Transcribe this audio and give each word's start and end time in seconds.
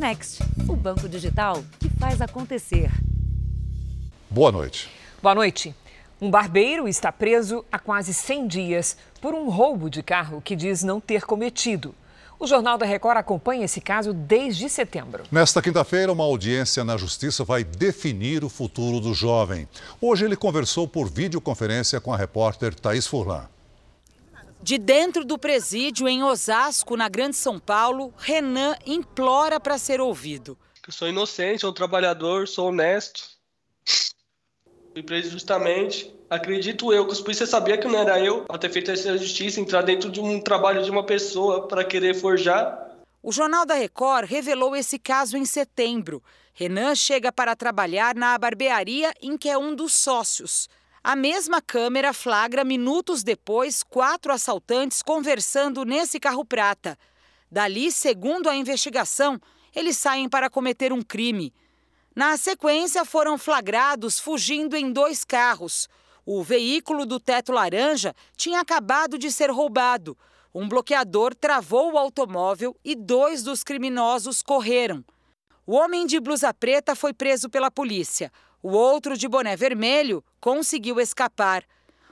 Next, 0.00 0.42
o 0.66 0.74
banco 0.74 1.06
digital 1.06 1.62
que 1.78 1.90
faz 1.90 2.22
acontecer. 2.22 2.90
Boa 4.30 4.50
noite. 4.50 4.88
Boa 5.22 5.34
noite. 5.34 5.74
Um 6.18 6.30
barbeiro 6.30 6.88
está 6.88 7.12
preso 7.12 7.62
há 7.70 7.78
quase 7.78 8.14
100 8.14 8.48
dias 8.48 8.96
por 9.20 9.34
um 9.34 9.50
roubo 9.50 9.90
de 9.90 10.02
carro 10.02 10.40
que 10.40 10.56
diz 10.56 10.82
não 10.82 11.02
ter 11.02 11.26
cometido. 11.26 11.94
O 12.38 12.46
Jornal 12.46 12.78
da 12.78 12.86
Record 12.86 13.18
acompanha 13.18 13.66
esse 13.66 13.82
caso 13.82 14.14
desde 14.14 14.70
setembro. 14.70 15.24
Nesta 15.30 15.60
quinta-feira, 15.60 16.10
uma 16.10 16.24
audiência 16.24 16.82
na 16.82 16.96
Justiça 16.96 17.44
vai 17.44 17.62
definir 17.62 18.42
o 18.42 18.48
futuro 18.48 19.00
do 19.00 19.12
jovem. 19.12 19.68
Hoje, 20.00 20.24
ele 20.24 20.34
conversou 20.34 20.88
por 20.88 21.10
videoconferência 21.10 22.00
com 22.00 22.10
a 22.10 22.16
repórter 22.16 22.74
Thaís 22.74 23.06
Furlan. 23.06 23.46
De 24.62 24.76
dentro 24.76 25.24
do 25.24 25.38
presídio 25.38 26.06
em 26.06 26.22
Osasco, 26.22 26.96
na 26.96 27.08
Grande 27.08 27.34
São 27.34 27.58
Paulo, 27.58 28.12
Renan 28.18 28.76
implora 28.86 29.58
para 29.58 29.78
ser 29.78 30.00
ouvido. 30.00 30.56
Eu 30.86 30.92
sou 30.92 31.08
inocente, 31.08 31.60
sou 31.60 31.70
um 31.70 31.74
trabalhador, 31.74 32.46
sou 32.46 32.68
honesto. 32.68 33.30
Fui 34.92 35.02
preso 35.02 35.30
justamente. 35.30 36.14
Acredito 36.28 36.92
eu 36.92 37.06
que 37.06 37.12
os 37.12 37.20
polícias 37.20 37.48
sabiam 37.48 37.78
que 37.78 37.88
não 37.88 37.98
era 37.98 38.20
eu 38.20 38.44
a 38.48 38.58
ter 38.58 38.70
feito 38.70 38.90
essa 38.90 39.16
justiça, 39.16 39.60
entrar 39.60 39.82
dentro 39.82 40.10
de 40.10 40.20
um 40.20 40.40
trabalho 40.40 40.82
de 40.82 40.90
uma 40.90 41.04
pessoa 41.04 41.66
para 41.66 41.82
querer 41.82 42.14
forjar. 42.14 42.90
O 43.22 43.32
Jornal 43.32 43.64
da 43.64 43.74
Record 43.74 44.28
revelou 44.28 44.76
esse 44.76 44.98
caso 44.98 45.36
em 45.36 45.44
setembro. 45.44 46.22
Renan 46.52 46.94
chega 46.94 47.32
para 47.32 47.56
trabalhar 47.56 48.14
na 48.14 48.36
barbearia 48.36 49.12
em 49.22 49.38
que 49.38 49.48
é 49.48 49.56
um 49.56 49.74
dos 49.74 49.94
sócios. 49.94 50.68
A 51.02 51.16
mesma 51.16 51.62
câmera 51.62 52.12
flagra 52.12 52.62
minutos 52.62 53.22
depois 53.22 53.82
quatro 53.82 54.34
assaltantes 54.34 55.02
conversando 55.02 55.82
nesse 55.82 56.20
carro 56.20 56.44
prata. 56.44 56.98
Dali, 57.50 57.90
segundo 57.90 58.50
a 58.50 58.54
investigação, 58.54 59.40
eles 59.74 59.96
saem 59.96 60.28
para 60.28 60.50
cometer 60.50 60.92
um 60.92 61.00
crime. 61.00 61.54
Na 62.14 62.36
sequência, 62.36 63.02
foram 63.06 63.38
flagrados 63.38 64.20
fugindo 64.20 64.76
em 64.76 64.92
dois 64.92 65.24
carros. 65.24 65.88
O 66.26 66.42
veículo 66.42 67.06
do 67.06 67.18
teto 67.18 67.50
laranja 67.50 68.14
tinha 68.36 68.60
acabado 68.60 69.16
de 69.16 69.32
ser 69.32 69.50
roubado. 69.50 70.18
Um 70.54 70.68
bloqueador 70.68 71.34
travou 71.34 71.94
o 71.94 71.98
automóvel 71.98 72.76
e 72.84 72.94
dois 72.94 73.42
dos 73.42 73.64
criminosos 73.64 74.42
correram. 74.42 75.02
O 75.66 75.76
homem 75.76 76.04
de 76.04 76.20
blusa 76.20 76.52
preta 76.52 76.94
foi 76.94 77.14
preso 77.14 77.48
pela 77.48 77.70
polícia. 77.70 78.30
O 78.62 78.72
outro, 78.72 79.16
de 79.16 79.26
boné 79.26 79.56
vermelho, 79.56 80.22
conseguiu 80.38 81.00
escapar. 81.00 81.64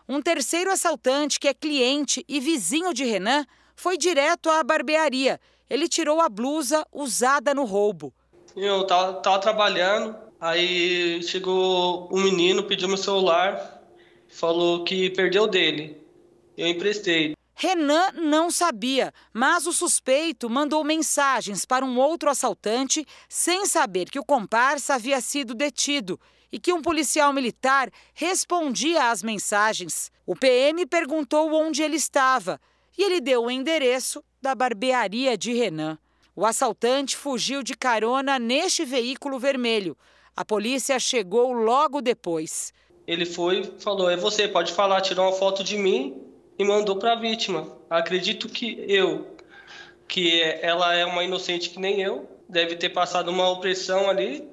Um 0.08 0.22
terceiro 0.22 0.72
assaltante, 0.72 1.38
que 1.38 1.48
é 1.48 1.52
cliente 1.52 2.24
e 2.26 2.40
vizinho 2.40 2.94
de 2.94 3.04
Renan, 3.04 3.44
foi 3.76 3.98
direto 3.98 4.48
à 4.48 4.64
barbearia. 4.64 5.38
Ele 5.68 5.86
tirou 5.86 6.22
a 6.22 6.28
blusa 6.28 6.86
usada 6.90 7.52
no 7.52 7.64
roubo. 7.64 8.14
Eu 8.56 8.86
tava, 8.86 9.20
tava 9.20 9.38
trabalhando, 9.38 10.16
aí 10.40 11.22
chegou 11.22 12.08
um 12.10 12.22
menino, 12.22 12.62
pediu 12.62 12.88
meu 12.88 12.96
celular, 12.96 13.82
falou 14.28 14.84
que 14.84 15.10
perdeu 15.10 15.46
dele. 15.46 16.00
Eu 16.56 16.66
emprestei. 16.66 17.36
Renan 17.54 18.12
não 18.14 18.50
sabia, 18.50 19.12
mas 19.34 19.66
o 19.66 19.72
suspeito 19.72 20.48
mandou 20.48 20.82
mensagens 20.82 21.66
para 21.66 21.84
um 21.84 21.98
outro 21.98 22.30
assaltante 22.30 23.04
sem 23.28 23.66
saber 23.66 24.08
que 24.08 24.18
o 24.18 24.24
comparsa 24.24 24.94
havia 24.94 25.20
sido 25.20 25.54
detido 25.54 26.18
e 26.52 26.58
que 26.58 26.72
um 26.72 26.82
policial 26.82 27.32
militar 27.32 27.90
respondia 28.14 29.10
às 29.10 29.22
mensagens. 29.22 30.10
O 30.26 30.34
PM 30.34 30.86
perguntou 30.86 31.52
onde 31.52 31.82
ele 31.82 31.96
estava 31.96 32.60
e 32.96 33.02
ele 33.02 33.20
deu 33.20 33.44
o 33.44 33.50
endereço 33.50 34.22
da 34.40 34.54
barbearia 34.54 35.36
de 35.36 35.52
Renan. 35.52 35.98
O 36.34 36.46
assaltante 36.46 37.16
fugiu 37.16 37.62
de 37.62 37.74
carona 37.74 38.38
neste 38.38 38.84
veículo 38.84 39.38
vermelho. 39.38 39.96
A 40.36 40.44
polícia 40.44 40.98
chegou 40.98 41.52
logo 41.52 42.00
depois. 42.00 42.72
Ele 43.06 43.26
foi, 43.26 43.64
falou: 43.80 44.08
"É 44.08 44.16
você, 44.16 44.46
pode 44.46 44.72
falar", 44.72 45.00
tirou 45.00 45.26
uma 45.26 45.32
foto 45.32 45.64
de 45.64 45.76
mim 45.76 46.22
e 46.58 46.64
mandou 46.64 46.96
para 46.96 47.12
a 47.12 47.16
vítima. 47.16 47.76
Acredito 47.90 48.48
que 48.48 48.84
eu, 48.86 49.36
que 50.06 50.40
ela 50.62 50.94
é 50.94 51.04
uma 51.04 51.24
inocente 51.24 51.70
que 51.70 51.80
nem 51.80 52.00
eu, 52.00 52.28
deve 52.48 52.76
ter 52.76 52.90
passado 52.90 53.30
uma 53.30 53.48
opressão 53.48 54.08
ali, 54.08 54.48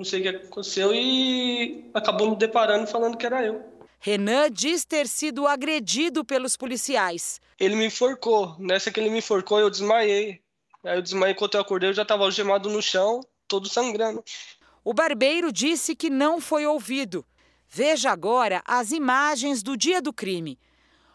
não 0.00 0.04
sei 0.04 0.20
o 0.20 0.22
que 0.22 0.28
aconteceu 0.28 0.94
e 0.94 1.90
acabou 1.92 2.30
me 2.30 2.36
deparando 2.36 2.86
falando 2.86 3.18
que 3.18 3.26
era 3.26 3.44
eu. 3.44 3.62
Renan 3.98 4.50
diz 4.50 4.82
ter 4.86 5.06
sido 5.06 5.46
agredido 5.46 6.24
pelos 6.24 6.56
policiais. 6.56 7.38
Ele 7.58 7.76
me 7.76 7.84
enforcou. 7.84 8.56
Nessa 8.58 8.90
que 8.90 8.98
ele 8.98 9.10
me 9.10 9.18
enforcou, 9.18 9.60
eu 9.60 9.68
desmaiei. 9.68 10.40
Aí 10.82 10.96
eu 10.96 11.02
desmaiei 11.02 11.34
quando 11.34 11.54
eu 11.54 11.60
acordei, 11.60 11.90
eu 11.90 11.94
já 11.94 12.00
estava 12.00 12.24
algemado 12.24 12.70
no 12.70 12.80
chão, 12.80 13.20
todo 13.46 13.68
sangrando. 13.68 14.24
O 14.82 14.94
barbeiro 14.94 15.52
disse 15.52 15.94
que 15.94 16.08
não 16.08 16.40
foi 16.40 16.64
ouvido. 16.64 17.26
Veja 17.68 18.10
agora 18.10 18.62
as 18.64 18.92
imagens 18.92 19.62
do 19.62 19.76
dia 19.76 20.00
do 20.00 20.14
crime. 20.14 20.58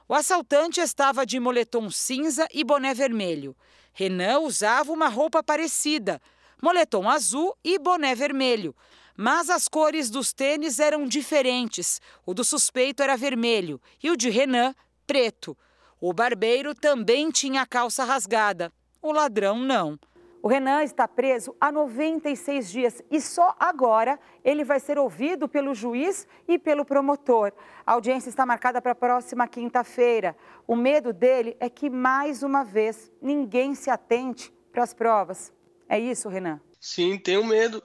O 0.07 0.13
assaltante 0.13 0.79
estava 0.79 1.25
de 1.25 1.39
moletom 1.39 1.89
cinza 1.89 2.47
e 2.53 2.63
boné 2.63 2.93
vermelho. 2.93 3.57
Renan 3.93 4.41
usava 4.41 4.91
uma 4.91 5.07
roupa 5.07 5.41
parecida, 5.41 6.21
moletom 6.65 7.07
azul 7.07 7.55
e 7.63 7.77
boné 7.77 8.15
vermelho. 8.15 8.75
Mas 9.15 9.51
as 9.51 9.67
cores 9.67 10.09
dos 10.09 10.33
tênis 10.33 10.79
eram 10.79 11.05
diferentes. 11.05 12.01
O 12.25 12.33
do 12.33 12.43
suspeito 12.43 13.03
era 13.03 13.15
vermelho 13.15 13.79
e 14.03 14.09
o 14.09 14.17
de 14.17 14.31
Renan, 14.31 14.73
preto. 15.05 15.55
O 16.01 16.11
barbeiro 16.11 16.73
também 16.73 17.29
tinha 17.29 17.61
a 17.61 17.67
calça 17.67 18.03
rasgada. 18.03 18.73
O 18.99 19.11
ladrão 19.11 19.59
não. 19.59 19.99
O 20.41 20.47
Renan 20.47 20.83
está 20.83 21.07
preso 21.07 21.55
há 21.61 21.71
96 21.71 22.71
dias 22.71 23.01
e 23.11 23.21
só 23.21 23.55
agora 23.59 24.19
ele 24.43 24.63
vai 24.63 24.79
ser 24.79 24.97
ouvido 24.97 25.47
pelo 25.47 25.75
juiz 25.75 26.27
e 26.47 26.57
pelo 26.57 26.83
promotor. 26.83 27.53
A 27.85 27.93
audiência 27.93 28.29
está 28.29 28.43
marcada 28.43 28.81
para 28.81 28.93
a 28.93 28.95
próxima 28.95 29.47
quinta-feira. 29.47 30.35
O 30.65 30.75
medo 30.75 31.13
dele 31.13 31.55
é 31.59 31.69
que, 31.69 31.91
mais 31.91 32.41
uma 32.41 32.63
vez, 32.63 33.11
ninguém 33.21 33.75
se 33.75 33.91
atente 33.91 34.51
para 34.71 34.83
as 34.83 34.95
provas. 34.95 35.54
É 35.89 35.99
isso, 35.99 36.29
Renan? 36.29 36.59
Sim, 36.79 37.17
tenho 37.17 37.43
medo. 37.45 37.83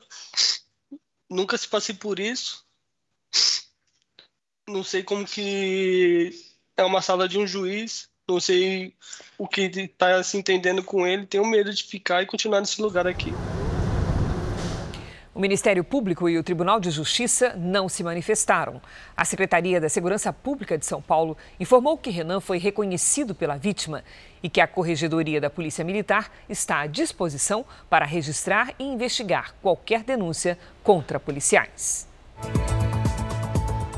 Nunca 1.29 1.57
se 1.57 1.69
passei 1.69 1.95
por 1.95 2.19
isso. 2.19 2.65
Não 4.69 4.85
sei 4.85 5.03
como 5.03 5.25
que 5.25 6.31
é 6.77 6.85
uma 6.85 7.03
sala 7.03 7.29
de 7.29 7.39
um 7.39 7.47
juiz 7.47 8.11
não 8.31 8.39
sei 8.39 8.95
o 9.37 9.49
que 9.49 9.63
está 9.63 10.23
se 10.23 10.37
entendendo 10.39 10.85
com 10.85 11.07
ele, 11.07 11.27
tenho 11.27 11.45
medo 11.45 11.73
de 11.73 11.83
ficar 11.83 12.23
e 12.23 12.27
continuar 12.27 12.61
nesse 12.61 12.81
lugar 12.81 13.07
aqui. 13.07 13.33
O 15.33 15.39
Ministério 15.39 15.85
Público 15.85 16.29
e 16.29 16.37
o 16.37 16.43
Tribunal 16.43 16.81
de 16.81 16.91
Justiça 16.91 17.55
não 17.57 17.89
se 17.89 18.03
manifestaram. 18.03 18.83
A 19.17 19.25
Secretaria 19.25 19.81
da 19.81 19.89
Segurança 19.89 20.33
Pública 20.33 20.77
de 20.77 20.85
São 20.85 21.01
Paulo 21.01 21.37
informou 21.61 21.97
que 21.97 22.11
Renan 22.11 22.41
foi 22.41 22.59
reconhecido 22.59 23.33
pela 23.33 23.57
vítima 23.57 24.03
e 24.43 24.49
que 24.51 24.61
a 24.61 24.67
Corregedoria 24.67 25.41
da 25.41 25.49
Polícia 25.49 25.85
Militar 25.85 26.33
está 26.49 26.81
à 26.81 26.87
disposição 26.89 27.65
para 27.89 28.05
registrar 28.05 28.75
e 28.77 28.83
investigar 28.83 29.55
qualquer 29.63 30.03
denúncia 30.03 30.59
contra 30.83 31.21
policiais. 31.21 32.09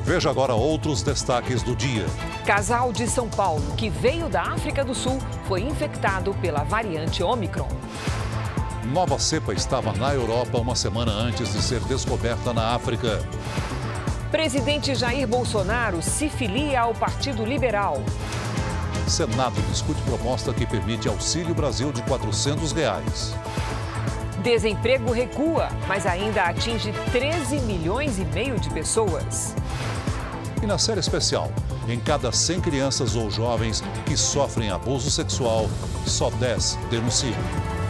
Veja 0.04 0.28
agora 0.28 0.52
outros 0.52 1.02
destaques 1.02 1.62
do 1.62 1.74
dia. 1.74 2.04
Casal 2.44 2.92
de 2.92 3.06
São 3.06 3.30
Paulo 3.30 3.74
que 3.76 3.88
veio 3.88 4.28
da 4.28 4.42
África 4.42 4.84
do 4.84 4.94
Sul 4.94 5.18
foi 5.48 5.62
infectado 5.62 6.34
pela 6.42 6.62
variante 6.62 7.22
Omicron. 7.22 7.68
Nova 8.84 9.18
cepa 9.18 9.54
estava 9.54 9.92
na 9.92 10.12
Europa 10.12 10.58
uma 10.58 10.74
semana 10.74 11.12
antes 11.12 11.52
de 11.52 11.62
ser 11.62 11.80
descoberta 11.80 12.52
na 12.52 12.74
África. 12.74 13.20
Presidente 14.30 14.94
Jair 14.94 15.26
Bolsonaro 15.26 16.02
se 16.02 16.28
filia 16.28 16.80
ao 16.80 16.92
Partido 16.92 17.44
Liberal. 17.44 18.02
Senado 19.06 19.60
discute 19.70 20.00
proposta 20.02 20.52
que 20.52 20.66
permite 20.66 21.08
auxílio 21.08 21.54
Brasil 21.54 21.92
de 21.92 22.02
400 22.02 22.72
reais. 22.72 23.34
Desemprego 24.42 25.12
recua, 25.12 25.68
mas 25.86 26.04
ainda 26.04 26.42
atinge 26.42 26.92
13 27.12 27.60
milhões 27.60 28.18
e 28.18 28.24
meio 28.24 28.58
de 28.58 28.68
pessoas. 28.70 29.54
E 30.60 30.66
na 30.66 30.76
série 30.76 31.00
especial, 31.00 31.52
em 31.88 32.00
cada 32.00 32.32
100 32.32 32.60
crianças 32.60 33.14
ou 33.14 33.30
jovens 33.30 33.82
que 34.04 34.16
sofrem 34.16 34.70
abuso 34.70 35.10
sexual, 35.10 35.68
só 36.04 36.30
10 36.30 36.78
denunciam. 36.90 37.81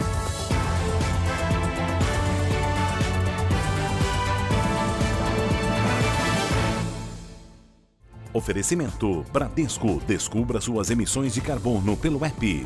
Oferecimento 8.33 9.23
Bradesco. 9.31 10.01
Descubra 10.07 10.59
suas 10.59 10.89
emissões 10.89 11.35
de 11.35 11.41
carbono 11.41 11.95
pelo 11.95 12.25
app. 12.25 12.65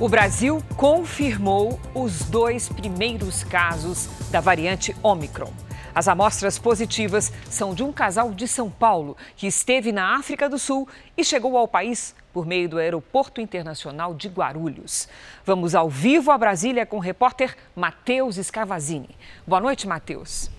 O 0.00 0.08
Brasil 0.08 0.60
confirmou 0.76 1.80
os 1.94 2.24
dois 2.24 2.68
primeiros 2.68 3.44
casos 3.44 4.08
da 4.30 4.40
variante 4.40 4.94
Omicron. 5.00 5.52
As 5.94 6.08
amostras 6.08 6.58
positivas 6.58 7.32
são 7.48 7.72
de 7.72 7.84
um 7.84 7.92
casal 7.92 8.32
de 8.32 8.48
São 8.48 8.68
Paulo 8.68 9.16
que 9.36 9.46
esteve 9.46 9.92
na 9.92 10.16
África 10.16 10.48
do 10.48 10.58
Sul 10.58 10.88
e 11.16 11.24
chegou 11.24 11.56
ao 11.56 11.68
país 11.68 12.16
por 12.32 12.44
meio 12.44 12.68
do 12.68 12.78
Aeroporto 12.78 13.40
Internacional 13.40 14.12
de 14.12 14.26
Guarulhos. 14.26 15.06
Vamos 15.46 15.72
ao 15.72 15.88
vivo 15.88 16.32
a 16.32 16.38
Brasília 16.38 16.84
com 16.84 16.96
o 16.96 17.00
repórter 17.00 17.56
Matheus 17.76 18.38
Escavazini. 18.38 19.10
Boa 19.46 19.60
noite, 19.60 19.86
Matheus. 19.86 20.50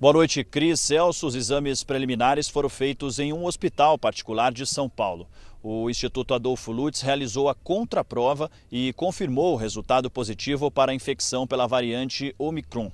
Boa 0.00 0.14
noite, 0.14 0.42
Cris. 0.42 0.80
Celso, 0.80 1.26
os 1.26 1.34
exames 1.34 1.84
preliminares 1.84 2.48
foram 2.48 2.70
feitos 2.70 3.18
em 3.18 3.34
um 3.34 3.44
hospital 3.44 3.98
particular 3.98 4.50
de 4.50 4.64
São 4.64 4.88
Paulo. 4.88 5.28
O 5.62 5.90
Instituto 5.90 6.32
Adolfo 6.32 6.72
Lutz 6.72 7.02
realizou 7.02 7.50
a 7.50 7.54
contraprova 7.54 8.50
e 8.72 8.94
confirmou 8.94 9.52
o 9.52 9.58
resultado 9.58 10.10
positivo 10.10 10.70
para 10.70 10.90
a 10.90 10.94
infecção 10.94 11.46
pela 11.46 11.66
variante 11.66 12.34
Omicron. 12.38 12.90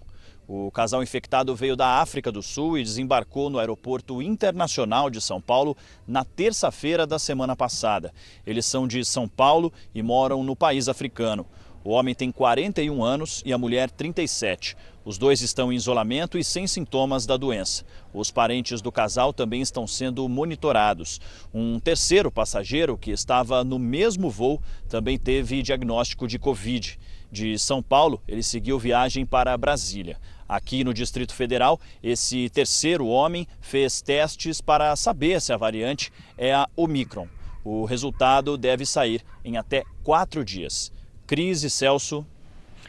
O 0.49 0.71
casal 0.71 1.03
infectado 1.03 1.57
veio 1.57 1.75
da 1.75 2.01
África 2.01 2.31
do 2.31 2.41
Sul 2.41 2.79
e 2.79 2.85
desembarcou 2.85 3.51
no 3.51 3.59
Aeroporto 3.59 4.23
Internacional 4.23 5.11
de 5.11 5.21
São 5.21 5.41
Paulo 5.41 5.77
na 6.07 6.25
terça-feira 6.25 7.05
da 7.05 7.19
semana 7.19 7.57
passada. 7.57 8.15
Eles 8.47 8.65
são 8.65 8.87
de 8.87 9.05
São 9.05 9.27
Paulo 9.27 9.73
e 9.93 10.03
moram 10.03 10.45
no 10.45 10.55
país 10.55 10.89
africano. 10.89 11.45
O 11.83 11.91
homem 11.91 12.15
tem 12.15 12.31
41 12.31 13.03
anos 13.03 13.43
e 13.45 13.53
a 13.53 13.59
mulher 13.59 13.91
37. 13.91 14.77
Os 15.05 15.19
dois 15.19 15.41
estão 15.41 15.73
em 15.73 15.77
isolamento 15.77 16.39
e 16.39 16.45
sem 16.45 16.67
sintomas 16.67 17.27
da 17.27 17.37
doença. 17.37 17.85
Os 18.13 18.31
parentes 18.31 18.81
do 18.81 18.93
casal 18.93 19.33
também 19.33 19.61
estão 19.61 19.87
sendo 19.87 20.29
monitorados. 20.29 21.21
Um 21.53 21.81
terceiro 21.81 22.31
passageiro 22.31 22.97
que 22.97 23.11
estava 23.11 23.65
no 23.65 23.79
mesmo 23.79 24.31
voo 24.31 24.61
também 24.89 25.19
teve 25.19 25.63
diagnóstico 25.63 26.29
de 26.29 26.39
Covid. 26.39 26.99
De 27.31 27.59
São 27.59 27.83
Paulo, 27.83 28.21
ele 28.27 28.43
seguiu 28.43 28.79
viagem 28.79 29.27
para 29.27 29.57
Brasília. 29.57 30.19
Aqui 30.49 30.85
no 30.85 30.95
Distrito 30.95 31.35
Federal, 31.35 31.81
esse 32.03 32.49
terceiro 32.51 33.07
homem 33.07 33.49
fez 33.61 34.01
testes 34.01 34.61
para 34.61 34.95
saber 34.95 35.41
se 35.41 35.53
a 35.53 35.57
variante 35.57 36.13
é 36.39 36.55
a 36.55 36.69
Omicron. 36.77 37.29
O 37.65 37.85
resultado 37.85 38.57
deve 38.57 38.87
sair 38.87 39.25
em 39.45 39.57
até 39.57 39.83
quatro 40.05 40.45
dias. 40.45 40.93
Cris 41.27 41.65
e 41.65 41.71
Celso. 41.71 42.25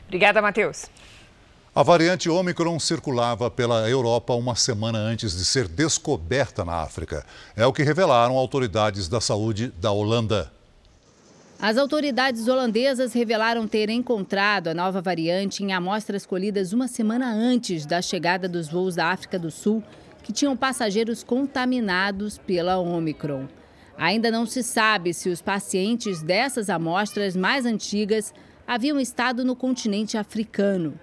Obrigada, 0.05 0.41
Matheus. 0.41 0.85
A 1.73 1.83
variante 1.83 2.27
Omicron 2.29 2.79
circulava 2.79 3.51
pela 3.51 3.87
Europa 3.87 4.33
uma 4.33 4.55
semana 4.55 4.97
antes 4.97 5.37
de 5.37 5.45
ser 5.45 5.67
descoberta 5.67 6.65
na 6.65 6.81
África. 6.81 7.25
É 7.55 7.65
o 7.67 7.73
que 7.73 7.83
revelaram 7.83 8.35
autoridades 8.35 9.07
da 9.07 9.21
saúde 9.21 9.71
da 9.79 9.91
Holanda. 9.91 10.51
As 11.59 11.75
autoridades 11.75 12.47
holandesas 12.47 13.13
revelaram 13.13 13.67
ter 13.67 13.89
encontrado 13.89 14.67
a 14.67 14.75
nova 14.75 15.01
variante 15.01 15.63
em 15.63 15.73
amostras 15.73 16.23
colhidas 16.23 16.71
uma 16.71 16.87
semana 16.87 17.33
antes 17.33 17.83
da 17.83 17.99
chegada 17.99 18.47
dos 18.47 18.69
voos 18.69 18.95
da 18.95 19.07
África 19.07 19.39
do 19.39 19.49
Sul, 19.49 19.83
que 20.21 20.31
tinham 20.31 20.55
passageiros 20.55 21.23
contaminados 21.23 22.37
pela 22.37 22.77
Omicron. 22.77 23.47
Ainda 23.97 24.29
não 24.29 24.45
se 24.45 24.61
sabe 24.61 25.15
se 25.15 25.29
os 25.29 25.41
pacientes 25.41 26.21
dessas 26.21 26.69
amostras 26.69 27.35
mais 27.35 27.65
antigas 27.65 28.31
haviam 28.67 28.99
estado 28.99 29.43
no 29.43 29.55
continente 29.55 30.15
africano. 30.15 30.93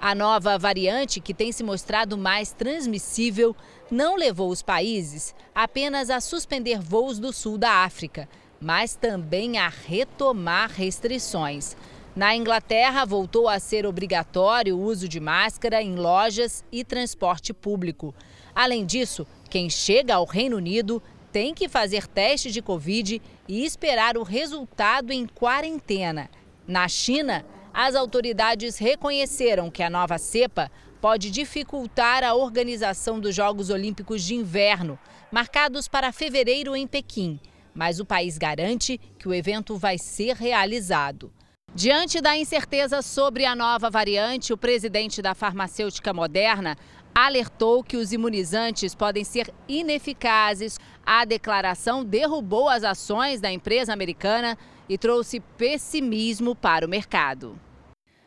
A 0.00 0.16
nova 0.16 0.58
variante, 0.58 1.20
que 1.20 1.32
tem 1.32 1.52
se 1.52 1.62
mostrado 1.62 2.18
mais 2.18 2.50
transmissível, 2.50 3.54
não 3.88 4.16
levou 4.16 4.50
os 4.50 4.62
países 4.62 5.32
apenas 5.54 6.10
a 6.10 6.20
suspender 6.20 6.80
voos 6.80 7.20
do 7.20 7.32
sul 7.32 7.56
da 7.56 7.84
África, 7.84 8.28
mas 8.62 8.94
também 8.94 9.58
a 9.58 9.68
retomar 9.68 10.70
restrições. 10.70 11.76
Na 12.14 12.36
Inglaterra, 12.36 13.04
voltou 13.04 13.48
a 13.48 13.58
ser 13.58 13.84
obrigatório 13.84 14.76
o 14.76 14.82
uso 14.82 15.08
de 15.08 15.18
máscara 15.18 15.82
em 15.82 15.96
lojas 15.96 16.64
e 16.70 16.84
transporte 16.84 17.52
público. 17.52 18.14
Além 18.54 18.86
disso, 18.86 19.26
quem 19.50 19.68
chega 19.68 20.14
ao 20.14 20.24
Reino 20.24 20.58
Unido 20.58 21.02
tem 21.32 21.52
que 21.52 21.68
fazer 21.68 22.06
teste 22.06 22.52
de 22.52 22.62
Covid 22.62 23.20
e 23.48 23.64
esperar 23.64 24.16
o 24.16 24.22
resultado 24.22 25.12
em 25.12 25.26
quarentena. 25.26 26.30
Na 26.68 26.86
China, 26.86 27.44
as 27.74 27.96
autoridades 27.96 28.78
reconheceram 28.78 29.70
que 29.70 29.82
a 29.82 29.90
nova 29.90 30.18
cepa 30.18 30.70
pode 31.00 31.30
dificultar 31.30 32.22
a 32.22 32.34
organização 32.34 33.18
dos 33.18 33.34
Jogos 33.34 33.70
Olímpicos 33.70 34.22
de 34.22 34.34
Inverno, 34.34 34.96
marcados 35.32 35.88
para 35.88 36.12
fevereiro 36.12 36.76
em 36.76 36.86
Pequim, 36.86 37.40
mas 37.74 38.00
o 38.00 38.04
país 38.04 38.38
garante 38.38 38.98
que 39.18 39.28
o 39.28 39.34
evento 39.34 39.76
vai 39.76 39.98
ser 39.98 40.36
realizado. 40.36 41.32
Diante 41.74 42.20
da 42.20 42.36
incerteza 42.36 43.00
sobre 43.00 43.46
a 43.46 43.56
nova 43.56 43.88
variante, 43.88 44.52
o 44.52 44.58
presidente 44.58 45.22
da 45.22 45.34
farmacêutica 45.34 46.12
Moderna 46.12 46.76
alertou 47.14 47.82
que 47.82 47.96
os 47.96 48.12
imunizantes 48.12 48.94
podem 48.94 49.24
ser 49.24 49.52
ineficazes. 49.66 50.78
A 51.04 51.24
declaração 51.24 52.04
derrubou 52.04 52.68
as 52.68 52.84
ações 52.84 53.40
da 53.40 53.50
empresa 53.50 53.92
americana 53.92 54.56
e 54.88 54.98
trouxe 54.98 55.40
pessimismo 55.40 56.54
para 56.54 56.84
o 56.84 56.88
mercado. 56.88 57.58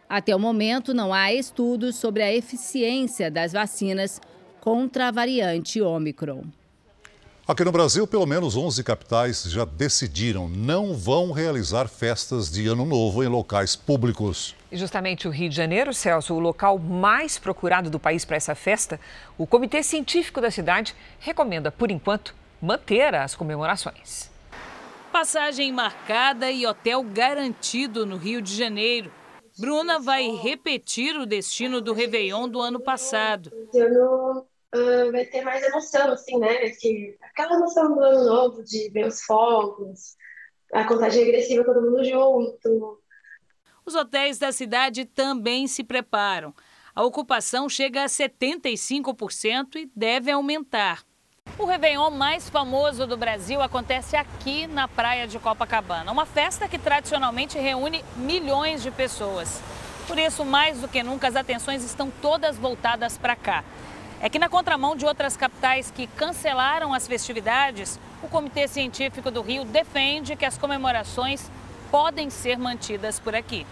Até 0.10 0.36
o 0.36 0.40
momento, 0.40 0.94
não 0.94 1.14
há 1.14 1.34
estudos 1.34 1.96
sobre 1.96 2.24
a 2.24 2.34
eficiência 2.34 3.30
das 3.30 3.54
vacinas 3.54 4.20
contra 4.60 5.08
a 5.08 5.12
variante 5.12 5.82
Omicron. 5.82 6.46
Aqui 7.48 7.64
no 7.64 7.72
Brasil, 7.72 8.08
pelo 8.08 8.26
menos 8.26 8.58
11 8.58 8.84
capitais 8.84 9.44
já 9.44 9.66
decidiram 9.66 10.50
não 10.50 10.96
vão 10.96 11.32
realizar 11.32 11.88
festas 11.88 12.50
de 12.50 12.66
Ano 12.66 12.86
Novo 12.88 13.24
em 13.24 13.28
locais 13.28 13.76
públicos. 13.76 14.56
E 14.72 14.78
justamente 14.78 15.28
o 15.28 15.32
Rio 15.32 15.48
de 15.48 15.56
Janeiro, 15.56 15.94
Celso, 15.94 16.34
o 16.34 16.40
local 16.40 16.80
mais 16.80 17.38
procurado 17.38 17.88
do 17.88 18.00
país 18.00 18.26
para 18.26 18.36
essa 18.36 18.56
festa, 18.56 19.00
o 19.38 19.46
Comitê 19.46 19.84
Científico 19.84 20.42
da 20.42 20.50
cidade 20.50 20.96
recomenda, 21.20 21.72
por 21.72 21.92
enquanto, 21.92 22.34
manter 22.60 23.14
as 23.14 23.36
comemorações. 23.36 24.32
Passagem 25.12 25.72
marcada 25.72 26.50
e 26.50 26.66
hotel 26.66 27.04
garantido 27.04 28.08
no 28.08 28.18
Rio 28.18 28.42
de 28.42 28.56
Janeiro. 28.56 29.12
Bruna 29.56 30.00
vai 30.00 30.32
repetir 30.32 31.16
o 31.16 31.28
destino 31.28 31.80
do 31.80 31.94
Réveillon 31.94 32.50
do 32.50 32.60
ano 32.60 32.80
passado. 32.80 33.52
Eu 33.72 34.48
uh, 34.76 35.12
vai 35.12 35.26
ter 35.26 35.42
mais 35.42 35.64
emoção, 35.64 36.12
assim, 36.12 36.38
né? 36.38 36.70
Que, 36.72 37.18
aquela 37.22 37.56
emoção 37.56 37.96
do 37.96 38.02
ano 38.02 38.26
novo, 38.26 38.64
de 38.64 38.90
ver 38.90 39.08
os 39.08 39.22
fogos, 39.22 40.16
a 40.74 40.84
contagem 40.86 41.24
regressiva, 41.24 41.64
todo 41.64 41.82
mundo 41.82 42.04
junto. 42.04 43.00
Os 43.86 43.96
hotéis 43.96 44.38
da 44.38 44.52
cidade 44.52 45.06
também 45.06 45.68
se 45.68 45.84
preparam. 45.84 46.54
A 46.96 47.04
ocupação 47.04 47.68
chega 47.68 48.04
a 48.04 48.08
75% 48.08 49.76
e 49.76 49.92
deve 49.96 50.32
aumentar. 50.32 51.04
O 51.60 51.66
Réveillon 51.66 52.10
mais 52.10 52.50
famoso 52.50 53.06
do 53.06 53.16
Brasil 53.16 53.62
acontece 53.62 54.16
aqui 54.16 54.66
na 54.66 54.88
praia 54.88 55.28
de 55.28 55.38
Copacabana. 55.38 56.12
Uma 56.12 56.26
festa 56.26 56.68
que 56.68 56.80
tradicionalmente 56.80 57.58
reúne 57.58 58.04
milhões 58.16 58.82
de 58.82 58.92
pessoas. 58.92 59.62
Por 60.08 60.18
isso, 60.20 60.44
mais 60.46 60.82
do 60.82 60.88
que 60.88 61.02
nunca, 61.02 61.28
as 61.28 61.36
atenções 61.36 61.84
estão 61.84 62.12
todas 62.22 62.58
voltadas 62.58 63.18
para 63.18 63.36
cá. 63.36 63.64
É 64.22 64.30
que, 64.30 64.40
na 64.40 64.50
contramão 64.50 64.96
de 64.96 65.06
outras 65.06 65.36
capitais 65.36 65.92
que 65.92 66.08
cancelaram 66.08 66.94
as 66.94 67.08
festividades, 67.08 68.00
o 68.24 68.28
Comitê 68.28 68.68
Científico 68.68 69.30
do 69.30 69.42
Rio 69.42 69.66
defende 69.66 70.36
que 70.36 70.46
as 70.46 70.58
comemorações 70.58 71.50
podem 71.92 72.30
ser 72.30 72.58
mantidas 72.58 73.20
por 73.20 73.36
aqui. 73.36 73.66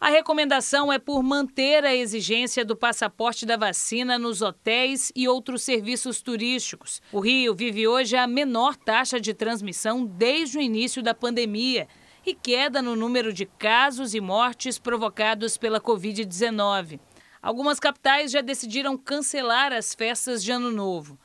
A 0.00 0.10
recomendação 0.10 0.92
é 0.92 0.98
por 0.98 1.24
manter 1.24 1.84
a 1.84 1.92
exigência 1.92 2.64
do 2.64 2.76
passaporte 2.76 3.44
da 3.44 3.56
vacina 3.56 4.16
nos 4.16 4.42
hotéis 4.42 5.10
e 5.14 5.26
outros 5.26 5.64
serviços 5.64 6.22
turísticos. 6.22 7.02
O 7.12 7.18
Rio 7.18 7.52
vive 7.52 7.88
hoje 7.88 8.16
a 8.16 8.24
menor 8.24 8.76
taxa 8.76 9.20
de 9.20 9.34
transmissão 9.34 10.04
desde 10.04 10.56
o 10.56 10.60
início 10.60 11.02
da 11.02 11.14
pandemia 11.14 11.88
e 12.24 12.32
queda 12.32 12.80
no 12.80 12.94
número 12.94 13.32
de 13.32 13.44
casos 13.44 14.14
e 14.14 14.20
mortes 14.20 14.78
provocados 14.78 15.56
pela 15.56 15.80
Covid-19. 15.80 17.00
Algumas 17.40 17.78
capitais 17.78 18.30
já 18.30 18.40
decidiram 18.40 18.96
cancelar 18.96 19.72
as 19.72 19.94
festas 19.94 20.42
de 20.42 20.50
Ano 20.50 20.70
Novo. 20.70 21.18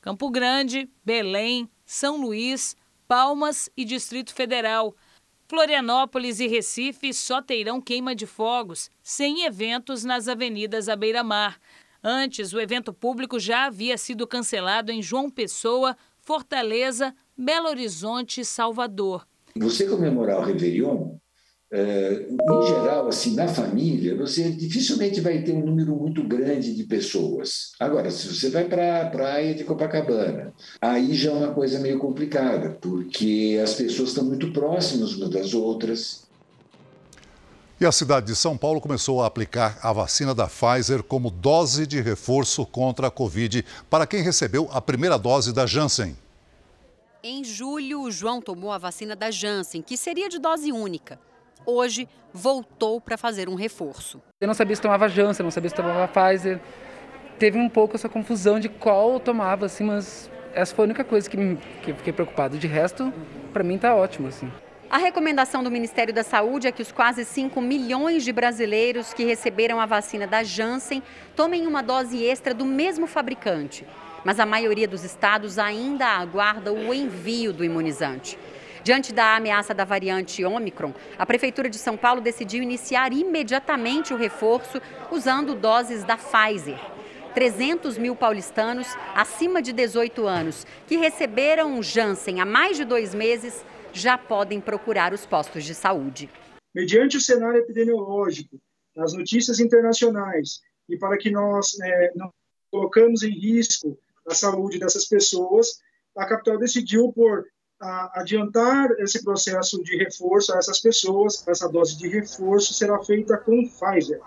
Campo 0.00 0.30
Grande, 0.30 0.88
Belém, 1.04 1.68
São 1.84 2.20
Luís, 2.20 2.76
Palmas 3.06 3.68
e 3.76 3.84
Distrito 3.84 4.32
Federal. 4.32 4.94
Florianópolis 5.48 6.40
e 6.40 6.46
Recife 6.46 7.12
só 7.12 7.40
terão 7.40 7.80
queima 7.80 8.14
de 8.14 8.26
fogos, 8.26 8.90
sem 9.02 9.44
eventos 9.44 10.04
nas 10.04 10.28
avenidas 10.28 10.88
à 10.88 10.96
beira-mar. 10.96 11.58
Antes, 12.02 12.52
o 12.52 12.60
evento 12.60 12.92
público 12.92 13.40
já 13.40 13.64
havia 13.64 13.96
sido 13.98 14.26
cancelado 14.26 14.92
em 14.92 15.02
João 15.02 15.30
Pessoa, 15.30 15.96
Fortaleza, 16.20 17.14
Belo 17.36 17.68
Horizonte 17.68 18.42
e 18.42 18.44
Salvador. 18.44 19.26
Você 19.56 19.88
comemorar 19.88 20.38
o 20.38 20.44
Réveillon 20.44 21.07
em 21.70 22.66
geral, 22.66 23.08
assim, 23.08 23.34
na 23.34 23.46
família, 23.46 24.16
você 24.16 24.50
dificilmente 24.50 25.20
vai 25.20 25.42
ter 25.42 25.52
um 25.52 25.64
número 25.64 25.94
muito 25.94 26.22
grande 26.22 26.74
de 26.74 26.84
pessoas. 26.84 27.72
Agora, 27.78 28.10
se 28.10 28.26
você 28.26 28.48
vai 28.48 28.64
para 28.64 29.02
a 29.02 29.10
praia 29.10 29.54
de 29.54 29.64
Copacabana, 29.64 30.54
aí 30.80 31.14
já 31.14 31.30
é 31.30 31.34
uma 31.34 31.52
coisa 31.52 31.78
meio 31.78 31.98
complicada, 31.98 32.70
porque 32.80 33.60
as 33.62 33.74
pessoas 33.74 34.10
estão 34.10 34.24
muito 34.24 34.50
próximas 34.52 35.14
umas 35.14 35.28
das 35.28 35.52
outras. 35.52 36.26
E 37.80 37.86
a 37.86 37.92
cidade 37.92 38.26
de 38.26 38.34
São 38.34 38.56
Paulo 38.56 38.80
começou 38.80 39.22
a 39.22 39.26
aplicar 39.26 39.78
a 39.82 39.92
vacina 39.92 40.34
da 40.34 40.48
Pfizer 40.48 41.02
como 41.02 41.30
dose 41.30 41.86
de 41.86 42.00
reforço 42.00 42.66
contra 42.66 43.06
a 43.06 43.10
Covid 43.10 43.64
para 43.88 44.06
quem 44.06 44.20
recebeu 44.20 44.68
a 44.72 44.80
primeira 44.80 45.16
dose 45.16 45.52
da 45.52 45.64
Janssen. 45.64 46.16
Em 47.22 47.44
julho, 47.44 48.02
o 48.02 48.10
João 48.10 48.40
tomou 48.40 48.72
a 48.72 48.78
vacina 48.78 49.14
da 49.14 49.30
Janssen, 49.30 49.82
que 49.82 49.96
seria 49.96 50.28
de 50.28 50.40
dose 50.40 50.72
única. 50.72 51.20
Hoje, 51.70 52.08
voltou 52.32 52.98
para 52.98 53.18
fazer 53.18 53.46
um 53.46 53.54
reforço. 53.54 54.22
Eu 54.40 54.46
não 54.46 54.54
sabia 54.54 54.74
se 54.74 54.80
tomava 54.80 55.06
Janssen, 55.06 55.44
não 55.44 55.50
sabia 55.50 55.68
se 55.68 55.76
tomava 55.76 56.08
Pfizer. 56.08 56.58
Teve 57.38 57.58
um 57.58 57.68
pouco 57.68 57.94
essa 57.94 58.08
confusão 58.08 58.58
de 58.58 58.70
qual 58.70 59.12
eu 59.12 59.20
tomava, 59.20 59.66
assim, 59.66 59.84
mas 59.84 60.30
essa 60.54 60.74
foi 60.74 60.84
a 60.84 60.86
única 60.86 61.04
coisa 61.04 61.28
que, 61.28 61.36
que 61.82 61.90
eu 61.90 61.96
fiquei 61.96 62.10
preocupado. 62.10 62.56
De 62.56 62.66
resto, 62.66 63.12
para 63.52 63.62
mim 63.62 63.76
tá 63.76 63.94
ótimo, 63.94 64.28
assim. 64.28 64.50
A 64.88 64.96
recomendação 64.96 65.62
do 65.62 65.70
Ministério 65.70 66.14
da 66.14 66.22
Saúde 66.22 66.66
é 66.66 66.72
que 66.72 66.80
os 66.80 66.90
quase 66.90 67.22
5 67.22 67.60
milhões 67.60 68.24
de 68.24 68.32
brasileiros 68.32 69.12
que 69.12 69.26
receberam 69.26 69.78
a 69.78 69.84
vacina 69.84 70.26
da 70.26 70.42
Janssen 70.42 71.02
tomem 71.36 71.66
uma 71.66 71.82
dose 71.82 72.24
extra 72.24 72.54
do 72.54 72.64
mesmo 72.64 73.06
fabricante. 73.06 73.86
Mas 74.24 74.40
a 74.40 74.46
maioria 74.46 74.88
dos 74.88 75.04
estados 75.04 75.58
ainda 75.58 76.06
aguarda 76.06 76.72
o 76.72 76.94
envio 76.94 77.52
do 77.52 77.62
imunizante. 77.62 78.38
Diante 78.88 79.12
da 79.12 79.36
ameaça 79.36 79.74
da 79.74 79.84
variante 79.84 80.42
Omicron, 80.42 80.94
a 81.18 81.26
Prefeitura 81.26 81.68
de 81.68 81.76
São 81.76 81.94
Paulo 81.94 82.22
decidiu 82.22 82.62
iniciar 82.62 83.12
imediatamente 83.12 84.14
o 84.14 84.16
reforço 84.16 84.80
usando 85.12 85.54
doses 85.54 86.04
da 86.04 86.16
Pfizer. 86.16 86.78
300 87.34 87.98
mil 87.98 88.16
paulistanos 88.16 88.86
acima 89.14 89.60
de 89.60 89.74
18 89.74 90.26
anos 90.26 90.66
que 90.86 90.96
receberam 90.96 91.82
Janssen 91.82 92.40
há 92.40 92.46
mais 92.46 92.78
de 92.78 92.86
dois 92.86 93.14
meses 93.14 93.62
já 93.92 94.16
podem 94.16 94.58
procurar 94.58 95.12
os 95.12 95.26
postos 95.26 95.64
de 95.64 95.74
saúde. 95.74 96.30
Mediante 96.74 97.18
o 97.18 97.20
cenário 97.20 97.60
epidemiológico, 97.60 98.58
as 98.96 99.12
notícias 99.12 99.60
internacionais 99.60 100.62
e 100.88 100.96
para 100.96 101.18
que 101.18 101.30
nós 101.30 101.78
é, 101.78 102.12
não 102.16 102.32
colocamos 102.70 103.22
em 103.22 103.38
risco 103.38 103.98
a 104.26 104.32
saúde 104.32 104.78
dessas 104.78 105.04
pessoas, 105.04 105.78
a 106.16 106.24
capital 106.24 106.56
decidiu 106.56 107.12
por 107.12 107.44
a, 107.80 108.20
adiantar 108.20 108.90
esse 108.98 109.22
processo 109.22 109.82
de 109.82 109.96
reforço 109.96 110.52
a 110.52 110.58
essas 110.58 110.80
pessoas. 110.80 111.46
Essa 111.46 111.68
dose 111.68 111.96
de 111.96 112.08
reforço 112.08 112.74
será 112.74 113.02
feita 113.02 113.36
com 113.36 113.68
Pfizer. 113.68 114.20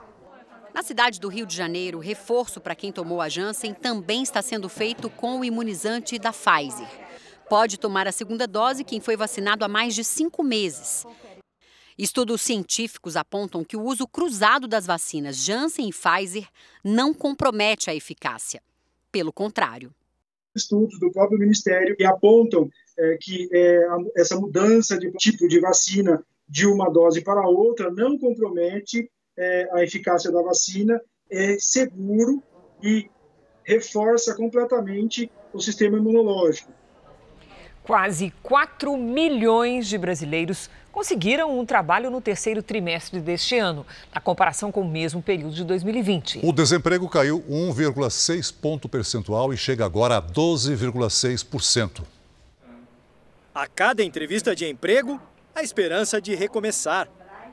Na 0.74 0.82
cidade 0.82 1.20
do 1.20 1.28
Rio 1.28 1.46
de 1.46 1.56
Janeiro, 1.56 1.98
o 1.98 2.02
reforço 2.02 2.62
para 2.62 2.76
quem 2.76 2.92
tomou 2.92 3.20
a 3.20 3.28
Janssen 3.28 3.74
também 3.74 4.24
está 4.24 4.42
sendo 4.42 4.70
feito 4.70 5.10
com 5.10 5.40
o 5.40 5.46
imunizante 5.46 6.18
da 6.18 6.32
Pfizer. 6.32 6.88
Pode 7.50 7.78
tomar 7.78 8.08
a 8.08 8.14
segunda 8.14 8.48
dose 8.48 8.86
quem 8.86 9.02
foi 9.02 9.18
vacinado 9.18 9.66
há 9.66 9.68
mais 9.68 9.94
de 9.94 10.06
cinco 10.06 10.42
meses. 10.42 11.06
Estudos 11.98 12.42
científicos 12.42 13.18
apontam 13.18 13.66
que 13.66 13.76
o 13.76 13.84
uso 13.84 14.08
cruzado 14.08 14.68
das 14.68 14.86
vacinas 14.86 15.36
Janssen 15.36 15.90
e 15.90 15.92
Pfizer 15.92 16.48
não 16.82 17.14
compromete 17.14 17.90
a 17.90 17.96
eficácia. 17.96 18.62
Pelo 19.12 19.34
contrário. 19.34 19.94
Estudos 20.56 20.98
do 21.00 21.12
próprio 21.12 21.38
Ministério 21.38 21.96
que 21.98 22.06
apontam 22.06 22.70
é, 23.02 23.18
que 23.20 23.50
é, 23.52 23.88
essa 24.16 24.40
mudança 24.40 24.98
de 24.98 25.12
tipo 25.14 25.48
de 25.48 25.60
vacina 25.60 26.24
de 26.48 26.68
uma 26.68 26.90
dose 26.90 27.22
para 27.22 27.48
outra 27.48 27.90
não 27.90 28.18
compromete 28.20 29.10
é, 29.38 29.68
a 29.72 29.84
eficácia 29.84 30.32
da 30.32 30.42
vacina, 30.42 31.02
é 31.30 31.58
seguro 31.58 32.44
e 32.84 33.10
reforça 33.64 34.36
completamente 34.36 35.32
o 35.52 35.60
sistema 35.60 35.98
imunológico. 35.98 36.72
Quase 37.84 38.32
4 38.44 38.96
milhões 38.96 39.88
de 39.88 39.98
brasileiros 39.98 40.70
conseguiram 40.92 41.58
um 41.58 41.66
trabalho 41.66 42.12
no 42.12 42.22
terceiro 42.22 42.62
trimestre 42.62 43.20
deste 43.20 43.58
ano, 43.58 43.86
na 44.14 44.22
comparação 44.22 44.72
com 44.72 44.82
o 44.82 44.88
mesmo 44.88 45.22
período 45.22 45.56
de 45.56 45.64
2020. 45.64 46.42
O 46.44 46.52
desemprego 46.52 47.10
caiu 47.10 47.44
1,6 47.50 48.54
ponto 48.62 48.88
percentual 48.88 49.52
e 49.52 49.58
chega 49.58 49.86
agora 49.86 50.18
a 50.18 50.22
12,6%. 50.22 52.04
A 53.54 53.68
cada 53.68 54.02
entrevista 54.02 54.56
de 54.56 54.66
emprego, 54.66 55.20
a 55.54 55.62
esperança 55.62 56.22
de 56.22 56.34
recomeçar. 56.34 57.10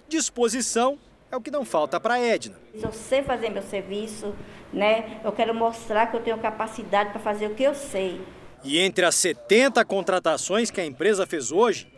Disposição 0.09 0.97
é 1.29 1.37
o 1.37 1.41
que 1.41 1.51
não 1.51 1.65
falta 1.65 1.99
para 1.99 2.21
Edna. 2.21 2.55
Eu 2.73 2.93
sei 2.93 3.21
fazer 3.25 3.51
meu 3.51 3.65
serviço, 3.65 4.33
né? 4.73 5.21
Eu 5.25 5.33
quero 5.33 5.53
mostrar 5.53 6.07
que 6.07 6.17
eu 6.17 6.23
tenho 6.23 6.39
capacidade 6.39 7.11
para 7.11 7.19
fazer 7.19 7.49
o 7.49 7.55
que 7.57 7.65
eu 7.65 7.75
sei. 7.75 8.25
E 8.63 8.79
entre 8.79 9.05
as 9.05 9.17
70 9.17 9.85
contratações 9.85 10.71
que 10.71 10.81
a 10.81 10.87
empresa 10.87 11.27
fez 11.27 11.51
hoje, 11.51 11.93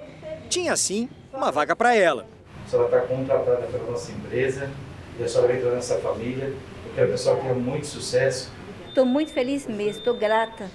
tinha 0.48 0.74
sim 0.78 1.06
uma 1.30 1.52
vaga 1.52 1.76
para 1.76 1.94
ela. 1.94 2.26
A 2.64 2.70
senhora 2.70 2.96
está 2.96 3.06
contratada 3.06 3.66
pela 3.66 3.90
nossa 3.90 4.12
empresa 4.12 4.70
e 5.18 5.22
a 5.22 5.28
senhora 5.28 5.52
vem 5.52 5.62
nessa 5.72 5.98
família. 5.98 6.46
Eu 6.86 6.94
quero 6.94 7.08
que 7.08 7.14
a 7.14 7.18
senhora 7.18 7.40
tenha 7.42 7.54
muito 7.54 7.86
sucesso. 7.86 8.50
Estou 8.88 9.04
muito 9.04 9.30
feliz 9.30 9.66
mesmo, 9.66 9.98
estou 9.98 10.18
grata, 10.18 10.70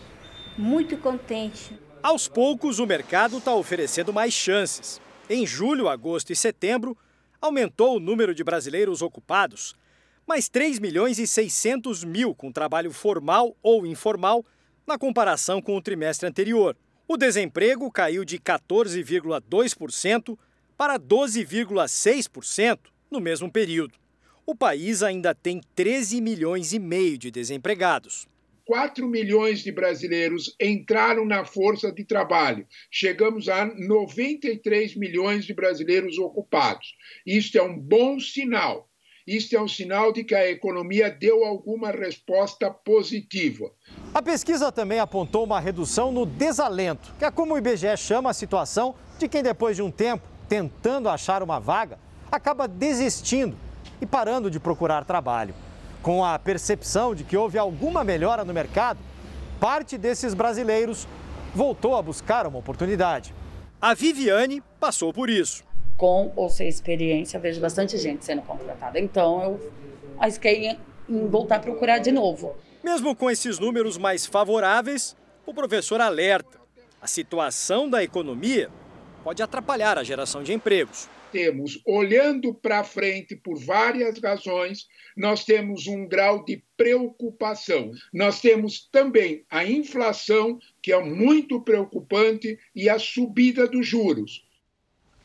muito 0.55 0.96
contente. 0.98 1.85
Aos 2.06 2.28
poucos, 2.28 2.78
o 2.78 2.86
mercado 2.86 3.40
está 3.40 3.56
oferecendo 3.56 4.14
mais 4.14 4.32
chances. 4.32 5.02
Em 5.28 5.44
julho, 5.44 5.90
agosto 5.90 6.32
e 6.32 6.36
setembro, 6.36 6.96
aumentou 7.42 7.98
o 7.98 8.00
número 8.00 8.36
de 8.36 8.44
brasileiros 8.44 9.02
ocupados, 9.02 9.74
mas 10.24 10.48
3 10.48 10.78
milhões 10.78 11.18
e 11.18 11.26
600 11.26 12.04
mil 12.04 12.36
com 12.36 12.52
trabalho 12.52 12.92
formal 12.92 13.58
ou 13.60 13.88
informal 13.88 14.46
na 14.86 15.00
comparação 15.00 15.60
com 15.60 15.76
o 15.76 15.82
trimestre 15.82 16.30
anterior. 16.30 16.78
O 17.08 17.18
desemprego 17.18 17.90
caiu 17.90 18.24
de 18.24 18.38
14,2% 18.38 20.38
para 20.78 21.00
12,6% 21.00 22.82
no 23.10 23.20
mesmo 23.20 23.52
período. 23.52 23.96
O 24.46 24.54
país 24.54 25.02
ainda 25.02 25.34
tem 25.34 25.60
13 25.74 26.22
milhões 26.22 26.72
e 26.72 26.78
meio 26.78 27.18
de 27.18 27.32
desempregados. 27.32 28.28
4 28.65 29.07
milhões 29.07 29.60
de 29.60 29.72
brasileiros 29.72 30.55
entraram 30.60 31.25
na 31.25 31.45
força 31.45 31.91
de 31.91 32.03
trabalho. 32.03 32.65
Chegamos 32.89 33.48
a 33.48 33.65
93 33.65 34.95
milhões 34.95 35.45
de 35.45 35.53
brasileiros 35.53 36.17
ocupados. 36.17 36.95
Isto 37.25 37.57
é 37.57 37.62
um 37.62 37.77
bom 37.77 38.19
sinal. 38.19 38.89
Isto 39.27 39.55
é 39.55 39.62
um 39.62 39.67
sinal 39.67 40.12
de 40.12 40.24
que 40.24 40.36
a 40.36 40.50
economia 40.50 41.10
deu 41.10 41.43
alguma 41.43 41.89
resposta 41.89 42.69
positiva. 42.69 43.72
A 44.13 44.22
pesquisa 44.22 44.72
também 44.72 45.00
apontou 45.00 45.43
uma 45.43 45.60
redução 45.60 46.12
no 46.12 46.25
desalento, 46.25 47.13
que 47.17 47.25
é 47.25 47.31
como 47.31 47.55
o 47.55 47.57
IBGE 47.57 47.98
chama 47.98 48.29
a 48.29 48.34
situação 48.34 48.93
de 49.17 49.27
quem, 49.27 49.41
depois 49.41 49.75
de 49.75 49.81
um 49.81 49.89
tempo 49.89 50.24
tentando 50.48 51.10
achar 51.10 51.41
uma 51.41 51.60
vaga, 51.60 51.98
acaba 52.31 52.67
desistindo 52.67 53.57
e 54.00 54.05
parando 54.05 54.51
de 54.51 54.60
procurar 54.60 55.05
trabalho. 55.05 55.55
Com 56.06 56.24
a 56.24 56.38
percepção 56.38 57.16
de 57.16 57.24
que 57.24 57.36
houve 57.36 57.58
alguma 57.58 58.04
melhora 58.04 58.46
no 58.46 58.54
mercado, 58.54 59.00
parte 59.60 59.98
desses 59.98 60.36
brasileiros 60.36 61.08
voltou 61.52 61.96
a 61.96 62.02
buscar 62.04 62.46
uma 62.46 62.60
oportunidade. 62.60 63.34
A 63.82 63.96
Viviane 63.96 64.62
passou 64.80 65.12
por 65.12 65.32
isso 65.32 65.64
com 65.98 66.32
ou 66.36 66.48
sem 66.48 66.68
experiência, 66.68 67.40
vejo 67.40 67.60
bastante 67.60 67.98
gente 67.98 68.24
sendo 68.24 68.44
contratada. 68.44 69.00
Então 69.00 69.42
eu 69.42 69.72
arrisquei 70.20 70.78
em 71.10 71.28
voltar 71.28 71.56
a 71.56 71.60
procurar 71.60 71.98
de 71.98 72.12
novo. 72.12 72.56
Mesmo 72.84 73.16
com 73.16 73.32
esses 73.32 73.58
números 73.58 73.98
mais 73.98 74.28
favoráveis, 74.28 75.16
o 75.44 75.56
professor 75.56 76.00
alerta: 76.00 76.60
a 77.02 77.08
situação 77.08 77.90
da 77.90 78.04
economia 78.04 78.70
pode 79.25 79.41
atrapalhar 79.41 79.98
a 79.98 80.03
geração 80.03 80.44
de 80.44 80.53
empregos. 80.53 81.10
Temos, 81.32 81.82
olhando 81.84 82.53
para 82.53 82.84
frente 82.84 83.36
por 83.36 83.58
várias 83.58 84.20
razões, 84.20 84.86
nós 85.17 85.44
temos 85.44 85.88
um 85.88 86.08
grau 86.08 86.46
de 86.46 86.63
preocupação. 86.77 87.91
Nós 88.13 88.39
temos 88.39 88.88
também 88.91 89.44
a 89.50 89.65
inflação, 89.65 90.60
que 90.79 90.94
é 90.94 91.03
muito 91.03 91.60
preocupante, 91.60 92.60
e 92.75 92.88
a 92.88 93.00
subida 93.00 93.67
dos 93.67 93.88
juros. 93.88 94.46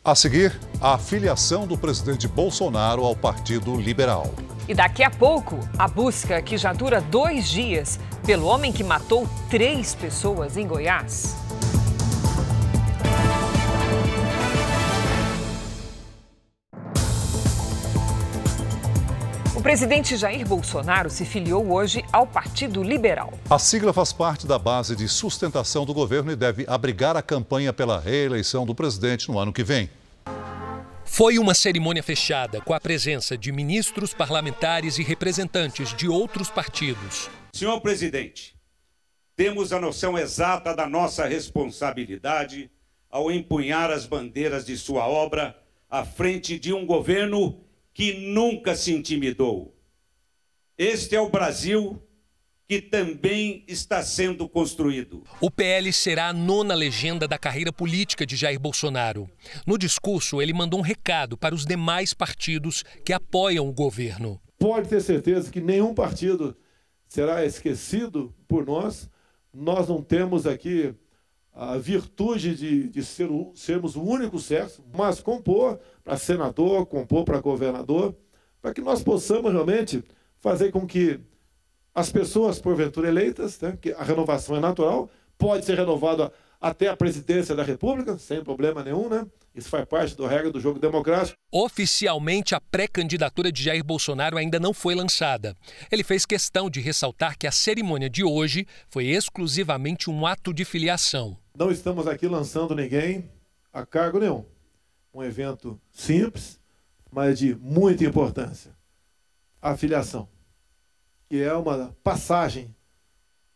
A 0.03 0.15
seguir, 0.15 0.59
a 0.81 0.95
afiliação 0.95 1.67
do 1.67 1.77
presidente 1.77 2.27
Bolsonaro 2.27 3.05
ao 3.05 3.15
Partido 3.15 3.79
Liberal. 3.79 4.35
E 4.67 4.73
daqui 4.73 5.03
a 5.03 5.11
pouco, 5.11 5.59
a 5.79 5.87
busca 5.87 6.41
que 6.41 6.57
já 6.57 6.73
dura 6.73 7.03
dois 7.03 7.51
dias 7.51 8.01
pelo 8.25 8.47
homem 8.47 8.73
que 8.73 8.83
matou 8.83 9.29
três 9.51 9.95
pessoas 9.95 10.57
em 10.57 10.67
Goiás. 10.67 11.50
Presidente 19.71 20.17
Jair 20.17 20.45
Bolsonaro 20.45 21.09
se 21.09 21.25
filiou 21.25 21.73
hoje 21.73 22.05
ao 22.13 22.27
Partido 22.27 22.83
Liberal. 22.83 23.33
A 23.49 23.57
sigla 23.57 23.93
faz 23.93 24.13
parte 24.13 24.45
da 24.45 24.59
base 24.59 24.97
de 24.97 25.07
sustentação 25.07 25.87
do 25.87 25.95
governo 25.95 26.33
e 26.33 26.35
deve 26.35 26.65
abrigar 26.67 27.17
a 27.17 27.23
campanha 27.23 27.73
pela 27.73 28.01
reeleição 28.01 28.67
do 28.67 28.75
presidente 28.75 29.31
no 29.31 29.39
ano 29.39 29.53
que 29.53 29.63
vem. 29.63 29.89
Foi 31.05 31.39
uma 31.39 31.55
cerimônia 31.55 32.03
fechada 32.03 32.61
com 32.61 32.75
a 32.75 32.81
presença 32.81 33.39
de 33.39 33.53
ministros, 33.53 34.13
parlamentares 34.13 34.99
e 34.99 35.05
representantes 35.05 35.95
de 35.95 36.09
outros 36.09 36.51
partidos. 36.51 37.31
Senhor 37.55 37.81
presidente, 37.81 38.57
temos 39.37 39.73
a 39.73 39.79
noção 39.79 40.19
exata 40.19 40.75
da 40.75 40.89
nossa 40.89 41.29
responsabilidade 41.29 42.69
ao 43.09 43.31
empunhar 43.31 43.89
as 43.93 44.05
bandeiras 44.05 44.67
de 44.67 44.77
sua 44.77 45.07
obra 45.07 45.57
à 45.89 46.05
frente 46.05 46.59
de 46.59 46.73
um 46.73 46.85
governo 46.85 47.70
que 47.93 48.15
nunca 48.33 48.75
se 48.75 48.93
intimidou. 48.93 49.77
Este 50.77 51.15
é 51.15 51.21
o 51.21 51.29
Brasil 51.29 52.01
que 52.71 52.81
também 52.81 53.65
está 53.67 54.01
sendo 54.01 54.49
construído. 54.49 55.25
O 55.41 55.51
PL 55.51 55.93
será 55.93 56.29
a 56.29 56.33
nona 56.33 56.73
legenda 56.73 57.27
da 57.27 57.37
carreira 57.37 57.73
política 57.73 58.25
de 58.25 58.37
Jair 58.37 58.61
Bolsonaro. 58.61 59.29
No 59.67 59.77
discurso, 59.77 60.41
ele 60.41 60.53
mandou 60.53 60.79
um 60.79 60.83
recado 60.83 61.37
para 61.37 61.53
os 61.53 61.67
demais 61.67 62.15
partidos 62.15 62.85
que 63.05 63.13
apoiam 63.13 63.69
o 63.69 63.73
governo. 63.73 64.41
Pode 64.57 64.89
ter 64.89 65.01
certeza 65.01 65.51
que 65.51 65.61
nenhum 65.61 65.93
partido 65.93 66.57
será 67.09 67.45
esquecido 67.45 68.33
por 68.47 68.65
nós. 68.65 69.11
Nós 69.53 69.89
não 69.89 70.01
temos 70.01 70.47
aqui 70.47 70.95
a 71.55 71.77
virtude 71.77 72.55
de, 72.55 72.89
de 72.89 73.05
ser, 73.05 73.29
sermos 73.55 73.97
o 73.97 74.03
único 74.03 74.39
sexo, 74.39 74.85
mas 74.95 75.21
compor 75.21 75.79
para 76.05 76.17
senador, 76.17 76.87
compor 76.87 77.25
para 77.25 77.41
governador, 77.41 78.15
para 78.61 78.73
que 78.73 78.81
nós 78.81 79.03
possamos 79.03 79.53
realmente 79.53 80.03
fazer 80.39 80.71
com 80.71 80.87
que 80.87 81.21
as 81.95 82.11
pessoas, 82.11 82.61
porventura 82.61 83.09
eleitas, 83.09 83.61
né, 83.61 83.77
que 83.81 83.93
a 83.93 84.03
renovação 84.03 84.57
é 84.57 84.61
natural, 84.61 85.11
pode 85.37 85.65
ser 85.65 85.77
renovada 85.77 86.33
até 86.61 86.89
a 86.89 86.97
presidência 86.97 87.55
da 87.55 87.63
República, 87.63 88.19
sem 88.19 88.45
problema 88.45 88.85
nenhum, 88.85 89.09
né? 89.09 89.27
Isso 89.55 89.69
faz 89.69 89.85
parte 89.87 90.15
do 90.15 90.27
regra 90.27 90.51
do 90.51 90.61
jogo 90.61 90.79
democrático. 90.79 91.37
Oficialmente, 91.51 92.55
a 92.55 92.61
pré-candidatura 92.61 93.51
de 93.51 93.65
Jair 93.65 93.83
Bolsonaro 93.83 94.37
ainda 94.37 94.61
não 94.61 94.73
foi 94.73 94.95
lançada. 94.95 95.57
Ele 95.91 96.05
fez 96.05 96.25
questão 96.25 96.71
de 96.71 96.81
ressaltar 96.81 97.37
que 97.37 97.47
a 97.47 97.51
cerimônia 97.51 98.09
de 98.09 98.23
hoje 98.23 98.67
foi 98.89 99.07
exclusivamente 99.07 100.09
um 100.09 100.27
ato 100.27 100.53
de 100.53 100.65
filiação. 100.65 101.37
Não 101.55 101.71
estamos 101.71 102.07
aqui 102.07 102.27
lançando 102.27 102.75
ninguém 102.75 103.31
a 103.73 103.85
cargo 103.85 104.19
nenhum. 104.19 104.45
Um 105.13 105.23
evento 105.23 105.81
simples, 105.91 106.61
mas 107.11 107.39
de 107.39 107.55
muita 107.57 108.05
importância. 108.05 108.77
A 109.61 109.77
filiação 109.77 110.29
que 111.31 111.41
é 111.41 111.55
uma 111.55 111.97
passagem 112.03 112.75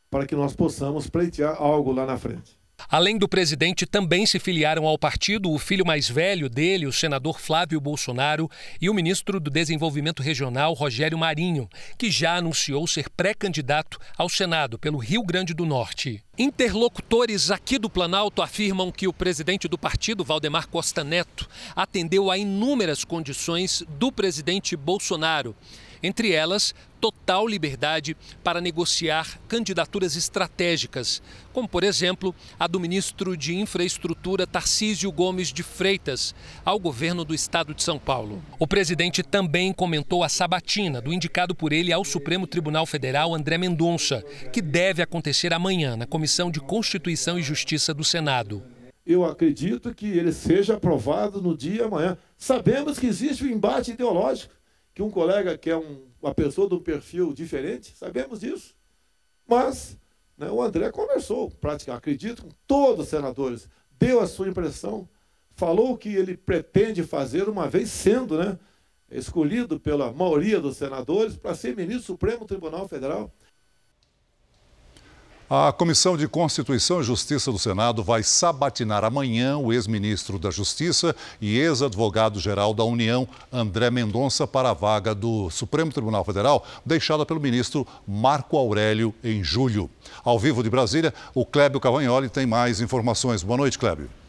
para 0.08 0.24
que 0.24 0.36
nós 0.36 0.54
possamos 0.54 1.10
pleitear 1.10 1.60
algo 1.60 1.90
lá 1.90 2.06
na 2.06 2.16
frente. 2.16 2.56
Além 2.88 3.16
do 3.16 3.28
presidente, 3.28 3.86
também 3.86 4.26
se 4.26 4.38
filiaram 4.38 4.86
ao 4.86 4.98
partido 4.98 5.50
o 5.50 5.58
filho 5.58 5.86
mais 5.86 6.08
velho 6.08 6.48
dele, 6.48 6.86
o 6.86 6.92
senador 6.92 7.40
Flávio 7.40 7.80
Bolsonaro, 7.80 8.50
e 8.80 8.90
o 8.90 8.94
ministro 8.94 9.40
do 9.40 9.50
Desenvolvimento 9.50 10.22
Regional, 10.22 10.72
Rogério 10.74 11.18
Marinho, 11.18 11.68
que 11.96 12.10
já 12.10 12.36
anunciou 12.36 12.86
ser 12.86 13.08
pré-candidato 13.10 13.98
ao 14.16 14.28
Senado 14.28 14.78
pelo 14.78 14.98
Rio 14.98 15.22
Grande 15.22 15.54
do 15.54 15.64
Norte. 15.64 16.22
Interlocutores 16.36 17.50
aqui 17.50 17.78
do 17.78 17.88
Planalto 17.88 18.42
afirmam 18.42 18.90
que 18.90 19.06
o 19.06 19.12
presidente 19.12 19.68
do 19.68 19.78
partido, 19.78 20.24
Valdemar 20.24 20.68
Costa 20.68 21.04
Neto, 21.04 21.48
atendeu 21.76 22.30
a 22.30 22.36
inúmeras 22.36 23.04
condições 23.04 23.84
do 23.88 24.10
presidente 24.10 24.76
Bolsonaro 24.76 25.54
entre 26.04 26.32
elas, 26.32 26.74
total 27.00 27.46
liberdade 27.46 28.16
para 28.42 28.60
negociar 28.60 29.38
candidaturas 29.48 30.16
estratégicas, 30.16 31.22
como, 31.52 31.68
por 31.68 31.82
exemplo, 31.82 32.34
a 32.58 32.66
do 32.66 32.78
ministro 32.78 33.36
de 33.36 33.54
Infraestrutura 33.54 34.46
Tarcísio 34.46 35.10
Gomes 35.10 35.52
de 35.52 35.62
Freitas, 35.62 36.34
ao 36.64 36.78
governo 36.78 37.24
do 37.24 37.34
estado 37.34 37.74
de 37.74 37.82
São 37.82 37.98
Paulo. 37.98 38.42
O 38.58 38.66
presidente 38.66 39.22
também 39.22 39.72
comentou 39.72 40.22
a 40.22 40.28
sabatina 40.28 41.00
do 41.00 41.12
indicado 41.12 41.54
por 41.54 41.72
ele 41.72 41.92
ao 41.92 42.04
Supremo 42.04 42.46
Tribunal 42.46 42.86
Federal, 42.86 43.34
André 43.34 43.58
Mendonça, 43.58 44.22
que 44.52 44.60
deve 44.60 45.02
acontecer 45.02 45.52
amanhã 45.52 45.96
na 45.96 46.06
Comissão 46.06 46.50
de 46.50 46.60
Constituição 46.60 47.38
e 47.38 47.42
Justiça 47.42 47.94
do 47.94 48.04
Senado. 48.04 48.62
Eu 49.06 49.24
acredito 49.24 49.94
que 49.94 50.06
ele 50.06 50.32
seja 50.32 50.74
aprovado 50.74 51.42
no 51.42 51.56
dia 51.56 51.84
amanhã. 51.84 52.16
Sabemos 52.38 52.98
que 52.98 53.06
existe 53.06 53.44
um 53.44 53.48
embate 53.48 53.90
ideológico 53.90 54.54
que 54.94 55.02
um 55.02 55.10
colega 55.10 55.58
que 55.58 55.68
é 55.68 55.76
um, 55.76 56.02
uma 56.22 56.32
pessoa 56.32 56.68
de 56.68 56.74
um 56.76 56.80
perfil 56.80 57.32
diferente, 57.32 57.94
sabemos 57.96 58.40
disso. 58.40 58.74
Mas 59.46 59.98
né, 60.38 60.50
o 60.50 60.62
André 60.62 60.90
conversou, 60.90 61.50
praticamente, 61.50 61.98
acredito, 61.98 62.42
com 62.42 62.50
todos 62.66 63.04
os 63.04 63.10
senadores, 63.10 63.68
deu 63.98 64.20
a 64.20 64.26
sua 64.26 64.48
impressão, 64.48 65.08
falou 65.56 65.92
o 65.92 65.98
que 65.98 66.14
ele 66.14 66.36
pretende 66.36 67.02
fazer, 67.02 67.48
uma 67.48 67.68
vez 67.68 67.90
sendo 67.90 68.38
né, 68.38 68.58
escolhido 69.10 69.78
pela 69.78 70.12
maioria 70.12 70.60
dos 70.60 70.76
senadores 70.76 71.36
para 71.36 71.54
ser 71.54 71.76
ministro 71.76 72.02
do 72.02 72.06
Supremo 72.06 72.46
Tribunal 72.46 72.88
Federal. 72.88 73.32
A 75.48 75.70
Comissão 75.72 76.16
de 76.16 76.26
Constituição 76.26 77.00
e 77.00 77.04
Justiça 77.04 77.52
do 77.52 77.58
Senado 77.58 78.02
vai 78.02 78.22
sabatinar 78.22 79.04
amanhã 79.04 79.58
o 79.58 79.74
ex-ministro 79.74 80.38
da 80.38 80.50
Justiça 80.50 81.14
e 81.38 81.58
ex-advogado-geral 81.58 82.72
da 82.72 82.82
União, 82.82 83.28
André 83.52 83.90
Mendonça, 83.90 84.46
para 84.46 84.70
a 84.70 84.74
vaga 84.74 85.14
do 85.14 85.50
Supremo 85.50 85.92
Tribunal 85.92 86.24
Federal, 86.24 86.64
deixada 86.84 87.26
pelo 87.26 87.40
ministro 87.40 87.86
Marco 88.08 88.56
Aurélio 88.56 89.14
em 89.22 89.44
julho. 89.44 89.90
Ao 90.24 90.38
vivo 90.38 90.62
de 90.62 90.70
Brasília, 90.70 91.12
o 91.34 91.44
Clébio 91.44 91.78
Cavagnoli 91.78 92.30
tem 92.30 92.46
mais 92.46 92.80
informações. 92.80 93.42
Boa 93.42 93.58
noite, 93.58 93.78
Clébio. 93.78 94.23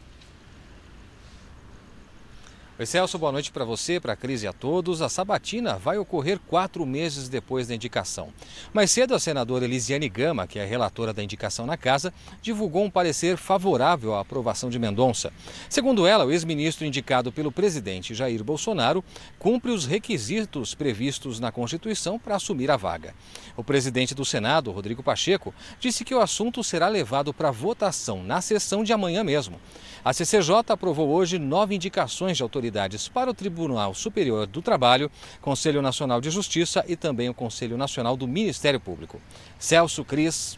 Oi, 2.78 2.84
Celso, 2.84 3.16
boa 3.16 3.32
noite 3.32 3.50
para 3.50 3.64
você, 3.64 3.98
para 3.98 4.12
a 4.12 4.16
Cris 4.16 4.42
e 4.42 4.46
a 4.46 4.52
todos. 4.52 5.00
A 5.00 5.08
sabatina 5.08 5.78
vai 5.78 5.96
ocorrer 5.96 6.38
quatro 6.38 6.84
meses 6.84 7.26
depois 7.26 7.66
da 7.66 7.74
indicação. 7.74 8.28
Mais 8.70 8.90
cedo, 8.90 9.14
a 9.14 9.18
senadora 9.18 9.64
Elisiane 9.64 10.10
Gama, 10.10 10.46
que 10.46 10.58
é 10.58 10.64
relatora 10.66 11.10
da 11.10 11.22
indicação 11.22 11.64
na 11.64 11.78
casa, 11.78 12.12
divulgou 12.42 12.84
um 12.84 12.90
parecer 12.90 13.38
favorável 13.38 14.14
à 14.14 14.20
aprovação 14.20 14.68
de 14.68 14.78
Mendonça. 14.78 15.32
Segundo 15.70 16.06
ela, 16.06 16.26
o 16.26 16.30
ex-ministro 16.30 16.84
indicado 16.84 17.32
pelo 17.32 17.50
presidente 17.50 18.14
Jair 18.14 18.44
Bolsonaro 18.44 19.02
cumpre 19.38 19.70
os 19.70 19.86
requisitos 19.86 20.74
previstos 20.74 21.40
na 21.40 21.50
Constituição 21.50 22.18
para 22.18 22.36
assumir 22.36 22.70
a 22.70 22.76
vaga. 22.76 23.14
O 23.56 23.64
presidente 23.64 24.14
do 24.14 24.22
Senado, 24.22 24.70
Rodrigo 24.70 25.02
Pacheco, 25.02 25.54
disse 25.80 26.04
que 26.04 26.14
o 26.14 26.20
assunto 26.20 26.62
será 26.62 26.88
levado 26.88 27.32
para 27.32 27.50
votação 27.50 28.22
na 28.22 28.42
sessão 28.42 28.84
de 28.84 28.92
amanhã 28.92 29.24
mesmo. 29.24 29.58
A 30.06 30.12
CCJ 30.12 30.62
aprovou 30.68 31.08
hoje 31.08 31.36
nove 31.36 31.74
indicações 31.74 32.36
de 32.36 32.42
autoridades 32.44 33.08
para 33.08 33.28
o 33.28 33.34
Tribunal 33.34 33.92
Superior 33.92 34.46
do 34.46 34.62
Trabalho, 34.62 35.10
Conselho 35.40 35.82
Nacional 35.82 36.20
de 36.20 36.30
Justiça 36.30 36.84
e 36.86 36.94
também 36.94 37.28
o 37.28 37.34
Conselho 37.34 37.76
Nacional 37.76 38.16
do 38.16 38.28
Ministério 38.28 38.78
Público. 38.78 39.20
Celso 39.58 40.04
Cris. 40.04 40.56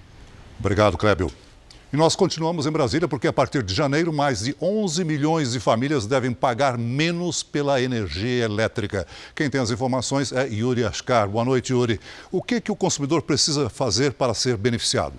Obrigado, 0.60 0.98
Clébio. 0.98 1.32
E 1.90 1.96
nós 1.96 2.14
continuamos 2.14 2.66
em 2.66 2.70
Brasília 2.70 3.08
porque 3.08 3.26
a 3.26 3.32
partir 3.32 3.62
de 3.62 3.72
janeiro, 3.72 4.12
mais 4.12 4.40
de 4.40 4.54
11 4.60 5.02
milhões 5.02 5.52
de 5.52 5.60
famílias 5.60 6.04
devem 6.06 6.34
pagar 6.34 6.76
menos 6.76 7.42
pela 7.42 7.80
energia 7.80 8.44
elétrica. 8.44 9.06
Quem 9.34 9.48
tem 9.48 9.62
as 9.62 9.70
informações 9.70 10.30
é 10.30 10.46
Yuri 10.46 10.84
Ascar. 10.84 11.26
Boa 11.26 11.46
noite, 11.46 11.72
Yuri. 11.72 11.98
O 12.30 12.42
que, 12.42 12.60
que 12.60 12.70
o 12.70 12.76
consumidor 12.76 13.22
precisa 13.22 13.70
fazer 13.70 14.12
para 14.12 14.34
ser 14.34 14.58
beneficiado? 14.58 15.14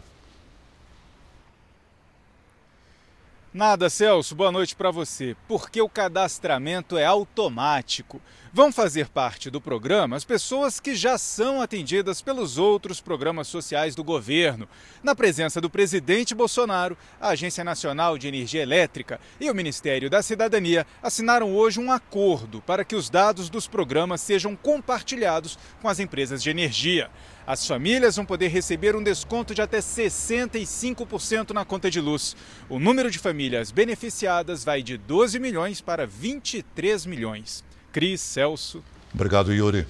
Nada, 3.52 3.90
Celso. 3.90 4.36
Boa 4.36 4.52
noite 4.52 4.76
para 4.76 4.92
você. 4.92 5.36
Porque 5.48 5.82
o 5.82 5.90
cadastramento 5.90 6.98
é 6.98 7.06
automático. 7.06 8.22
Vão 8.52 8.72
fazer 8.72 9.10
parte 9.10 9.48
do 9.52 9.62
programa 9.62 10.16
as 10.16 10.26
pessoas 10.26 10.80
que 10.80 10.96
já 10.96 11.20
são 11.20 11.62
atendidas 11.62 12.20
pelos 12.20 12.58
outros 12.58 13.00
programas 13.00 13.48
sociais 13.48 13.94
do 13.94 14.04
governo. 14.04 14.68
Na 15.04 15.14
presença 15.14 15.62
do 15.62 15.70
presidente 15.70 16.34
Bolsonaro, 16.34 16.98
a 17.22 17.30
Agência 17.30 17.64
Nacional 17.64 18.18
de 18.18 18.28
Energia 18.28 18.64
Elétrica 18.64 19.20
e 19.40 19.52
o 19.52 19.54
Ministério 19.54 20.10
da 20.10 20.24
Cidadania 20.24 20.84
assinaram 21.04 21.54
hoje 21.56 21.80
um 21.80 21.92
acordo 21.92 22.60
para 22.62 22.84
que 22.84 22.96
os 22.96 23.08
dados 23.08 23.52
dos 23.52 23.68
programas 23.68 24.20
sejam 24.20 24.56
compartilhados 24.56 25.56
com 25.80 25.88
as 25.88 26.00
empresas 26.00 26.42
de 26.42 26.50
energia. 26.50 27.12
As 27.46 27.68
famílias 27.68 28.16
vão 28.16 28.26
poder 28.26 28.48
receber 28.48 28.96
um 28.96 29.04
desconto 29.04 29.54
de 29.54 29.62
até 29.62 29.78
65% 29.78 31.52
na 31.52 31.64
conta 31.64 31.92
de 31.92 32.02
luz. 32.02 32.36
O 32.68 32.80
número 32.80 33.12
de 33.12 33.20
famílias 33.20 33.70
beneficiadas 33.70 34.64
vai 34.64 34.82
de 34.82 34.98
12 34.98 35.38
milhões 35.38 35.82
para 35.82 36.08
23 36.08 37.06
milhões. 37.06 37.69
Cris, 37.92 38.22
Celso. 38.22 38.84
Obrigado, 39.14 39.52
Yuri. 39.52 39.88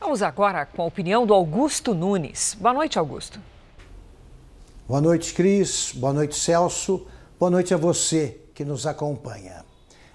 Vamos 0.00 0.22
agora 0.22 0.64
com 0.64 0.82
a 0.82 0.86
opinião 0.86 1.26
do 1.26 1.34
Augusto 1.34 1.94
Nunes. 1.94 2.56
Boa 2.58 2.72
noite, 2.72 2.98
Augusto. 2.98 3.38
Boa 4.88 5.00
noite, 5.00 5.34
Cris. 5.34 5.92
Boa 5.94 6.12
noite, 6.12 6.34
Celso. 6.34 7.06
Boa 7.38 7.50
noite 7.50 7.74
a 7.74 7.76
você 7.76 8.40
que 8.54 8.64
nos 8.64 8.86
acompanha. 8.86 9.64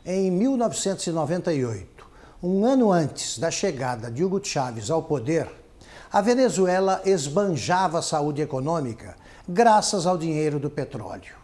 Em 0.04 0.32
1998, 0.32 2.08
um 2.42 2.66
ano 2.66 2.92
antes 2.92 3.38
da 3.38 3.52
chegada 3.52 4.10
de 4.10 4.24
Hugo 4.24 4.44
Chávez 4.44 4.90
ao 4.90 5.04
poder, 5.04 5.48
a 6.12 6.22
Venezuela 6.22 7.02
esbanjava 7.06 8.00
a 8.00 8.04
saúde 8.04 8.42
econômica 8.42 9.16
graças 9.48 10.08
ao 10.08 10.18
dinheiro 10.18 10.60
do 10.60 10.70
petróleo. 10.70 11.36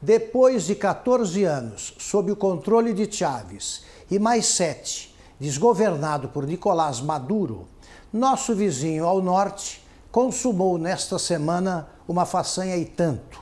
Depois 0.00 0.64
de 0.64 0.74
14 0.74 1.44
anos 1.44 1.94
sob 1.98 2.32
o 2.32 2.36
controle 2.36 2.92
de 2.92 3.10
Chávez 3.10 3.84
e 4.12 4.18
mais 4.18 4.44
sete 4.44 5.16
desgovernado 5.40 6.28
por 6.28 6.46
Nicolás 6.46 7.00
Maduro, 7.00 7.66
nosso 8.12 8.54
vizinho 8.54 9.06
ao 9.06 9.22
norte 9.22 9.82
consumou 10.10 10.76
nesta 10.76 11.18
semana 11.18 11.88
uma 12.06 12.26
façanha 12.26 12.76
e 12.76 12.84
tanto. 12.84 13.40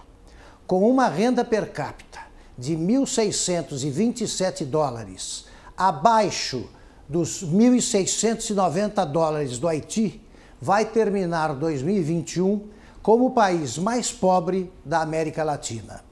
Com 0.68 0.88
uma 0.88 1.08
renda 1.08 1.44
per 1.44 1.72
capita 1.72 2.20
de 2.56 2.76
1.627 2.76 4.64
dólares, 4.64 5.46
abaixo 5.76 6.70
dos 7.08 7.44
1.690 7.44 9.04
dólares 9.06 9.58
do 9.58 9.66
Haiti 9.66 10.24
vai 10.62 10.84
terminar 10.84 11.52
2021 11.52 12.68
como 13.02 13.26
o 13.26 13.30
país 13.32 13.76
mais 13.76 14.12
pobre 14.12 14.72
da 14.84 15.02
América 15.02 15.42
Latina. 15.42 16.04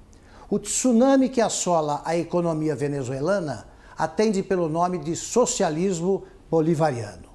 O 0.50 0.58
tsunami 0.58 1.28
que 1.28 1.40
assola 1.40 2.02
a 2.04 2.16
economia 2.16 2.74
venezuelana 2.74 3.67
atende 3.98 4.44
pelo 4.44 4.68
nome 4.68 4.98
de 4.98 5.16
socialismo 5.16 6.22
bolivariano. 6.48 7.28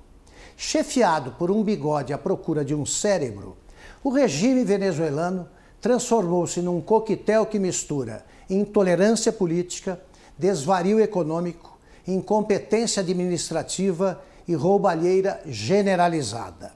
Chefiado 0.56 1.32
por 1.34 1.52
um 1.52 1.62
bigode 1.62 2.14
à 2.14 2.18
procura 2.18 2.64
de 2.64 2.74
um 2.74 2.86
cérebro, 2.86 3.58
o 4.02 4.10
regime 4.10 4.64
venezuelano 4.64 5.50
transformou-se 5.82 6.62
num 6.62 6.80
coquetel 6.80 7.46
que 7.46 7.60
mistura 7.60 8.26
intolerância 8.50 9.32
política, 9.32 10.00
desvario 10.38 11.00
econômico, 11.00 11.78
incompetência 12.08 13.02
administrativa 13.02 14.22
e 14.48 14.54
roubalheira 14.54 15.42
generalizada. 15.46 16.72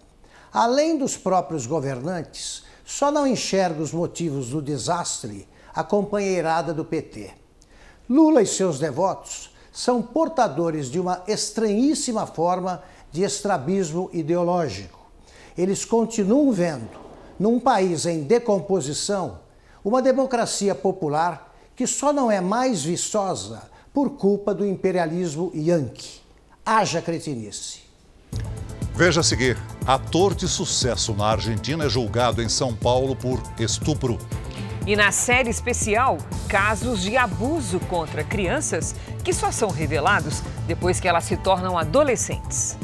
Além 0.52 0.98
dos 0.98 1.16
próprios 1.18 1.66
governantes, 1.66 2.64
só 2.86 3.12
não 3.12 3.28
enxerga 3.28 3.82
os 3.82 3.92
motivos 3.92 4.50
do 4.50 4.62
desastre 4.62 5.48
a 5.74 5.84
companheirada 5.84 6.74
do 6.74 6.84
PT. 6.84 7.32
Lula 8.10 8.42
e 8.42 8.48
seus 8.48 8.80
devotos 8.80 9.52
são 9.78 10.02
portadores 10.02 10.90
de 10.90 11.00
uma 11.00 11.22
estranhíssima 11.28 12.26
forma 12.26 12.82
de 13.12 13.22
estrabismo 13.22 14.10
ideológico. 14.12 15.00
Eles 15.56 15.86
continuam 15.86 16.52
vendo, 16.52 16.98
num 17.40 17.60
país 17.60 18.08
em 18.08 18.24
decomposição, 18.24 19.38
uma 19.86 20.02
democracia 20.02 20.74
popular 20.74 21.56
que 21.76 21.86
só 21.86 22.12
não 22.12 22.32
é 22.32 22.42
mais 22.42 22.84
viçosa 22.84 23.70
por 23.94 24.18
culpa 24.18 24.52
do 24.52 24.66
imperialismo 24.66 25.52
yankee. 25.54 26.22
Haja 26.66 27.00
cretinice. 27.00 27.82
Veja 28.96 29.22
a 29.22 29.24
seguir: 29.24 29.60
ator 29.86 30.34
de 30.34 30.48
sucesso 30.48 31.14
na 31.14 31.28
Argentina 31.28 31.86
é 31.86 31.90
julgado 31.90 32.42
em 32.42 32.50
São 32.50 32.76
Paulo 32.76 33.16
por 33.16 33.40
estupro. 33.60 34.18
E 34.88 34.96
na 34.96 35.12
série 35.12 35.50
especial, 35.50 36.18
casos 36.48 37.02
de 37.02 37.18
abuso 37.18 37.78
contra 37.90 38.24
crianças 38.24 38.96
que 39.22 39.34
só 39.34 39.52
são 39.52 39.70
revelados 39.70 40.42
depois 40.66 40.98
que 40.98 41.10
elas 41.10 41.26
se 41.26 41.36
tornam 41.36 41.78
adolescentes. 41.78 42.78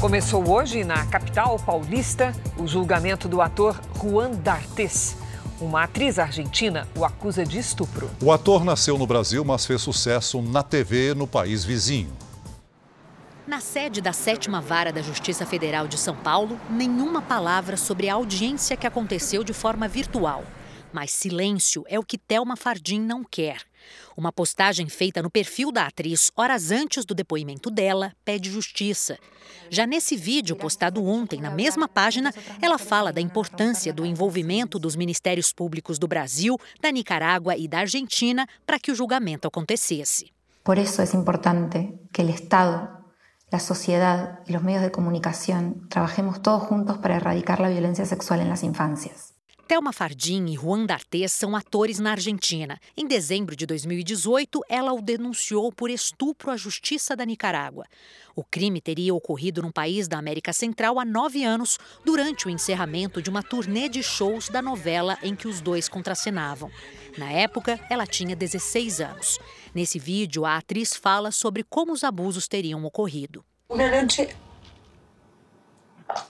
Começou 0.00 0.50
hoje, 0.50 0.82
na 0.82 1.06
capital 1.06 1.56
paulista, 1.60 2.32
o 2.58 2.66
julgamento 2.66 3.28
do 3.28 3.40
ator 3.40 3.80
Juan 4.02 4.32
D'Artes. 4.32 5.16
Uma 5.60 5.84
atriz 5.84 6.18
argentina 6.18 6.88
o 6.96 7.04
acusa 7.04 7.46
de 7.46 7.56
estupro. 7.56 8.10
O 8.20 8.32
ator 8.32 8.64
nasceu 8.64 8.98
no 8.98 9.06
Brasil, 9.06 9.44
mas 9.44 9.64
fez 9.64 9.80
sucesso 9.80 10.42
na 10.42 10.64
TV 10.64 11.14
no 11.14 11.28
país 11.28 11.64
vizinho. 11.64 12.23
Na 13.46 13.60
sede 13.60 14.00
da 14.00 14.14
sétima 14.14 14.58
vara 14.58 14.90
da 14.90 15.02
Justiça 15.02 15.44
Federal 15.44 15.86
de 15.86 15.98
São 15.98 16.16
Paulo, 16.16 16.58
nenhuma 16.70 17.20
palavra 17.20 17.76
sobre 17.76 18.08
a 18.08 18.14
audiência 18.14 18.74
que 18.74 18.86
aconteceu 18.86 19.44
de 19.44 19.52
forma 19.52 19.86
virtual. 19.86 20.42
Mas 20.90 21.10
silêncio 21.10 21.84
é 21.86 21.98
o 21.98 22.02
que 22.02 22.16
Thelma 22.16 22.56
Fardim 22.56 22.98
não 22.98 23.22
quer. 23.22 23.58
Uma 24.16 24.32
postagem 24.32 24.88
feita 24.88 25.20
no 25.20 25.30
perfil 25.30 25.70
da 25.70 25.86
atriz 25.86 26.30
horas 26.34 26.70
antes 26.70 27.04
do 27.04 27.14
depoimento 27.14 27.70
dela 27.70 28.14
pede 28.24 28.50
justiça. 28.50 29.18
Já 29.68 29.86
nesse 29.86 30.16
vídeo 30.16 30.56
postado 30.56 31.04
ontem 31.04 31.38
na 31.38 31.50
mesma 31.50 31.86
página, 31.86 32.32
ela 32.62 32.78
fala 32.78 33.12
da 33.12 33.20
importância 33.20 33.92
do 33.92 34.06
envolvimento 34.06 34.78
dos 34.78 34.96
ministérios 34.96 35.52
públicos 35.52 35.98
do 35.98 36.08
Brasil, 36.08 36.58
da 36.80 36.90
Nicarágua 36.90 37.58
e 37.58 37.68
da 37.68 37.80
Argentina 37.80 38.46
para 38.64 38.78
que 38.78 38.90
o 38.90 38.94
julgamento 38.94 39.46
acontecesse. 39.46 40.32
Por 40.62 40.78
isso 40.78 41.02
é 41.02 41.04
importante 41.14 41.92
que 42.10 42.22
o 42.22 42.30
Estado, 42.30 43.03
a 43.52 43.58
sociedade 43.58 44.38
e 44.48 44.56
os 44.56 44.62
meios 44.62 44.82
de 44.82 44.90
comunicação 44.90 45.74
trabalhemos 45.88 46.38
todos 46.38 46.68
juntos 46.68 46.96
para 46.98 47.16
erradicar 47.16 47.60
a 47.62 47.68
violência 47.68 48.04
sexual 48.04 48.44
nas 48.44 48.62
infâncias. 48.62 49.34
Thelma 49.66 49.94
Fardim 49.94 50.44
e 50.46 50.56
Juan 50.56 50.84
D'Artes 50.84 51.32
são 51.32 51.56
atores 51.56 51.98
na 51.98 52.10
Argentina. 52.10 52.78
Em 52.94 53.06
dezembro 53.06 53.56
de 53.56 53.64
2018, 53.64 54.60
ela 54.68 54.92
o 54.92 55.00
denunciou 55.00 55.72
por 55.72 55.88
estupro 55.88 56.50
à 56.50 56.56
Justiça 56.56 57.16
da 57.16 57.24
Nicarágua. 57.24 57.86
O 58.36 58.44
crime 58.44 58.78
teria 58.78 59.14
ocorrido 59.14 59.62
num 59.62 59.72
país 59.72 60.06
da 60.06 60.18
América 60.18 60.52
Central 60.52 61.00
há 61.00 61.04
nove 61.04 61.44
anos, 61.44 61.78
durante 62.04 62.46
o 62.46 62.50
encerramento 62.50 63.22
de 63.22 63.30
uma 63.30 63.42
turnê 63.42 63.88
de 63.88 64.02
shows 64.02 64.50
da 64.50 64.60
novela 64.60 65.16
em 65.22 65.34
que 65.34 65.48
os 65.48 65.62
dois 65.62 65.88
contracenavam. 65.88 66.70
Na 67.16 67.30
época, 67.30 67.80
ela 67.88 68.06
tinha 68.06 68.36
16 68.36 69.00
anos. 69.00 69.38
Nesse 69.74 69.98
vídeo, 69.98 70.44
a 70.44 70.56
atriz 70.56 70.94
fala 70.94 71.32
sobre 71.32 71.64
como 71.64 71.92
os 71.92 72.04
abusos 72.04 72.46
teriam 72.46 72.84
ocorrido. 72.84 73.44
Uma 73.68 73.90
noite, 73.90 74.28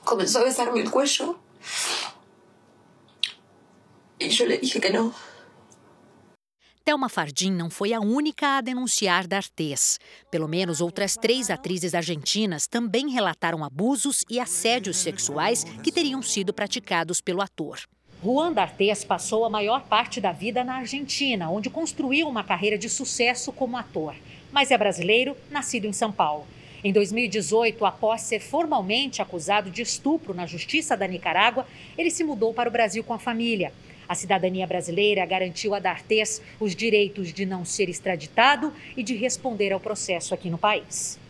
começou 0.05 0.41
a 0.41 0.45
besar-me 0.45 0.83
o 0.83 0.91
cuello 0.91 1.39
e 4.19 4.41
eu 4.41 4.47
lhe 4.47 4.59
dije 4.59 4.81
que 4.81 4.91
não. 4.91 5.13
Thelma 6.85 7.09
Fardim 7.09 7.51
não 7.51 7.71
foi 7.71 7.95
a 7.95 8.01
única 8.01 8.59
a 8.59 8.61
denunciar 8.61 9.27
D'Artes. 9.27 9.99
Pelo 10.31 10.47
menos 10.47 10.81
outras 10.81 11.15
três 11.17 11.51
atrizes 11.51 11.95
argentinas 11.95 12.67
também 12.67 13.09
relataram 13.09 13.65
abusos 13.65 14.23
e 14.29 14.39
assédios 14.39 14.99
sexuais 14.99 15.65
que 15.83 15.91
teriam 15.91 16.23
sido 16.23 16.53
praticados 16.53 17.21
pelo 17.23 17.41
ator. 17.41 17.81
Juan 18.25 18.55
D'Artes 18.55 19.05
passou 19.05 19.45
a 19.45 19.51
maior 19.51 19.83
parte 19.83 20.19
da 20.19 20.33
vida 20.33 20.65
na 20.65 20.77
Argentina, 20.77 21.51
onde 21.51 21.69
construiu 21.69 22.27
uma 22.27 22.43
carreira 22.43 22.79
de 22.79 22.89
sucesso 22.89 23.53
como 23.53 23.77
ator. 23.77 24.15
Mas 24.51 24.71
é 24.71 24.79
brasileiro, 24.79 25.37
nascido 25.51 25.87
em 25.87 25.93
São 25.93 26.11
Paulo. 26.11 26.47
Em 26.83 26.91
2018, 26.91 27.85
após 27.85 28.23
ser 28.23 28.41
formalmente 28.41 29.21
acusado 29.21 29.71
de 29.71 29.83
estupro 29.83 30.33
na 30.33 30.47
Justiça 30.47 30.97
da 30.97 31.07
Nicarágua, 31.07 31.67
ele 31.99 32.11
se 32.11 32.25
mudou 32.25 32.55
para 32.55 32.71
o 32.71 32.73
Brasil 32.73 33.05
com 33.05 33.13
a 33.13 33.19
família. 33.19 33.75
A 34.09 34.15
cidadania 34.15 34.67
brasileira 34.67 35.27
garantiu 35.27 35.75
a 35.75 35.79
D'Artes 35.79 36.41
os 36.59 36.75
direitos 36.75 37.31
de 37.31 37.45
não 37.45 37.63
ser 37.63 37.91
extraditado 37.91 38.73
e 38.97 39.03
de 39.03 39.15
responder 39.15 39.71
ao 39.71 39.81
processo 39.81 40.33
aqui 40.33 40.49
no 40.49 40.57
país. 40.57 41.23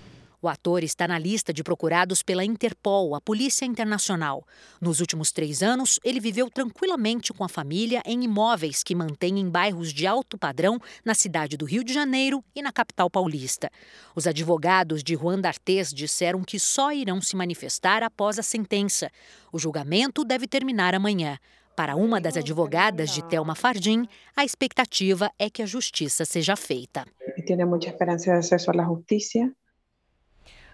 O 0.44 0.48
ator 0.48 0.84
está 0.84 1.08
na 1.08 1.18
lista 1.18 1.54
de 1.54 1.64
procurados 1.64 2.22
pela 2.22 2.44
Interpol, 2.44 3.14
a 3.14 3.20
Polícia 3.22 3.64
Internacional. 3.64 4.46
Nos 4.78 5.00
últimos 5.00 5.32
três 5.32 5.62
anos, 5.62 5.98
ele 6.04 6.20
viveu 6.20 6.50
tranquilamente 6.50 7.32
com 7.32 7.42
a 7.44 7.48
família 7.48 8.02
em 8.04 8.24
imóveis 8.24 8.82
que 8.82 8.94
mantém 8.94 9.38
em 9.38 9.48
bairros 9.48 9.90
de 9.90 10.06
alto 10.06 10.36
padrão 10.36 10.78
na 11.02 11.14
cidade 11.14 11.56
do 11.56 11.64
Rio 11.64 11.82
de 11.82 11.94
Janeiro 11.94 12.44
e 12.54 12.60
na 12.60 12.70
capital 12.70 13.08
paulista. 13.08 13.70
Os 14.14 14.26
advogados 14.26 15.02
de 15.02 15.14
Juan 15.14 15.40
D'Artes 15.40 15.94
disseram 15.94 16.44
que 16.44 16.58
só 16.58 16.92
irão 16.92 17.22
se 17.22 17.34
manifestar 17.34 18.02
após 18.02 18.38
a 18.38 18.42
sentença. 18.42 19.10
O 19.50 19.58
julgamento 19.58 20.26
deve 20.26 20.46
terminar 20.46 20.94
amanhã. 20.94 21.38
Para 21.74 21.96
uma 21.96 22.20
das 22.20 22.36
advogadas 22.36 23.12
de 23.12 23.26
Thelma 23.30 23.54
Fardim, 23.54 24.06
a 24.36 24.44
expectativa 24.44 25.30
é 25.38 25.48
que 25.48 25.62
a 25.62 25.66
justiça 25.66 26.26
seja 26.26 26.54
feita. 26.54 27.06
Tem 27.46 27.64
muita 27.64 27.88
esperança 27.88 28.24
de 28.24 28.36
acesso 28.36 28.70
à 28.70 28.84
justiça. 28.84 29.50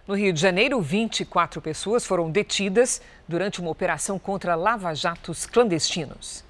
No 0.07 0.15
Rio 0.15 0.33
de 0.33 0.41
Janeiro, 0.41 0.81
24 0.81 1.61
pessoas 1.61 2.05
foram 2.05 2.31
detidas 2.31 3.01
durante 3.27 3.61
uma 3.61 3.69
operação 3.69 4.17
contra 4.17 4.55
lava-jatos 4.55 5.45
clandestinos. 5.45 6.43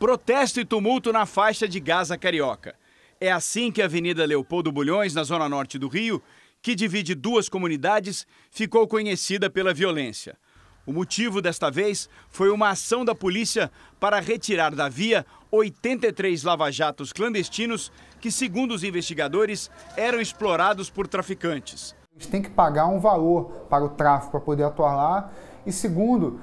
Protesto 0.00 0.60
e 0.60 0.64
tumulto 0.64 1.12
na 1.12 1.24
faixa 1.24 1.68
de 1.68 1.78
Gaza 1.78 2.18
Carioca. 2.18 2.74
É 3.20 3.30
assim 3.30 3.70
que 3.70 3.80
a 3.80 3.84
Avenida 3.84 4.26
Leopoldo 4.26 4.72
Bulhões, 4.72 5.14
na 5.14 5.22
zona 5.22 5.48
norte 5.48 5.78
do 5.78 5.86
Rio, 5.86 6.20
que 6.60 6.74
divide 6.74 7.14
duas 7.14 7.48
comunidades, 7.48 8.26
ficou 8.50 8.86
conhecida 8.88 9.48
pela 9.48 9.72
violência. 9.72 10.36
O 10.84 10.92
motivo 10.92 11.40
desta 11.40 11.70
vez 11.70 12.08
foi 12.28 12.50
uma 12.50 12.70
ação 12.70 13.04
da 13.04 13.14
polícia 13.14 13.70
para 14.00 14.18
retirar 14.18 14.74
da 14.74 14.88
via 14.88 15.24
83 15.52 16.42
lava-jatos 16.42 17.12
clandestinos 17.12 17.92
que, 18.20 18.30
segundo 18.30 18.74
os 18.74 18.82
investigadores, 18.82 19.70
eram 19.96 20.20
explorados 20.20 20.90
por 20.90 21.06
traficantes. 21.06 21.94
Eles 22.18 22.26
têm 22.26 22.42
que 22.42 22.50
pagar 22.50 22.88
um 22.88 22.98
valor 22.98 23.44
para 23.70 23.84
o 23.84 23.88
tráfico 23.88 24.32
para 24.32 24.40
poder 24.40 24.64
atuar 24.64 24.96
lá. 24.96 25.30
E 25.64 25.70
segundo, 25.70 26.40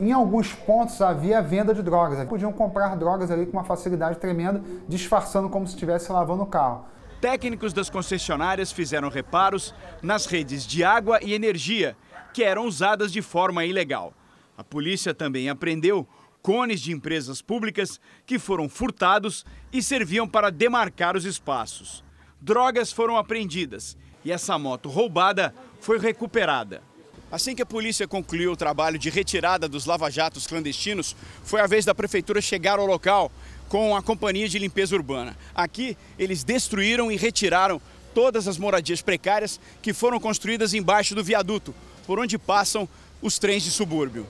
em 0.00 0.10
alguns 0.10 0.54
pontos 0.54 1.02
havia 1.02 1.42
venda 1.42 1.74
de 1.74 1.82
drogas. 1.82 2.26
Podiam 2.26 2.50
comprar 2.50 2.96
drogas 2.96 3.30
ali 3.30 3.44
com 3.44 3.52
uma 3.52 3.64
facilidade 3.64 4.18
tremenda, 4.18 4.62
disfarçando 4.88 5.50
como 5.50 5.66
se 5.66 5.74
estivesse 5.74 6.10
lavando 6.10 6.44
o 6.44 6.46
carro. 6.46 6.86
Técnicos 7.20 7.74
das 7.74 7.90
concessionárias 7.90 8.72
fizeram 8.72 9.10
reparos 9.10 9.74
nas 10.02 10.24
redes 10.24 10.66
de 10.66 10.82
água 10.82 11.18
e 11.22 11.34
energia 11.34 11.94
que 12.32 12.42
eram 12.42 12.64
usadas 12.64 13.12
de 13.12 13.20
forma 13.20 13.64
ilegal. 13.64 14.14
A 14.56 14.64
polícia 14.64 15.12
também 15.12 15.50
apreendeu 15.50 16.06
cones 16.40 16.80
de 16.80 16.92
empresas 16.92 17.42
públicas 17.42 18.00
que 18.24 18.38
foram 18.38 18.68
furtados 18.68 19.44
e 19.72 19.82
serviam 19.82 20.26
para 20.26 20.50
demarcar 20.50 21.16
os 21.16 21.24
espaços. 21.24 22.04
Drogas 22.40 22.92
foram 22.92 23.16
apreendidas 23.16 23.96
e 24.28 24.32
essa 24.32 24.58
moto 24.58 24.90
roubada 24.90 25.54
foi 25.80 25.98
recuperada. 25.98 26.82
Assim 27.32 27.54
que 27.54 27.62
a 27.62 27.66
polícia 27.66 28.06
concluiu 28.06 28.52
o 28.52 28.56
trabalho 28.56 28.98
de 28.98 29.08
retirada 29.08 29.66
dos 29.66 29.86
lava-jatos 29.86 30.46
clandestinos, 30.46 31.16
foi 31.42 31.62
a 31.62 31.66
vez 31.66 31.86
da 31.86 31.94
prefeitura 31.94 32.42
chegar 32.42 32.78
ao 32.78 32.84
local 32.84 33.32
com 33.70 33.96
a 33.96 34.02
companhia 34.02 34.46
de 34.46 34.58
limpeza 34.58 34.94
urbana. 34.94 35.34
Aqui, 35.54 35.96
eles 36.18 36.44
destruíram 36.44 37.10
e 37.10 37.16
retiraram 37.16 37.80
todas 38.14 38.46
as 38.46 38.58
moradias 38.58 39.00
precárias 39.00 39.58
que 39.80 39.94
foram 39.94 40.20
construídas 40.20 40.74
embaixo 40.74 41.14
do 41.14 41.24
viaduto, 41.24 41.74
por 42.06 42.18
onde 42.18 42.36
passam 42.36 42.86
os 43.22 43.38
trens 43.38 43.62
de 43.62 43.70
subúrbio. 43.70 44.26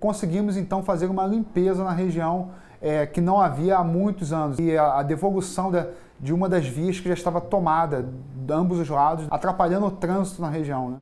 Conseguimos 0.00 0.56
então 0.56 0.82
fazer 0.82 1.06
uma 1.06 1.26
limpeza 1.26 1.84
na 1.84 1.92
região 1.92 2.52
é, 2.80 3.04
que 3.06 3.20
não 3.20 3.40
havia 3.40 3.76
há 3.76 3.84
muitos 3.84 4.32
anos 4.32 4.58
e 4.58 4.74
a, 4.74 5.00
a 5.00 5.02
devolução 5.02 5.70
da, 5.70 5.88
de 6.20 6.32
uma 6.32 6.48
das 6.48 6.66
vias 6.66 7.00
que 7.00 7.08
já 7.08 7.14
estava 7.14 7.40
tomada 7.40 8.08
de 8.34 8.52
ambos 8.52 8.78
os 8.78 8.88
lados, 8.88 9.26
atrapalhando 9.30 9.86
o 9.86 9.90
trânsito 9.90 10.40
na 10.40 10.48
região. 10.48 10.90
Né? 10.90 10.96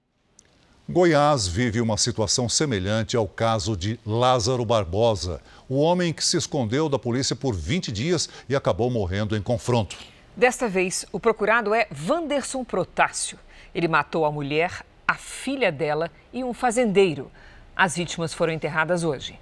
Goiás 0.89 1.47
vive 1.47 1.81
uma 1.81 1.97
situação 1.97 2.49
semelhante 2.49 3.17
ao 3.17 3.27
caso 3.27 3.77
de 3.77 3.99
Lázaro 4.05 4.65
Barbosa, 4.65 5.41
o 5.69 5.79
homem 5.79 6.13
que 6.13 6.25
se 6.25 6.37
escondeu 6.37 6.89
da 6.89 6.99
polícia 6.99 7.37
por 7.37 7.55
20 7.55 7.93
dias 7.93 8.29
e 8.49 8.57
acabou 8.57 8.91
morrendo 8.91 9.37
em 9.37 9.41
confronto. 9.41 9.97
Desta 10.37 10.69
vez, 10.69 11.07
o 11.13 11.21
procurado 11.21 11.73
é 11.73 11.87
Vanderson 11.91 12.65
Protássio. 12.65 13.39
Ele 13.75 13.87
matou 13.87 14.25
a 14.25 14.33
mulher, 14.33 14.85
a 15.07 15.15
filha 15.15 15.71
dela 15.71 16.11
e 16.33 16.43
um 16.43 16.53
fazendeiro. 16.53 17.31
As 17.77 17.97
vítimas 17.97 18.35
foram 18.35 18.53
enterradas 18.53 19.05
hoje. 19.05 19.39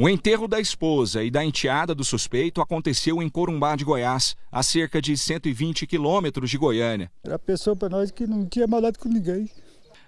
O 0.00 0.08
enterro 0.08 0.46
da 0.46 0.60
esposa 0.60 1.24
e 1.24 1.30
da 1.30 1.44
enteada 1.44 1.92
do 1.92 2.04
suspeito 2.04 2.60
aconteceu 2.60 3.20
em 3.20 3.28
Corumbá 3.28 3.74
de 3.74 3.84
Goiás, 3.84 4.36
a 4.48 4.62
cerca 4.62 5.02
de 5.02 5.18
120 5.18 5.88
quilômetros 5.88 6.48
de 6.48 6.56
Goiânia. 6.56 7.10
Era 7.24 7.36
pessoa 7.36 7.74
para 7.74 7.88
nós 7.88 8.12
que 8.12 8.24
não 8.24 8.46
tinha 8.46 8.68
maldade 8.68 8.96
com 8.96 9.08
ninguém. 9.08 9.50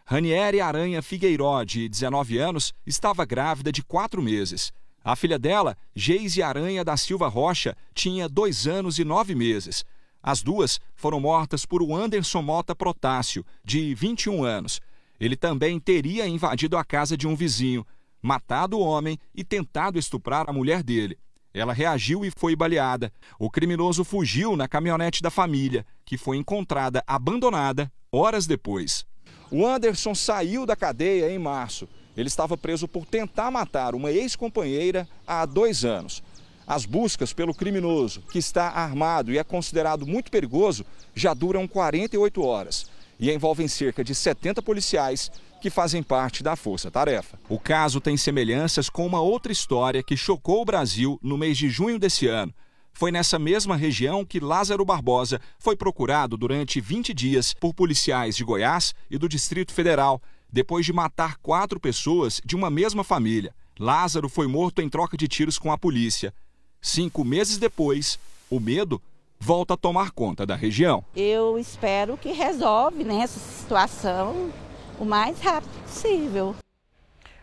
Ranieri 0.05 0.61
Aranha 0.61 1.03
Figueiró, 1.03 1.65
de 1.65 1.89
19 1.89 2.39
anos, 2.39 2.73
estava 2.87 3.25
grávida 3.25 3.73
de 3.73 3.83
quatro 3.83 4.23
meses. 4.23 4.73
A 5.03 5.17
filha 5.17 5.41
dela, 5.41 5.77
Geise 5.93 6.41
Aranha 6.41 6.85
da 6.85 6.97
Silva 6.97 7.27
Rocha, 7.27 7.77
tinha 7.93 8.29
dois 8.29 8.69
anos 8.69 8.97
e 9.01 9.05
nove 9.05 9.35
meses. 9.35 9.85
As 10.23 10.41
duas 10.41 10.81
foram 10.95 11.19
mortas 11.19 11.67
por 11.67 11.83
Anderson 11.93 12.43
Mota 12.43 12.77
Protássio, 12.77 13.45
de 13.65 13.93
21 13.97 14.45
anos. 14.45 14.81
Ele 15.19 15.35
também 15.35 15.81
teria 15.81 16.29
invadido 16.29 16.77
a 16.77 16.85
casa 16.85 17.17
de 17.17 17.27
um 17.27 17.35
vizinho, 17.35 17.85
matado 18.23 18.79
o 18.79 18.81
homem 18.81 19.19
e 19.35 19.43
tentado 19.43 19.99
estuprar 19.99 20.49
a 20.49 20.53
mulher 20.53 20.83
dele. 20.83 21.19
Ela 21.53 21.73
reagiu 21.73 22.25
e 22.25 22.31
foi 22.31 22.55
baleada. 22.55 23.13
O 23.39 23.51
criminoso 23.51 24.05
fugiu 24.05 24.57
na 24.57 24.69
caminhonete 24.69 25.23
da 25.23 25.31
família, 25.31 25.85
que 26.05 26.17
foi 26.17 26.37
encontrada 26.37 27.03
abandonada 27.07 27.91
horas 28.13 28.47
depois. 28.47 29.05
O 29.51 29.67
Anderson 29.67 30.15
saiu 30.15 30.65
da 30.65 30.77
cadeia 30.77 31.33
em 31.33 31.39
março. 31.39 31.89
Ele 32.17 32.29
estava 32.29 32.57
preso 32.57 32.87
por 32.87 33.05
tentar 33.05 33.51
matar 33.51 33.95
uma 33.95 34.13
ex-companheira 34.13 35.09
há 35.27 35.45
dois 35.45 35.85
anos. 35.85 36.23
As 36.67 36.85
buscas 36.85 37.33
pelo 37.33 37.53
criminoso, 37.53 38.23
que 38.31 38.39
está 38.39 38.69
armado 38.69 39.33
e 39.33 39.39
é 39.39 39.43
considerado 39.43 40.07
muito 40.07 40.31
perigoso, 40.31 40.87
já 41.15 41.35
duram 41.35 41.67
48 41.67 42.43
horas 42.45 42.87
e 43.19 43.31
envolvem 43.31 43.67
cerca 43.67 44.05
de 44.05 44.15
70 44.15 44.63
policiais 44.63 45.33
que 45.61 45.71
fazem 45.71 46.03
parte 46.03 46.43
da 46.43 46.57
força-tarefa. 46.57 47.39
O 47.49 47.59
caso 47.59 48.01
tem 48.01 48.17
semelhanças 48.17 48.89
com 48.89 49.07
uma 49.07 49.21
outra 49.21 49.53
história 49.53 50.03
que 50.03 50.17
chocou 50.17 50.63
o 50.63 50.65
Brasil 50.65 51.19
no 51.23 51.37
mês 51.37 51.59
de 51.59 51.69
junho 51.69 51.99
desse 51.99 52.27
ano. 52.27 52.53
Foi 52.93 53.13
nessa 53.13 53.39
mesma 53.39 53.77
região 53.77 54.25
que 54.25 54.41
Lázaro 54.41 54.85
Barbosa 54.85 55.41
foi 55.59 55.77
procurado 55.77 56.37
durante 56.37 56.81
20 56.81 57.15
dias 57.15 57.55
por 57.55 57.73
policiais 57.73 58.37
de 58.37 58.45
Goiás 58.45 58.95
e 59.11 59.17
do 59.17 59.29
Distrito 59.29 59.73
Federal, 59.73 60.21
depois 60.53 60.85
de 60.85 60.93
matar 60.93 61.37
quatro 61.37 61.79
pessoas 61.79 62.41
de 62.45 62.57
uma 62.57 62.71
mesma 62.71 63.05
família. 63.05 63.55
Lázaro 63.79 64.29
foi 64.29 64.47
morto 64.47 64.83
em 64.83 64.89
troca 64.89 65.17
de 65.17 65.29
tiros 65.29 65.59
com 65.59 65.71
a 65.71 65.79
polícia. 65.79 66.35
Cinco 66.83 67.25
meses 67.25 67.59
depois, 67.59 68.19
o 68.51 68.59
medo 68.59 69.01
volta 69.39 69.75
a 69.75 69.77
tomar 69.77 70.11
conta 70.11 70.45
da 70.45 70.55
região. 70.55 71.05
Eu 71.17 71.59
espero 71.59 72.17
que 72.17 72.33
resolve 72.33 73.05
né, 73.05 73.23
essa 73.23 73.41
situação 73.41 74.51
o 75.01 75.05
mais 75.05 75.41
rápido 75.41 75.73
possível. 75.83 76.55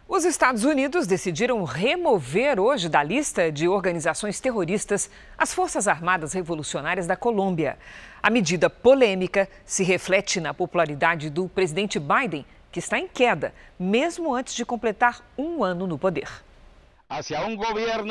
Os 0.08 0.24
Estados 0.24 0.64
Unidos 0.64 1.06
decidiram 1.06 1.66
remover 1.66 2.60
hoje 2.60 2.88
da 2.88 3.04
lista 3.04 3.52
de 3.52 3.68
organizações 3.68 4.40
terroristas 4.40 5.10
as 5.38 5.54
Forças 5.54 5.86
Armadas 5.86 6.32
Revolucionárias 6.32 7.06
da 7.06 7.18
Colômbia. 7.18 7.78
A 8.24 8.30
medida 8.30 8.70
polêmica 8.70 9.50
se 9.66 9.84
reflete 9.84 10.40
na 10.40 10.54
popularidade 10.54 11.30
do 11.30 11.50
presidente 11.50 12.00
Biden, 12.00 12.46
que 12.72 12.80
está 12.80 12.98
em 12.98 13.08
queda, 13.08 13.54
mesmo 13.78 14.34
antes 14.34 14.54
de 14.54 14.64
completar 14.64 15.22
um 15.38 15.62
ano 15.62 15.86
no 15.86 15.98
poder. 15.98 16.30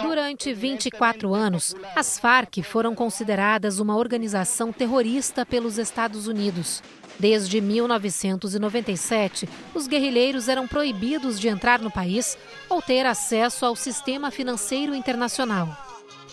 Durante 0.03 0.53
24 0.53 1.35
anos, 1.35 1.75
as 1.95 2.19
Farc 2.19 2.63
foram 2.63 2.95
consideradas 2.95 3.79
uma 3.79 3.97
organização 3.97 4.73
terrorista 4.73 5.47
pelos 5.47 5.79
Estados 5.79 6.27
Unidos. 6.27 6.83
Desde 7.19 7.61
1997, 7.61 9.49
os 9.75 9.87
guerrilheiros 9.87 10.49
eram 10.49 10.69
proibidos 10.69 11.41
de 11.41 11.49
entrar 11.49 11.81
no 11.81 11.91
país 11.91 12.37
ou 12.69 12.83
ter 12.83 13.07
acesso 13.07 13.65
ao 13.65 13.75
sistema 13.75 14.31
financeiro 14.31 14.95
internacional. 14.95 15.75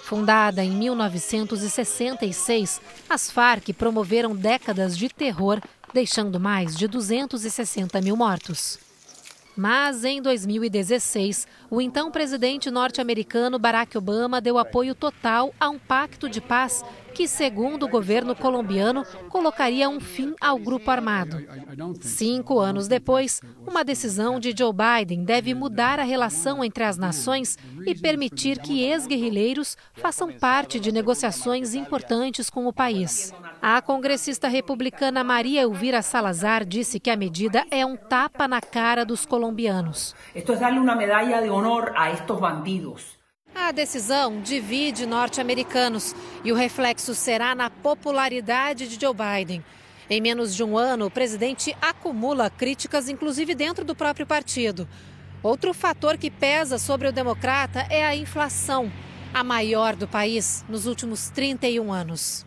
Fundada 0.03 0.63
em 0.63 0.71
1966, 0.71 2.81
as 3.09 3.31
Farc 3.31 3.71
promoveram 3.71 4.35
décadas 4.35 4.97
de 4.97 5.07
terror, 5.07 5.61
deixando 5.93 6.37
mais 6.39 6.75
de 6.75 6.89
260 6.89 8.01
mil 8.01 8.17
mortos. 8.17 8.77
Mas 9.55 10.03
em 10.03 10.19
2016, 10.21 11.47
o 11.69 11.79
então 11.79 12.11
presidente 12.11 12.71
norte-americano 12.71 13.59
Barack 13.59 13.95
Obama 13.97 14.41
deu 14.41 14.57
apoio 14.57 14.95
total 14.95 15.53
a 15.59 15.69
um 15.69 15.77
pacto 15.77 16.27
de 16.27 16.41
paz 16.41 16.83
que, 17.13 17.27
segundo 17.27 17.83
o 17.83 17.89
governo 17.89 18.35
colombiano, 18.35 19.05
colocaria 19.29 19.87
um 19.87 19.99
fim 19.99 20.33
ao 20.41 20.57
grupo 20.57 20.89
armado. 20.91 21.37
Cinco 22.01 22.59
anos 22.59 22.87
depois, 22.87 23.39
uma 23.65 23.83
decisão 23.83 24.39
de 24.39 24.53
Joe 24.57 24.73
Biden 24.73 25.23
deve 25.23 25.53
mudar 25.53 25.99
a 25.99 26.03
relação 26.03 26.63
entre 26.63 26.83
as 26.83 26.97
nações 26.97 27.57
e 27.85 27.95
permitir 27.95 28.59
que 28.59 28.83
ex-guerrilheiros 28.83 29.77
façam 29.93 30.31
parte 30.33 30.79
de 30.79 30.91
negociações 30.91 31.75
importantes 31.75 32.49
com 32.49 32.65
o 32.67 32.73
país. 32.73 33.33
A 33.61 33.81
congressista 33.81 34.47
republicana 34.47 35.23
Maria 35.23 35.61
Elvira 35.61 36.01
Salazar 36.01 36.65
disse 36.65 36.99
que 36.99 37.09
a 37.09 37.15
medida 37.15 37.65
é 37.71 37.85
um 37.85 37.95
tapa 37.95 38.47
na 38.47 38.59
cara 38.59 39.05
dos 39.05 39.25
colombianos. 39.25 40.15
Esto 40.35 40.53
es 40.53 40.59
darle 40.59 40.79
una 40.79 40.95
medalla 40.95 41.41
de 41.41 41.49
honor 41.49 41.93
a 41.95 42.11
estos 42.11 42.39
bandidos. 42.39 43.22
A 43.55 43.71
decisão 43.71 44.41
divide 44.41 45.05
norte-americanos 45.05 46.15
e 46.43 46.51
o 46.51 46.55
reflexo 46.55 47.13
será 47.13 47.53
na 47.53 47.69
popularidade 47.69 48.87
de 48.87 48.99
Joe 48.99 49.13
Biden. 49.13 49.63
Em 50.09 50.19
menos 50.19 50.55
de 50.55 50.63
um 50.63 50.75
ano, 50.75 51.05
o 51.05 51.11
presidente 51.11 51.75
acumula 51.79 52.49
críticas, 52.49 53.07
inclusive 53.07 53.53
dentro 53.53 53.85
do 53.85 53.95
próprio 53.95 54.25
partido. 54.25 54.87
Outro 55.43 55.71
fator 55.71 56.17
que 56.17 56.31
pesa 56.31 56.79
sobre 56.79 57.07
o 57.07 57.11
democrata 57.11 57.85
é 57.91 58.03
a 58.03 58.15
inflação, 58.15 58.91
a 59.31 59.43
maior 59.43 59.95
do 59.95 60.07
país 60.07 60.65
nos 60.67 60.87
últimos 60.87 61.29
31 61.29 61.93
anos. 61.93 62.45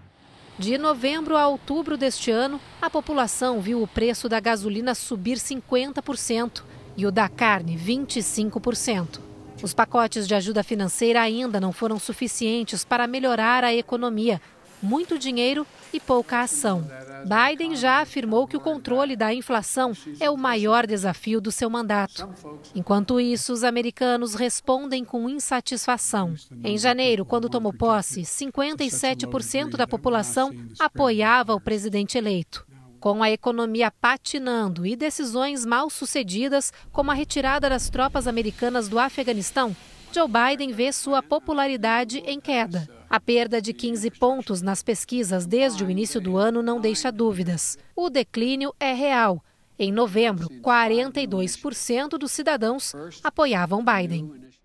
De 0.59 0.77
novembro 0.77 1.37
a 1.37 1.47
outubro 1.47 1.97
deste 1.97 2.33
ano, 2.33 2.61
a 2.83 2.91
população 2.91 3.61
viu 3.61 3.81
o 3.81 3.87
preço 3.87 4.29
da 4.29 4.41
gasolina 4.41 4.95
subir 4.95 5.37
50% 5.37 6.63
e 6.97 7.07
o 7.07 7.13
da 7.13 7.29
carne 7.29 7.79
25%. 7.79 9.36
Os 9.63 9.73
pacotes 9.73 10.29
de 10.29 10.35
ajuda 10.35 10.63
financeira 10.63 11.21
ainda 11.21 11.61
não 11.61 11.73
foram 11.73 11.99
suficientes 11.99 12.85
para 12.85 13.07
melhorar 13.07 13.65
a 13.65 13.75
economia. 13.75 14.41
Muito 14.83 15.19
dinheiro 15.19 15.67
e 15.93 15.99
pouca 15.99 16.43
ação. 16.43 16.87
Biden 17.25 17.75
já 17.75 18.01
afirmou 18.01 18.47
que 18.47 18.57
o 18.57 18.61
controle 18.61 19.17
da 19.17 19.33
inflação 19.33 19.93
é 20.21 20.31
o 20.31 20.37
maior 20.37 20.87
desafio 20.87 21.41
do 21.41 21.51
seu 21.51 21.71
mandato. 21.71 22.29
Enquanto 22.75 23.19
isso, 23.19 23.53
os 23.53 23.65
americanos 23.65 24.35
respondem 24.35 25.05
com 25.05 25.29
insatisfação. 25.29 26.35
Em 26.63 26.77
janeiro, 26.77 27.25
quando 27.25 27.49
tomou 27.49 27.73
posse, 27.73 28.21
57% 28.21 29.71
da 29.77 29.87
população 29.87 30.53
apoiava 30.79 31.55
o 31.55 31.61
presidente 31.61 32.19
eleito. 32.19 32.67
Com 33.07 33.23
a 33.23 33.31
economia 33.31 33.89
patinando 33.89 34.85
e 34.85 34.97
decisões 34.97 35.65
mal 35.65 35.89
sucedidas, 35.89 36.73
como 36.91 37.13
a 37.13 37.15
retirada 37.15 37.71
das 37.71 37.89
tropas 37.89 38.27
americanas 38.27 38.89
do 38.89 38.99
Afeganistão, 38.99 39.77
Joe 40.13 40.27
Biden 40.27 40.73
vê 40.73 40.91
sua 40.91 41.23
popularidade 41.23 42.19
em 42.27 42.41
queda. 42.41 42.89
A 43.09 43.21
perda 43.21 43.63
de 43.63 43.73
15 43.73 44.11
pontos 44.11 44.61
nas 44.61 44.83
pesquisas 44.83 45.47
desde 45.47 45.85
o 45.85 45.89
início 45.89 46.21
do 46.21 46.37
ano 46.37 46.65
não 46.65 46.81
deixa 46.81 47.13
dúvidas. 47.13 47.79
O 47.95 48.11
declínio 48.11 48.75
é 48.81 48.93
real. 48.93 49.41
Em 49.79 49.93
novembro, 49.93 50.49
42% 50.61 52.19
dos 52.19 52.33
cidadãos 52.33 52.93
apoiavam 53.23 53.85
Biden. 53.85 54.56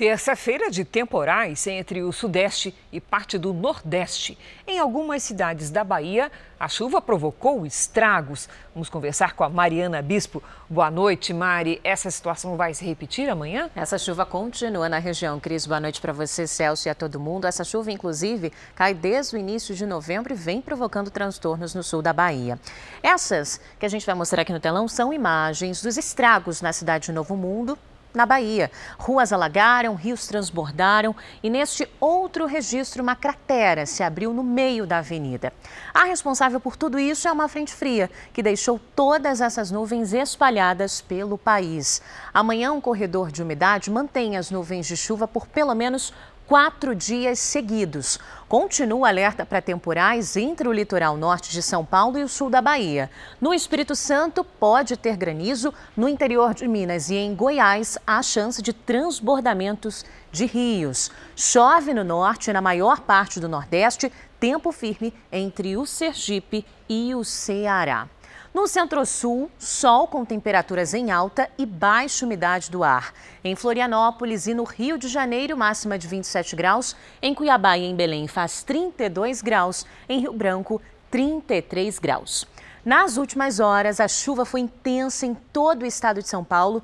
Terça-feira 0.00 0.70
de 0.70 0.82
temporais 0.82 1.66
entre 1.66 2.02
o 2.02 2.10
Sudeste 2.10 2.74
e 2.90 2.98
parte 2.98 3.36
do 3.36 3.52
Nordeste. 3.52 4.38
Em 4.66 4.78
algumas 4.78 5.22
cidades 5.22 5.68
da 5.70 5.84
Bahia, 5.84 6.32
a 6.58 6.68
chuva 6.68 7.02
provocou 7.02 7.66
estragos. 7.66 8.48
Vamos 8.74 8.88
conversar 8.88 9.34
com 9.34 9.44
a 9.44 9.50
Mariana 9.50 10.00
Bispo. 10.00 10.42
Boa 10.70 10.90
noite, 10.90 11.34
Mari. 11.34 11.82
Essa 11.84 12.10
situação 12.10 12.56
vai 12.56 12.72
se 12.72 12.82
repetir 12.82 13.28
amanhã? 13.28 13.68
Essa 13.76 13.98
chuva 13.98 14.24
continua 14.24 14.88
na 14.88 14.98
região. 14.98 15.38
Cris, 15.38 15.66
boa 15.66 15.80
noite 15.80 16.00
para 16.00 16.14
você, 16.14 16.46
Celso, 16.46 16.88
e 16.88 16.90
a 16.90 16.94
todo 16.94 17.20
mundo. 17.20 17.46
Essa 17.46 17.62
chuva, 17.62 17.92
inclusive, 17.92 18.50
cai 18.74 18.94
desde 18.94 19.36
o 19.36 19.38
início 19.38 19.74
de 19.74 19.84
novembro 19.84 20.32
e 20.32 20.36
vem 20.36 20.62
provocando 20.62 21.10
transtornos 21.10 21.74
no 21.74 21.82
sul 21.82 22.00
da 22.00 22.14
Bahia. 22.14 22.58
Essas 23.02 23.60
que 23.78 23.84
a 23.84 23.90
gente 23.90 24.06
vai 24.06 24.14
mostrar 24.14 24.40
aqui 24.40 24.52
no 24.54 24.60
telão 24.60 24.88
são 24.88 25.12
imagens 25.12 25.82
dos 25.82 25.98
estragos 25.98 26.62
na 26.62 26.72
cidade 26.72 27.04
de 27.04 27.12
Novo 27.12 27.36
Mundo 27.36 27.78
na 28.14 28.26
Bahia. 28.26 28.70
Ruas 28.98 29.32
alagaram, 29.32 29.94
rios 29.94 30.26
transbordaram 30.26 31.14
e 31.42 31.50
neste 31.50 31.88
outro 31.98 32.46
registro 32.46 33.02
uma 33.02 33.16
cratera 33.16 33.86
se 33.86 34.02
abriu 34.02 34.32
no 34.32 34.42
meio 34.42 34.86
da 34.86 34.98
avenida. 34.98 35.52
A 35.94 36.04
responsável 36.04 36.60
por 36.60 36.76
tudo 36.76 36.98
isso 36.98 37.28
é 37.28 37.32
uma 37.32 37.48
frente 37.48 37.72
fria 37.72 38.10
que 38.32 38.42
deixou 38.42 38.80
todas 38.94 39.40
essas 39.40 39.70
nuvens 39.70 40.12
espalhadas 40.12 41.00
pelo 41.00 41.38
país. 41.38 42.02
Amanhã 42.32 42.72
um 42.72 42.80
corredor 42.80 43.30
de 43.30 43.42
umidade 43.42 43.90
mantém 43.90 44.36
as 44.36 44.50
nuvens 44.50 44.86
de 44.86 44.96
chuva 44.96 45.26
por 45.26 45.46
pelo 45.46 45.74
menos 45.74 46.12
quatro 46.50 46.96
dias 46.96 47.38
seguidos. 47.38 48.18
Continua 48.48 49.06
alerta 49.06 49.46
para 49.46 49.62
temporais 49.62 50.36
entre 50.36 50.66
o 50.66 50.72
litoral 50.72 51.16
norte 51.16 51.52
de 51.52 51.62
São 51.62 51.84
Paulo 51.84 52.18
e 52.18 52.24
o 52.24 52.28
sul 52.28 52.50
da 52.50 52.60
Bahia. 52.60 53.08
No 53.40 53.54
Espírito 53.54 53.94
Santo, 53.94 54.42
pode 54.42 54.96
ter 54.96 55.16
granizo. 55.16 55.72
No 55.96 56.08
interior 56.08 56.52
de 56.52 56.66
Minas 56.66 57.08
e 57.08 57.14
em 57.14 57.36
Goiás, 57.36 57.96
há 58.04 58.20
chance 58.20 58.60
de 58.60 58.72
transbordamentos 58.72 60.04
de 60.32 60.44
rios. 60.44 61.12
Chove 61.36 61.94
no 61.94 62.02
norte 62.02 62.50
e 62.50 62.52
na 62.52 62.60
maior 62.60 62.98
parte 63.02 63.38
do 63.38 63.48
Nordeste, 63.48 64.12
tempo 64.40 64.72
firme 64.72 65.14
entre 65.30 65.76
o 65.76 65.86
Sergipe 65.86 66.66
e 66.88 67.14
o 67.14 67.22
Ceará. 67.22 68.08
No 68.52 68.66
centro-sul, 68.66 69.48
sol 69.60 70.08
com 70.08 70.24
temperaturas 70.24 70.92
em 70.92 71.12
alta 71.12 71.48
e 71.56 71.64
baixa 71.64 72.26
umidade 72.26 72.68
do 72.68 72.82
ar. 72.82 73.14
Em 73.44 73.54
Florianópolis 73.54 74.48
e 74.48 74.54
no 74.54 74.64
Rio 74.64 74.98
de 74.98 75.06
Janeiro, 75.06 75.56
máxima 75.56 75.96
de 75.96 76.08
27 76.08 76.56
graus. 76.56 76.96
Em 77.22 77.32
Cuiabá 77.32 77.78
e 77.78 77.84
em 77.84 77.94
Belém 77.94 78.26
faz 78.26 78.64
32 78.64 79.40
graus. 79.40 79.86
Em 80.08 80.18
Rio 80.18 80.32
Branco, 80.32 80.82
33 81.12 82.00
graus. 82.00 82.44
Nas 82.84 83.16
últimas 83.16 83.60
horas, 83.60 84.00
a 84.00 84.08
chuva 84.08 84.44
foi 84.44 84.60
intensa 84.60 85.26
em 85.26 85.34
todo 85.34 85.82
o 85.82 85.86
estado 85.86 86.20
de 86.20 86.28
São 86.28 86.42
Paulo. 86.42 86.82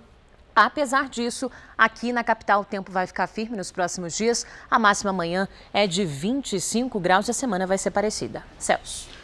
Apesar 0.54 1.08
disso, 1.08 1.50
aqui 1.76 2.12
na 2.12 2.22
capital 2.22 2.60
o 2.60 2.64
tempo 2.64 2.92
vai 2.92 3.08
ficar 3.08 3.26
firme 3.26 3.56
nos 3.56 3.72
próximos 3.72 4.16
dias. 4.16 4.46
A 4.70 4.78
máxima 4.78 5.10
amanhã 5.10 5.48
é 5.72 5.84
de 5.88 6.04
25 6.04 7.00
graus 7.00 7.26
e 7.26 7.32
a 7.32 7.34
semana 7.34 7.66
vai 7.66 7.76
ser 7.76 7.90
parecida. 7.90 8.44
Celso. 8.56 9.15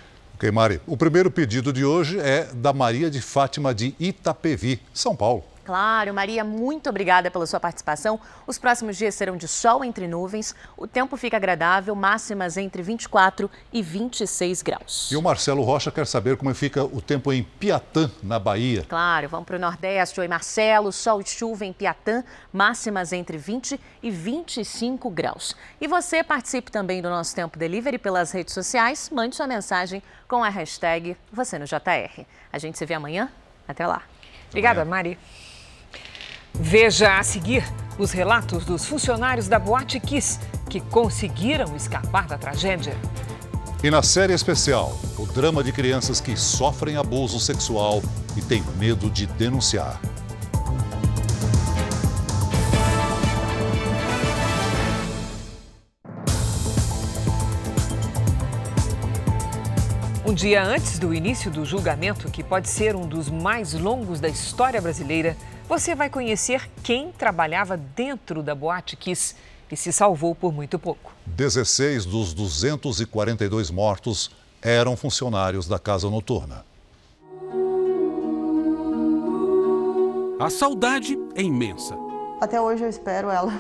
Ok, 0.43 0.51
Mari. 0.51 0.81
O 0.89 0.97
primeiro 0.97 1.31
pedido 1.31 1.73
de 1.73 1.85
hoje 1.85 2.19
é 2.19 2.49
da 2.53 2.73
Maria 2.73 3.09
de 3.09 3.21
Fátima 3.21 3.73
de 3.73 3.95
Itapevi, 4.01 4.81
São 4.93 5.15
Paulo. 5.15 5.45
Claro, 5.65 6.13
Maria, 6.13 6.43
muito 6.43 6.91
obrigada 6.91 7.31
pela 7.31 7.47
sua 7.47 7.61
participação. 7.61 8.19
Os 8.47 8.59
próximos 8.59 8.97
dias 8.97 9.15
serão 9.15 9.37
de 9.37 9.47
sol 9.47 9.85
entre 9.85 10.09
nuvens, 10.09 10.55
o 10.77 10.87
tempo 10.87 11.17
fica 11.17 11.37
agradável, 11.37 11.95
máximas 11.95 12.57
entre 12.57 12.83
24 12.83 13.49
e 13.73 13.81
26 13.81 14.63
graus. 14.63 15.11
E 15.13 15.17
o 15.17 15.23
Marcelo 15.23 15.63
Rocha 15.63 15.91
quer 15.91 16.07
saber 16.07 16.37
como 16.37 16.53
fica 16.55 16.85
o 16.85 17.01
tempo 17.01 17.33
em 17.33 17.45
Piatã, 17.45 18.11
na 18.23 18.39
Bahia. 18.39 18.85
Claro, 18.89 19.29
vamos 19.29 19.47
para 19.47 19.57
o 19.57 19.61
Nordeste. 19.61 20.21
Oi, 20.21 20.27
Marcelo, 20.27 20.91
sol 20.91 21.21
e 21.21 21.27
chuva 21.27 21.65
em 21.65 21.73
Piatã, 21.73 22.25
máximas 22.53 23.13
entre 23.13 23.39
20 23.39 23.79
e 24.03 24.11
25 24.11 25.09
graus. 25.11 25.55
E 25.81 25.87
você 25.87 26.25
participe 26.25 26.73
também 26.73 27.01
do 27.01 27.09
nosso 27.09 27.35
Tempo 27.35 27.57
Delivery 27.57 27.99
pelas 27.99 28.33
redes 28.33 28.53
sociais, 28.53 29.11
mande 29.11 29.37
sua 29.37 29.47
mensagem 29.47 30.03
com 30.27 30.43
a 30.43 30.49
hashtag 30.49 31.17
você 31.33 31.59
no 31.59 31.67
JR. 31.67 32.25
A 32.53 32.59
gente 32.59 32.77
se 32.77 32.85
vê 32.85 32.95
amanhã. 32.95 33.31
Até 33.69 33.87
lá. 33.87 34.03
Obrigada, 34.49 34.85
Mari. 34.85 35.19
Veja 36.55 37.19
a 37.19 37.23
seguir 37.23 37.65
os 37.99 38.13
relatos 38.13 38.65
dos 38.65 38.85
funcionários 38.85 39.49
da 39.49 39.59
Boate 39.59 39.99
Kiss 39.99 40.39
que 40.69 40.81
conseguiram 40.81 41.75
escapar 41.75 42.27
da 42.27 42.37
tragédia. 42.37 42.97
E 43.83 43.91
na 43.91 44.03
série 44.03 44.33
especial, 44.33 44.99
o 45.19 45.27
drama 45.27 45.65
de 45.65 45.73
crianças 45.73 46.21
que 46.21 46.37
sofrem 46.37 46.97
abuso 46.97 47.41
sexual 47.41 48.03
e 48.37 48.43
têm 48.43 48.63
medo 48.79 49.11
de 49.11 49.27
denunciar. 49.27 50.01
Um 60.25 60.35
dia 60.35 60.63
antes 60.63 60.99
do 60.99 61.13
início 61.13 61.51
do 61.51 61.65
julgamento, 61.65 62.31
que 62.31 62.43
pode 62.43 62.69
ser 62.69 62.95
um 62.95 63.07
dos 63.07 63.29
mais 63.29 63.75
longos 63.75 64.21
da 64.21 64.29
história 64.29 64.81
brasileira, 64.81 65.37
você 65.73 65.95
vai 65.95 66.11
conhecer 66.11 66.71
quem 66.83 67.11
trabalhava 67.13 67.79
dentro 67.79 68.43
da 68.43 68.55
Boate 68.55 68.95
Kiss 68.95 69.35
e 69.71 69.77
se 69.77 69.91
salvou 69.91 70.35
por 70.35 70.53
muito 70.53 70.79
pouco. 70.79 71.15
16 71.25 72.05
dos 72.05 72.35
242 72.35 73.71
mortos 73.71 74.31
eram 74.61 74.95
funcionários 74.99 75.67
da 75.67 75.79
casa 75.79 76.11
noturna. 76.11 76.63
A 80.39 80.51
saudade 80.51 81.19
é 81.35 81.41
imensa. 81.41 81.97
Até 82.39 82.61
hoje 82.61 82.85
eu 82.85 82.91
espero 82.91 83.31
ela, 83.31 83.59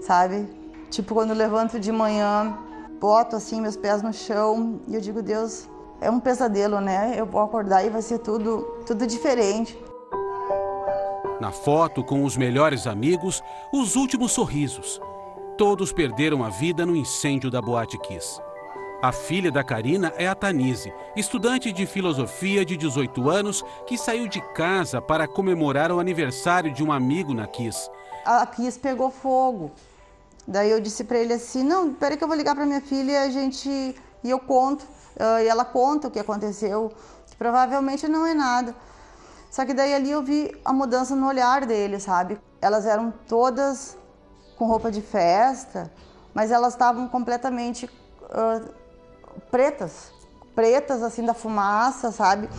sabe? 0.00 0.48
Tipo, 0.90 1.14
quando 1.14 1.30
eu 1.30 1.36
levanto 1.36 1.78
de 1.78 1.92
manhã, 1.92 2.58
boto 3.00 3.36
assim 3.36 3.60
meus 3.60 3.76
pés 3.76 4.02
no 4.02 4.12
chão 4.12 4.80
e 4.88 4.96
eu 4.96 5.00
digo, 5.00 5.22
Deus, 5.22 5.68
é 6.00 6.10
um 6.10 6.18
pesadelo, 6.18 6.80
né? 6.80 7.14
Eu 7.16 7.24
vou 7.24 7.40
acordar 7.40 7.86
e 7.86 7.88
vai 7.88 8.02
ser 8.02 8.18
tudo, 8.18 8.62
tudo 8.84 9.06
diferente. 9.06 9.78
Na 11.38 11.52
foto, 11.52 12.02
com 12.02 12.24
os 12.24 12.34
melhores 12.34 12.86
amigos, 12.86 13.42
os 13.70 13.94
últimos 13.94 14.32
sorrisos. 14.32 14.98
Todos 15.58 15.92
perderam 15.92 16.42
a 16.42 16.48
vida 16.48 16.86
no 16.86 16.96
incêndio 16.96 17.50
da 17.50 17.60
Boate 17.60 17.98
Kiss. 17.98 18.40
A 19.02 19.12
filha 19.12 19.52
da 19.52 19.62
Karina 19.62 20.12
é 20.16 20.26
a 20.26 20.34
Tanise, 20.34 20.90
estudante 21.14 21.70
de 21.70 21.84
filosofia 21.84 22.64
de 22.64 22.74
18 22.74 23.28
anos 23.28 23.62
que 23.86 23.98
saiu 23.98 24.26
de 24.26 24.40
casa 24.54 25.02
para 25.02 25.28
comemorar 25.28 25.92
o 25.92 26.00
aniversário 26.00 26.72
de 26.72 26.82
um 26.82 26.90
amigo 26.90 27.34
na 27.34 27.46
Kiss. 27.46 27.90
A 28.24 28.46
Kiss 28.46 28.78
pegou 28.78 29.10
fogo. 29.10 29.70
Daí 30.48 30.70
eu 30.70 30.80
disse 30.80 31.04
para 31.04 31.18
ele 31.18 31.34
assim: 31.34 31.62
"Não, 31.62 31.92
peraí 31.92 32.16
que 32.16 32.24
eu 32.24 32.28
vou 32.28 32.36
ligar 32.36 32.54
para 32.54 32.64
minha 32.64 32.80
filha 32.80 33.12
e 33.12 33.16
a 33.16 33.28
gente 33.30 33.68
e 33.68 34.30
eu 34.30 34.38
conto". 34.38 34.86
E 35.18 35.46
ela 35.46 35.66
conta 35.66 36.08
o 36.08 36.10
que 36.10 36.18
aconteceu, 36.18 36.90
que 37.26 37.36
provavelmente 37.36 38.08
não 38.08 38.26
é 38.26 38.32
nada. 38.32 38.74
Só 39.56 39.64
que 39.64 39.72
daí 39.72 39.94
ali 39.94 40.10
eu 40.10 40.22
vi 40.22 40.54
a 40.62 40.70
mudança 40.70 41.16
no 41.16 41.26
olhar 41.26 41.64
dele, 41.64 41.98
sabe? 41.98 42.38
Elas 42.60 42.84
eram 42.84 43.10
todas 43.26 43.96
com 44.54 44.66
roupa 44.66 44.90
de 44.90 45.00
festa, 45.00 45.90
mas 46.34 46.50
elas 46.50 46.74
estavam 46.74 47.08
completamente 47.08 47.86
uh, 47.86 48.70
pretas, 49.50 50.12
pretas 50.54 51.02
assim 51.02 51.24
da 51.24 51.32
fumaça, 51.32 52.12
sabe? 52.12 52.50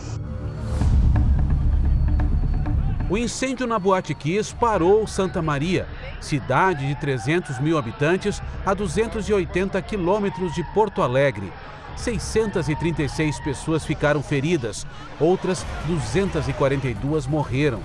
O 3.12 3.16
incêndio 3.16 3.68
na 3.68 3.78
Boate 3.78 4.16
Kiss 4.16 4.52
parou 4.56 5.06
Santa 5.06 5.40
Maria, 5.40 5.88
cidade 6.20 6.88
de 6.88 6.96
300 7.00 7.60
mil 7.60 7.78
habitantes 7.78 8.42
a 8.66 8.74
280 8.74 9.80
quilômetros 9.84 10.52
de 10.56 10.64
Porto 10.74 11.04
Alegre. 11.04 11.54
636 11.98 13.40
pessoas 13.42 13.86
ficaram 13.86 14.22
feridas, 14.22 14.86
outras 15.20 15.66
242 15.88 17.28
morreram. 17.28 17.82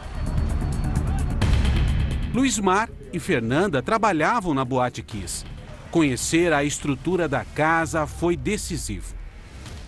Luiz 2.32 2.58
Mar 2.58 2.88
e 3.12 3.18
Fernanda 3.18 3.82
trabalhavam 3.82 4.54
na 4.54 4.64
Boate 4.64 5.02
Kiss. 5.02 5.44
Conhecer 5.90 6.52
a 6.52 6.64
estrutura 6.64 7.28
da 7.28 7.44
casa 7.44 8.06
foi 8.06 8.36
decisivo. 8.36 9.14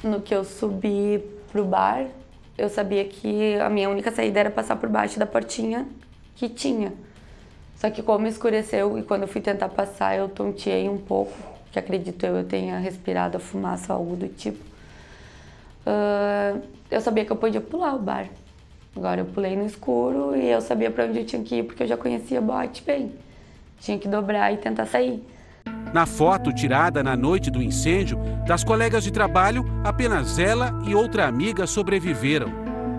No 0.02 0.20
que 0.20 0.34
eu 0.34 0.44
subi 0.44 1.24
para 1.50 1.62
o 1.62 1.64
bar, 1.64 2.06
eu 2.58 2.68
sabia 2.68 3.04
que 3.04 3.54
a 3.54 3.70
minha 3.70 3.88
única 3.88 4.12
saída 4.12 4.40
era 4.40 4.50
passar 4.50 4.76
por 4.76 4.88
baixo 4.88 5.18
da 5.18 5.24
portinha 5.24 5.86
que 6.34 6.48
tinha. 6.48 6.92
Só 7.76 7.88
que 7.90 8.02
como 8.02 8.26
escureceu 8.26 8.98
e 8.98 9.02
quando 9.02 9.22
eu 9.22 9.28
fui 9.28 9.40
tentar 9.40 9.68
passar, 9.70 10.16
eu 10.16 10.28
tonteei 10.28 10.88
um 10.88 10.98
pouco 10.98 11.53
que 11.74 11.78
acredito 11.80 12.24
eu, 12.24 12.36
eu 12.36 12.44
tenha 12.44 12.78
respirado 12.78 13.36
a 13.36 13.40
fumaça 13.40 13.92
ou 13.92 13.98
algo 13.98 14.16
do 14.16 14.28
tipo. 14.28 14.64
Uh, 15.84 16.62
eu 16.88 17.00
sabia 17.00 17.24
que 17.24 17.32
eu 17.32 17.36
podia 17.36 17.60
pular 17.60 17.96
o 17.96 17.98
bar. 17.98 18.28
Agora 18.96 19.20
eu 19.20 19.24
pulei 19.24 19.56
no 19.56 19.66
escuro 19.66 20.36
e 20.36 20.48
eu 20.48 20.60
sabia 20.60 20.88
para 20.88 21.04
onde 21.04 21.18
eu 21.18 21.26
tinha 21.26 21.42
que 21.42 21.56
ir 21.56 21.62
porque 21.64 21.82
eu 21.82 21.86
já 21.88 21.96
conhecia 21.96 22.38
o 22.38 22.42
bote 22.42 22.80
bem. 22.84 23.12
Tinha 23.80 23.98
que 23.98 24.06
dobrar 24.06 24.52
e 24.52 24.56
tentar 24.56 24.86
sair. 24.86 25.20
Na 25.92 26.06
foto 26.06 26.52
tirada 26.52 27.02
na 27.02 27.16
noite 27.16 27.50
do 27.50 27.60
incêndio, 27.60 28.18
das 28.46 28.62
colegas 28.62 29.02
de 29.02 29.10
trabalho, 29.10 29.64
apenas 29.82 30.38
ela 30.38 30.80
e 30.86 30.94
outra 30.94 31.26
amiga 31.26 31.66
sobreviveram. 31.66 32.52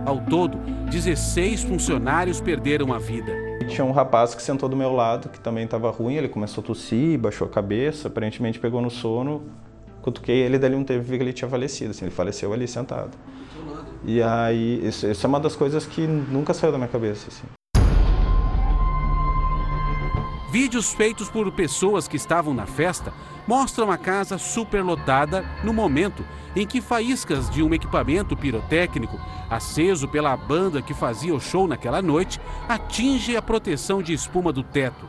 Ao 0.06 0.20
todo, 0.20 0.58
16 0.90 1.64
funcionários 1.64 2.42
perderam 2.42 2.94
a 2.94 3.00
vida. 3.00 3.45
Tinha 3.68 3.84
um 3.84 3.92
rapaz 3.92 4.36
que 4.36 4.42
sentou 4.42 4.70
do 4.70 4.76
meu 4.76 4.94
lado, 4.94 5.30
que 5.30 5.40
também 5.40 5.66
estava 5.66 5.90
ruim, 5.90 6.16
ele 6.16 6.30
começou 6.30 6.64
a 6.64 6.68
tossir, 6.68 7.18
baixou 7.18 7.48
a 7.48 7.50
cabeça, 7.50 8.08
aparentemente 8.08 8.60
pegou 8.60 8.82
no 8.82 8.90
sono, 8.90 9.44
cutuquei 10.02 10.38
ele, 10.38 10.58
dali 10.58 10.76
um 10.76 10.84
tempo 10.84 11.04
vi 11.04 11.18
que 11.18 11.24
ele 11.24 11.34
tinha 11.34 11.50
falecido, 11.50 11.92
assim, 11.92 12.06
ele 12.06 12.14
faleceu 12.14 12.54
ali 12.54 12.68
sentado. 12.68 13.18
E 14.04 14.22
aí, 14.22 14.86
isso, 14.88 15.08
isso, 15.08 15.26
é 15.26 15.28
uma 15.28 15.40
das 15.40 15.56
coisas 15.56 15.86
que 15.86 16.06
nunca 16.06 16.54
saiu 16.54 16.72
da 16.72 16.78
minha 16.78 16.88
cabeça, 16.88 17.28
assim. 17.28 17.48
Vídeos 20.56 20.94
feitos 20.94 21.30
por 21.30 21.52
pessoas 21.52 22.08
que 22.08 22.16
estavam 22.16 22.54
na 22.54 22.66
festa 22.66 23.12
mostram 23.46 23.92
a 23.92 23.98
casa 23.98 24.38
superlotada 24.38 25.44
no 25.66 25.74
momento 25.74 26.26
em 26.56 26.66
que 26.66 26.80
faíscas 26.80 27.50
de 27.50 27.62
um 27.62 27.74
equipamento 27.74 28.38
pirotécnico 28.38 29.20
aceso 29.50 30.08
pela 30.08 30.38
banda 30.38 30.82
que 30.82 30.94
fazia 30.94 31.36
o 31.36 31.42
show 31.42 31.68
naquela 31.68 32.02
noite 32.02 32.40
atinge 32.70 33.36
a 33.36 33.42
proteção 33.42 34.02
de 34.02 34.14
espuma 34.14 34.54
do 34.54 34.64
teto. 34.64 35.06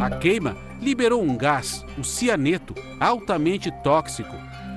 A 0.00 0.16
queima 0.16 0.56
liberou 0.80 1.22
um 1.22 1.36
gás, 1.36 1.84
o 1.98 2.02
cianeto, 2.02 2.74
altamente 2.98 3.70
tóxico. 3.82 4.34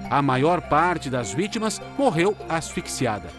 A 0.09 0.21
maior 0.21 0.59
parte 0.67 1.09
das 1.09 1.33
vítimas 1.33 1.81
morreu 1.97 2.35
asfixiada. 2.49 3.29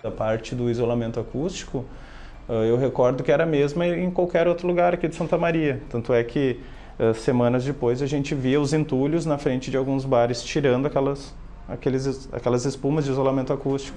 Da 0.00 0.12
parte 0.12 0.54
do 0.54 0.70
isolamento 0.70 1.18
acústico, 1.18 1.84
eu 2.52 2.76
recordo 2.76 3.22
que 3.22 3.30
era 3.30 3.44
a 3.44 3.46
mesma 3.46 3.86
em 3.86 4.10
qualquer 4.10 4.48
outro 4.48 4.66
lugar 4.66 4.94
aqui 4.94 5.06
de 5.06 5.14
Santa 5.14 5.38
Maria. 5.38 5.80
Tanto 5.88 6.12
é 6.12 6.24
que 6.24 6.58
eh, 6.98 7.14
semanas 7.14 7.64
depois 7.64 8.02
a 8.02 8.06
gente 8.06 8.34
via 8.34 8.60
os 8.60 8.72
entulhos 8.72 9.24
na 9.24 9.38
frente 9.38 9.70
de 9.70 9.76
alguns 9.76 10.04
bares 10.04 10.42
tirando 10.42 10.86
aquelas, 10.86 11.34
aqueles, 11.68 12.28
aquelas 12.32 12.64
espumas 12.64 13.04
de 13.04 13.10
isolamento 13.10 13.52
acústico. 13.52 13.96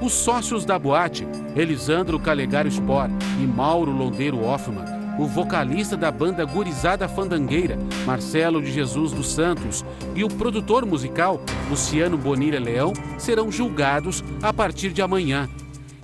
Os 0.00 0.12
sócios 0.12 0.64
da 0.64 0.78
boate, 0.78 1.26
Elisandro 1.56 2.18
Calegaro 2.18 2.68
Sport 2.68 3.10
e 3.42 3.46
Mauro 3.46 3.90
Londeiro 3.90 4.44
Hoffman, 4.44 4.84
o 5.18 5.26
vocalista 5.26 5.96
da 5.96 6.10
banda 6.10 6.44
Gurizada 6.44 7.08
Fandangueira, 7.08 7.76
Marcelo 8.06 8.62
de 8.62 8.70
Jesus 8.70 9.12
dos 9.12 9.32
Santos, 9.32 9.84
e 10.14 10.24
o 10.24 10.28
produtor 10.28 10.86
musical, 10.86 11.40
Luciano 11.68 12.16
Bonilha 12.16 12.60
Leão, 12.60 12.92
serão 13.18 13.50
julgados 13.50 14.22
a 14.42 14.52
partir 14.52 14.90
de 14.90 15.02
amanhã 15.02 15.48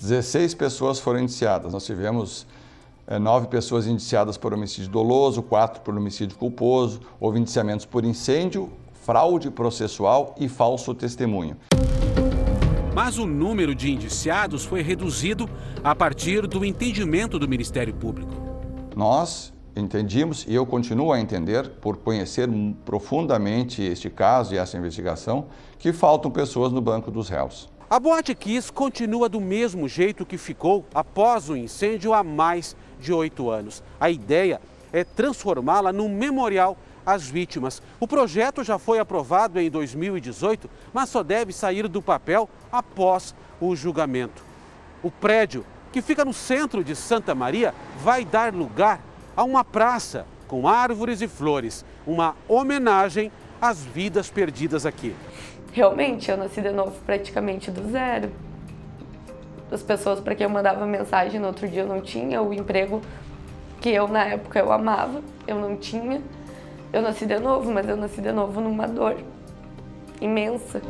16 0.01 0.55
pessoas 0.55 0.99
foram 0.99 1.19
indiciadas. 1.19 1.71
Nós 1.71 1.85
tivemos 1.85 2.47
é, 3.05 3.19
nove 3.19 3.47
pessoas 3.47 3.85
indiciadas 3.85 4.35
por 4.35 4.51
homicídio 4.51 4.89
doloso, 4.89 5.43
quatro 5.43 5.81
por 5.81 5.95
homicídio 5.95 6.35
culposo, 6.37 7.01
houve 7.19 7.39
indiciamentos 7.39 7.85
por 7.85 8.03
incêndio, 8.03 8.71
fraude 8.93 9.51
processual 9.51 10.33
e 10.39 10.49
falso 10.49 10.95
testemunho. 10.95 11.55
Mas 12.95 13.19
o 13.19 13.27
número 13.27 13.75
de 13.75 13.91
indiciados 13.91 14.65
foi 14.65 14.81
reduzido 14.81 15.47
a 15.83 15.95
partir 15.95 16.47
do 16.47 16.65
entendimento 16.65 17.37
do 17.37 17.47
Ministério 17.47 17.93
Público. 17.93 18.33
Nós 18.95 19.53
entendimos, 19.75 20.45
e 20.47 20.53
eu 20.53 20.65
continuo 20.65 21.13
a 21.13 21.19
entender, 21.19 21.69
por 21.79 21.97
conhecer 21.97 22.49
profundamente 22.83 23.83
este 23.83 24.09
caso 24.09 24.53
e 24.53 24.57
essa 24.57 24.77
investigação, 24.77 25.45
que 25.77 25.93
faltam 25.93 26.29
pessoas 26.29 26.73
no 26.73 26.81
banco 26.81 27.09
dos 27.11 27.29
réus. 27.29 27.70
A 27.91 27.99
Boate 27.99 28.33
Kiss 28.33 28.71
continua 28.71 29.27
do 29.27 29.41
mesmo 29.41 29.85
jeito 29.85 30.25
que 30.25 30.37
ficou 30.37 30.85
após 30.95 31.49
o 31.49 31.57
incêndio 31.57 32.13
há 32.13 32.23
mais 32.23 32.73
de 33.01 33.11
oito 33.11 33.49
anos. 33.49 33.83
A 33.99 34.09
ideia 34.09 34.61
é 34.93 35.03
transformá-la 35.03 35.91
num 35.91 36.07
memorial 36.07 36.77
às 37.05 37.27
vítimas. 37.27 37.83
O 37.99 38.07
projeto 38.07 38.63
já 38.63 38.79
foi 38.79 38.97
aprovado 38.97 39.59
em 39.59 39.69
2018, 39.69 40.69
mas 40.93 41.09
só 41.09 41.21
deve 41.21 41.51
sair 41.51 41.89
do 41.89 42.01
papel 42.01 42.49
após 42.71 43.35
o 43.59 43.75
julgamento. 43.75 44.41
O 45.03 45.11
prédio, 45.11 45.65
que 45.91 46.01
fica 46.01 46.23
no 46.23 46.31
centro 46.31 46.85
de 46.85 46.95
Santa 46.95 47.35
Maria, 47.35 47.75
vai 48.01 48.23
dar 48.23 48.53
lugar 48.53 49.01
a 49.35 49.43
uma 49.43 49.65
praça 49.65 50.25
com 50.47 50.65
árvores 50.65 51.19
e 51.19 51.27
flores, 51.27 51.83
uma 52.07 52.37
homenagem 52.47 53.29
às 53.61 53.83
vidas 53.83 54.29
perdidas 54.29 54.85
aqui 54.85 55.13
realmente 55.71 56.29
eu 56.29 56.37
nasci 56.37 56.61
de 56.61 56.71
novo 56.71 56.93
praticamente 57.05 57.71
do 57.71 57.89
zero. 57.91 58.31
As 59.71 59.81
pessoas 59.81 60.19
para 60.19 60.35
quem 60.35 60.43
eu 60.43 60.49
mandava 60.49 60.85
mensagem 60.85 61.39
no 61.39 61.47
outro 61.47 61.67
dia 61.67 61.81
eu 61.81 61.87
não 61.87 62.01
tinha, 62.01 62.41
o 62.41 62.53
emprego 62.53 63.01
que 63.79 63.89
eu 63.89 64.07
na 64.07 64.25
época 64.25 64.59
eu 64.59 64.71
amava, 64.71 65.21
eu 65.47 65.59
não 65.59 65.75
tinha. 65.75 66.21
Eu 66.93 67.01
nasci 67.01 67.25
de 67.25 67.39
novo, 67.39 67.71
mas 67.71 67.87
eu 67.87 67.95
nasci 67.95 68.21
de 68.21 68.31
novo 68.31 68.59
numa 68.59 68.85
dor 68.85 69.17
imensa. 70.19 70.81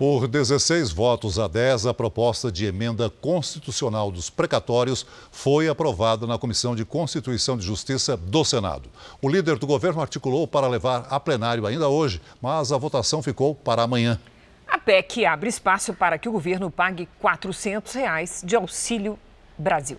Por 0.00 0.26
16 0.26 0.92
votos 0.92 1.38
a 1.38 1.46
10, 1.46 1.84
a 1.84 1.92
proposta 1.92 2.50
de 2.50 2.64
emenda 2.64 3.10
constitucional 3.10 4.10
dos 4.10 4.30
precatórios 4.30 5.04
foi 5.30 5.68
aprovada 5.68 6.26
na 6.26 6.38
Comissão 6.38 6.74
de 6.74 6.86
Constituição 6.86 7.58
e 7.58 7.60
Justiça 7.60 8.16
do 8.16 8.42
Senado. 8.42 8.88
O 9.20 9.28
líder 9.28 9.58
do 9.58 9.66
governo 9.66 10.00
articulou 10.00 10.48
para 10.48 10.66
levar 10.68 11.06
a 11.10 11.20
plenário 11.20 11.66
ainda 11.66 11.86
hoje, 11.86 12.18
mas 12.40 12.72
a 12.72 12.78
votação 12.78 13.22
ficou 13.22 13.54
para 13.54 13.82
amanhã. 13.82 14.18
A 14.66 14.78
PEC 14.78 15.26
abre 15.26 15.50
espaço 15.50 15.92
para 15.92 16.16
que 16.16 16.30
o 16.30 16.32
governo 16.32 16.70
pague 16.70 17.06
400 17.20 17.92
reais 17.92 18.42
de 18.42 18.56
auxílio 18.56 19.18
Brasil. 19.58 19.98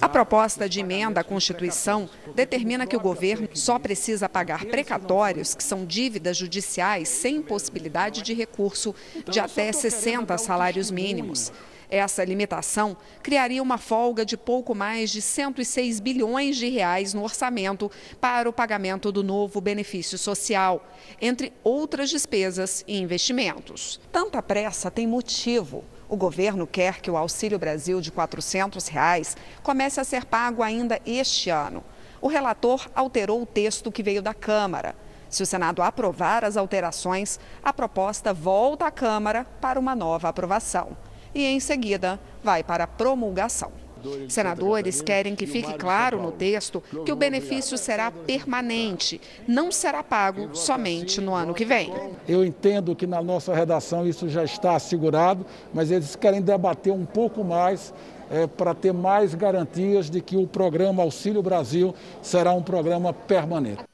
A 0.00 0.08
proposta 0.08 0.68
de 0.68 0.80
emenda 0.80 1.20
à 1.20 1.24
Constituição 1.24 2.08
determina 2.34 2.86
que 2.86 2.96
o 2.96 3.00
governo 3.00 3.48
só 3.54 3.78
precisa 3.78 4.28
pagar 4.28 4.64
precatórios, 4.64 5.54
que 5.54 5.62
são 5.62 5.84
dívidas 5.84 6.36
judiciais 6.36 7.08
sem 7.08 7.42
possibilidade 7.42 8.22
de 8.22 8.34
recurso, 8.34 8.94
de 9.28 9.40
até 9.40 9.72
60 9.72 10.36
salários 10.38 10.90
mínimos. 10.90 11.52
Essa 11.88 12.24
limitação 12.24 12.96
criaria 13.22 13.62
uma 13.62 13.78
folga 13.78 14.24
de 14.24 14.36
pouco 14.36 14.74
mais 14.74 15.10
de 15.10 15.22
106 15.22 16.00
bilhões 16.00 16.56
de 16.56 16.68
reais 16.68 17.14
no 17.14 17.22
orçamento 17.22 17.90
para 18.20 18.48
o 18.48 18.52
pagamento 18.52 19.12
do 19.12 19.22
novo 19.22 19.60
benefício 19.60 20.18
social, 20.18 20.84
entre 21.20 21.52
outras 21.62 22.10
despesas 22.10 22.84
e 22.88 22.98
investimentos. 22.98 24.00
Tanta 24.10 24.42
pressa 24.42 24.90
tem 24.90 25.06
motivo. 25.06 25.84
O 26.08 26.16
governo 26.16 26.66
quer 26.66 27.00
que 27.00 27.10
o 27.10 27.16
Auxílio 27.16 27.58
Brasil 27.58 28.00
de 28.00 28.12
400 28.12 28.86
reais 28.88 29.36
comece 29.62 30.00
a 30.00 30.04
ser 30.04 30.24
pago 30.24 30.62
ainda 30.62 31.00
este 31.04 31.50
ano. 31.50 31.82
O 32.20 32.28
relator 32.28 32.88
alterou 32.94 33.42
o 33.42 33.46
texto 33.46 33.90
que 33.90 34.02
veio 34.02 34.22
da 34.22 34.32
Câmara. 34.32 34.94
Se 35.28 35.42
o 35.42 35.46
Senado 35.46 35.82
aprovar 35.82 36.44
as 36.44 36.56
alterações, 36.56 37.40
a 37.62 37.72
proposta 37.72 38.32
volta 38.32 38.86
à 38.86 38.90
Câmara 38.90 39.44
para 39.60 39.80
uma 39.80 39.96
nova 39.96 40.28
aprovação. 40.28 40.96
E, 41.34 41.44
em 41.44 41.58
seguida, 41.58 42.20
vai 42.42 42.62
para 42.62 42.86
promulgação. 42.86 43.85
Senadores 44.28 45.02
querem 45.02 45.34
que 45.34 45.46
fique 45.46 45.72
claro 45.74 46.20
no 46.20 46.32
texto 46.32 46.82
que 47.04 47.12
o 47.12 47.16
benefício 47.16 47.76
será 47.78 48.10
permanente, 48.10 49.20
não 49.46 49.72
será 49.72 50.02
pago 50.02 50.54
somente 50.54 51.20
no 51.20 51.34
ano 51.34 51.54
que 51.54 51.64
vem. 51.64 51.92
Eu 52.28 52.44
entendo 52.44 52.94
que 52.94 53.06
na 53.06 53.22
nossa 53.22 53.54
redação 53.54 54.06
isso 54.06 54.28
já 54.28 54.44
está 54.44 54.76
assegurado, 54.76 55.46
mas 55.72 55.90
eles 55.90 56.16
querem 56.16 56.42
debater 56.42 56.92
um 56.92 57.04
pouco 57.04 57.42
mais 57.44 57.92
é, 58.30 58.46
para 58.46 58.74
ter 58.74 58.92
mais 58.92 59.34
garantias 59.34 60.10
de 60.10 60.20
que 60.20 60.36
o 60.36 60.46
programa 60.46 61.02
Auxílio 61.02 61.42
Brasil 61.42 61.94
será 62.22 62.52
um 62.52 62.62
programa 62.62 63.12
permanente. 63.12 63.84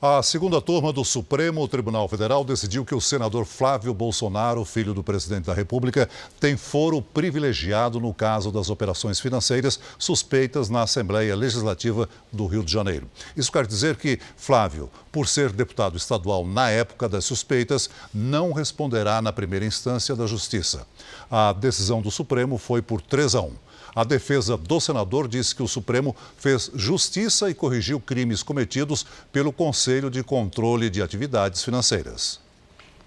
A 0.00 0.22
segunda 0.22 0.60
turma 0.60 0.92
do 0.92 1.04
Supremo 1.04 1.66
Tribunal 1.66 2.06
Federal 2.06 2.44
decidiu 2.44 2.84
que 2.84 2.94
o 2.94 3.00
senador 3.00 3.44
Flávio 3.44 3.92
Bolsonaro, 3.92 4.64
filho 4.64 4.94
do 4.94 5.02
presidente 5.02 5.46
da 5.46 5.52
República, 5.52 6.08
tem 6.38 6.56
foro 6.56 7.02
privilegiado 7.02 7.98
no 7.98 8.14
caso 8.14 8.52
das 8.52 8.70
operações 8.70 9.18
financeiras 9.18 9.80
suspeitas 9.98 10.68
na 10.68 10.82
Assembleia 10.82 11.34
Legislativa 11.34 12.08
do 12.30 12.46
Rio 12.46 12.62
de 12.62 12.70
Janeiro. 12.70 13.10
Isso 13.36 13.50
quer 13.50 13.66
dizer 13.66 13.96
que 13.96 14.20
Flávio, 14.36 14.88
por 15.10 15.26
ser 15.26 15.50
deputado 15.50 15.96
estadual 15.96 16.46
na 16.46 16.70
época 16.70 17.08
das 17.08 17.24
suspeitas, 17.24 17.90
não 18.14 18.52
responderá 18.52 19.20
na 19.20 19.32
primeira 19.32 19.66
instância 19.66 20.14
da 20.14 20.28
Justiça. 20.28 20.86
A 21.28 21.52
decisão 21.52 22.00
do 22.00 22.12
Supremo 22.12 22.56
foi 22.56 22.80
por 22.80 23.00
3 23.02 23.34
a 23.34 23.40
1. 23.40 23.52
A 23.98 24.04
defesa 24.04 24.56
do 24.56 24.80
senador 24.80 25.26
disse 25.26 25.52
que 25.52 25.60
o 25.60 25.66
Supremo 25.66 26.14
fez 26.36 26.70
justiça 26.72 27.50
e 27.50 27.54
corrigiu 27.54 27.98
crimes 27.98 28.44
cometidos 28.44 29.04
pelo 29.32 29.52
Conselho 29.52 30.08
de 30.08 30.22
Controle 30.22 30.88
de 30.88 31.02
Atividades 31.02 31.64
Financeiras. 31.64 32.40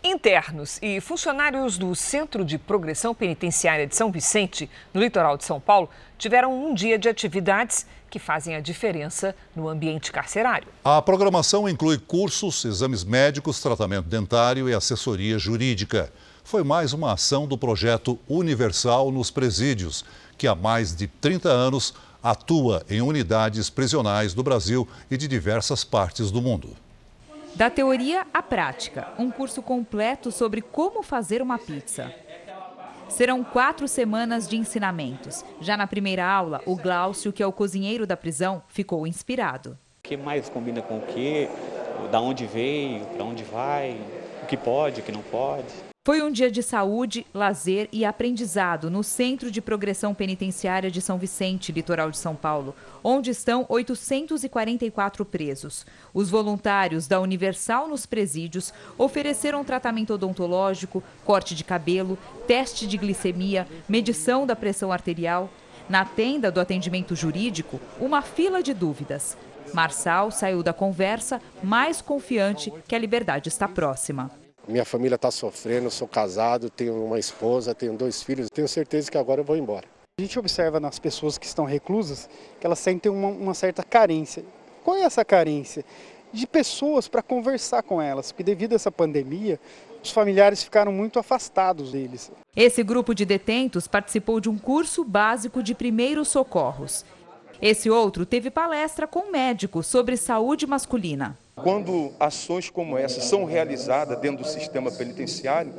Internos 0.03 0.79
e 0.81 0.99
funcionários 0.99 1.77
do 1.77 1.95
Centro 1.95 2.43
de 2.43 2.57
Progressão 2.57 3.15
Penitenciária 3.15 3.87
de 3.87 3.95
São 3.95 4.11
Vicente, 4.11 4.69
no 4.93 4.99
litoral 4.99 5.37
de 5.37 5.45
São 5.45 5.61
Paulo, 5.61 5.89
tiveram 6.17 6.53
um 6.53 6.73
dia 6.73 6.99
de 6.99 7.07
atividades 7.07 7.85
que 8.09 8.19
fazem 8.19 8.57
a 8.57 8.59
diferença 8.59 9.33
no 9.55 9.69
ambiente 9.69 10.11
carcerário. 10.11 10.67
A 10.83 11.01
programação 11.01 11.69
inclui 11.69 11.99
cursos, 11.99 12.65
exames 12.65 13.05
médicos, 13.05 13.61
tratamento 13.61 14.09
dentário 14.09 14.67
e 14.67 14.73
assessoria 14.73 15.39
jurídica. 15.39 16.11
Foi 16.43 16.65
mais 16.65 16.91
uma 16.91 17.13
ação 17.13 17.47
do 17.47 17.57
projeto 17.57 18.19
Universal 18.27 19.09
nos 19.09 19.31
Presídios, 19.31 20.03
que 20.41 20.47
há 20.47 20.55
mais 20.55 20.95
de 20.95 21.05
30 21.05 21.49
anos 21.49 21.93
atua 22.23 22.83
em 22.89 22.99
unidades 22.99 23.69
prisionais 23.69 24.33
do 24.33 24.41
Brasil 24.41 24.87
e 25.11 25.15
de 25.15 25.27
diversas 25.27 25.83
partes 25.83 26.31
do 26.31 26.41
mundo. 26.41 26.75
Da 27.53 27.69
teoria 27.69 28.25
à 28.33 28.41
prática, 28.41 29.09
um 29.19 29.29
curso 29.29 29.61
completo 29.61 30.31
sobre 30.31 30.59
como 30.59 31.03
fazer 31.03 31.43
uma 31.43 31.59
pizza. 31.59 32.11
Serão 33.07 33.43
quatro 33.43 33.87
semanas 33.87 34.47
de 34.47 34.57
ensinamentos. 34.57 35.45
Já 35.59 35.77
na 35.77 35.85
primeira 35.85 36.25
aula, 36.25 36.59
o 36.65 36.75
Glaucio, 36.75 37.31
que 37.31 37.43
é 37.43 37.45
o 37.45 37.51
cozinheiro 37.51 38.07
da 38.07 38.17
prisão, 38.17 38.63
ficou 38.67 39.05
inspirado. 39.05 39.77
O 39.99 40.01
que 40.01 40.17
mais 40.17 40.49
combina 40.49 40.81
com 40.81 40.97
o 40.97 41.01
que? 41.01 41.47
Da 42.11 42.19
onde 42.19 42.47
veio, 42.47 43.05
para 43.05 43.23
onde 43.23 43.43
vai, 43.43 43.95
o 44.41 44.47
que 44.47 44.57
pode, 44.57 45.01
o 45.01 45.03
que 45.03 45.11
não 45.11 45.21
pode. 45.21 45.90
Foi 46.03 46.19
um 46.23 46.31
dia 46.31 46.49
de 46.49 46.63
saúde, 46.63 47.27
lazer 47.31 47.87
e 47.91 48.03
aprendizado 48.03 48.89
no 48.89 49.03
Centro 49.03 49.51
de 49.51 49.61
Progressão 49.61 50.15
Penitenciária 50.15 50.89
de 50.89 50.99
São 50.99 51.19
Vicente, 51.19 51.71
litoral 51.71 52.09
de 52.09 52.17
São 52.17 52.35
Paulo, 52.35 52.75
onde 53.03 53.29
estão 53.29 53.67
844 53.69 55.23
presos. 55.23 55.85
Os 56.11 56.27
voluntários 56.27 57.07
da 57.07 57.21
Universal 57.21 57.87
nos 57.87 58.07
presídios 58.07 58.73
ofereceram 58.97 59.63
tratamento 59.63 60.15
odontológico, 60.15 61.03
corte 61.23 61.53
de 61.53 61.63
cabelo, 61.63 62.17
teste 62.47 62.87
de 62.87 62.97
glicemia, 62.97 63.67
medição 63.87 64.47
da 64.47 64.55
pressão 64.55 64.91
arterial. 64.91 65.51
Na 65.87 66.03
tenda 66.03 66.51
do 66.51 66.59
atendimento 66.59 67.15
jurídico, 67.15 67.79
uma 67.99 68.23
fila 68.23 68.63
de 68.63 68.73
dúvidas. 68.73 69.37
Marçal 69.71 70.31
saiu 70.31 70.63
da 70.63 70.73
conversa 70.73 71.39
mais 71.61 72.01
confiante 72.01 72.73
que 72.87 72.95
a 72.95 72.99
liberdade 72.99 73.49
está 73.49 73.67
próxima. 73.67 74.40
Minha 74.67 74.85
família 74.85 75.15
está 75.15 75.31
sofrendo, 75.31 75.89
sou 75.89 76.07
casado, 76.07 76.69
tenho 76.69 77.03
uma 77.03 77.17
esposa, 77.17 77.73
tenho 77.73 77.93
dois 77.93 78.21
filhos. 78.21 78.47
Tenho 78.53 78.67
certeza 78.67 79.09
que 79.09 79.17
agora 79.17 79.41
eu 79.41 79.45
vou 79.45 79.57
embora. 79.57 79.87
A 80.19 80.21
gente 80.21 80.37
observa 80.37 80.79
nas 80.79 80.99
pessoas 80.99 81.37
que 81.37 81.45
estão 81.45 81.65
reclusas 81.65 82.29
que 82.59 82.65
elas 82.65 82.79
sentem 82.79 83.11
uma, 83.11 83.29
uma 83.29 83.53
certa 83.53 83.83
carência. 83.83 84.43
Qual 84.83 84.95
é 84.95 85.01
essa 85.01 85.25
carência? 85.25 85.83
De 86.31 86.45
pessoas 86.45 87.07
para 87.07 87.21
conversar 87.21 87.81
com 87.81 88.01
elas, 88.01 88.31
porque 88.31 88.43
devido 88.43 88.73
a 88.73 88.75
essa 88.75 88.91
pandemia, 88.91 89.59
os 90.03 90.11
familiares 90.11 90.63
ficaram 90.63 90.91
muito 90.91 91.17
afastados 91.17 91.91
deles. 91.91 92.31
Esse 92.55 92.83
grupo 92.83 93.13
de 93.15 93.25
detentos 93.25 93.87
participou 93.87 94.39
de 94.39 94.49
um 94.49 94.57
curso 94.57 95.03
básico 95.03 95.63
de 95.63 95.73
primeiros 95.73 96.27
socorros. 96.27 97.03
Esse 97.61 97.89
outro 97.89 98.25
teve 98.25 98.49
palestra 98.49 99.07
com 99.07 99.31
médico 99.31 99.83
sobre 99.83 100.17
saúde 100.17 100.65
masculina. 100.65 101.37
Quando 101.55 102.13
ações 102.19 102.69
como 102.69 102.97
essa 102.97 103.21
são 103.21 103.45
realizadas 103.45 104.17
dentro 104.19 104.43
do 104.43 104.47
sistema 104.49 104.91
penitenciário, 104.91 105.73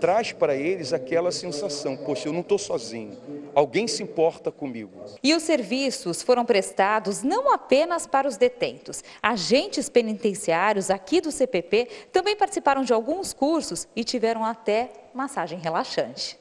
traz 0.00 0.32
para 0.32 0.54
eles 0.54 0.92
aquela 0.92 1.32
sensação: 1.32 1.96
poxa, 1.96 2.28
eu 2.28 2.32
não 2.32 2.40
estou 2.40 2.58
sozinho, 2.58 3.16
alguém 3.54 3.88
se 3.88 4.02
importa 4.02 4.52
comigo. 4.52 4.92
E 5.22 5.34
os 5.34 5.42
serviços 5.42 6.22
foram 6.22 6.44
prestados 6.44 7.22
não 7.22 7.52
apenas 7.52 8.06
para 8.06 8.28
os 8.28 8.36
detentos. 8.36 9.02
Agentes 9.22 9.88
penitenciários 9.88 10.90
aqui 10.90 11.20
do 11.20 11.32
CPP 11.32 11.88
também 12.12 12.36
participaram 12.36 12.84
de 12.84 12.92
alguns 12.92 13.32
cursos 13.32 13.88
e 13.96 14.04
tiveram 14.04 14.44
até 14.44 14.90
massagem 15.14 15.58
relaxante. 15.58 16.38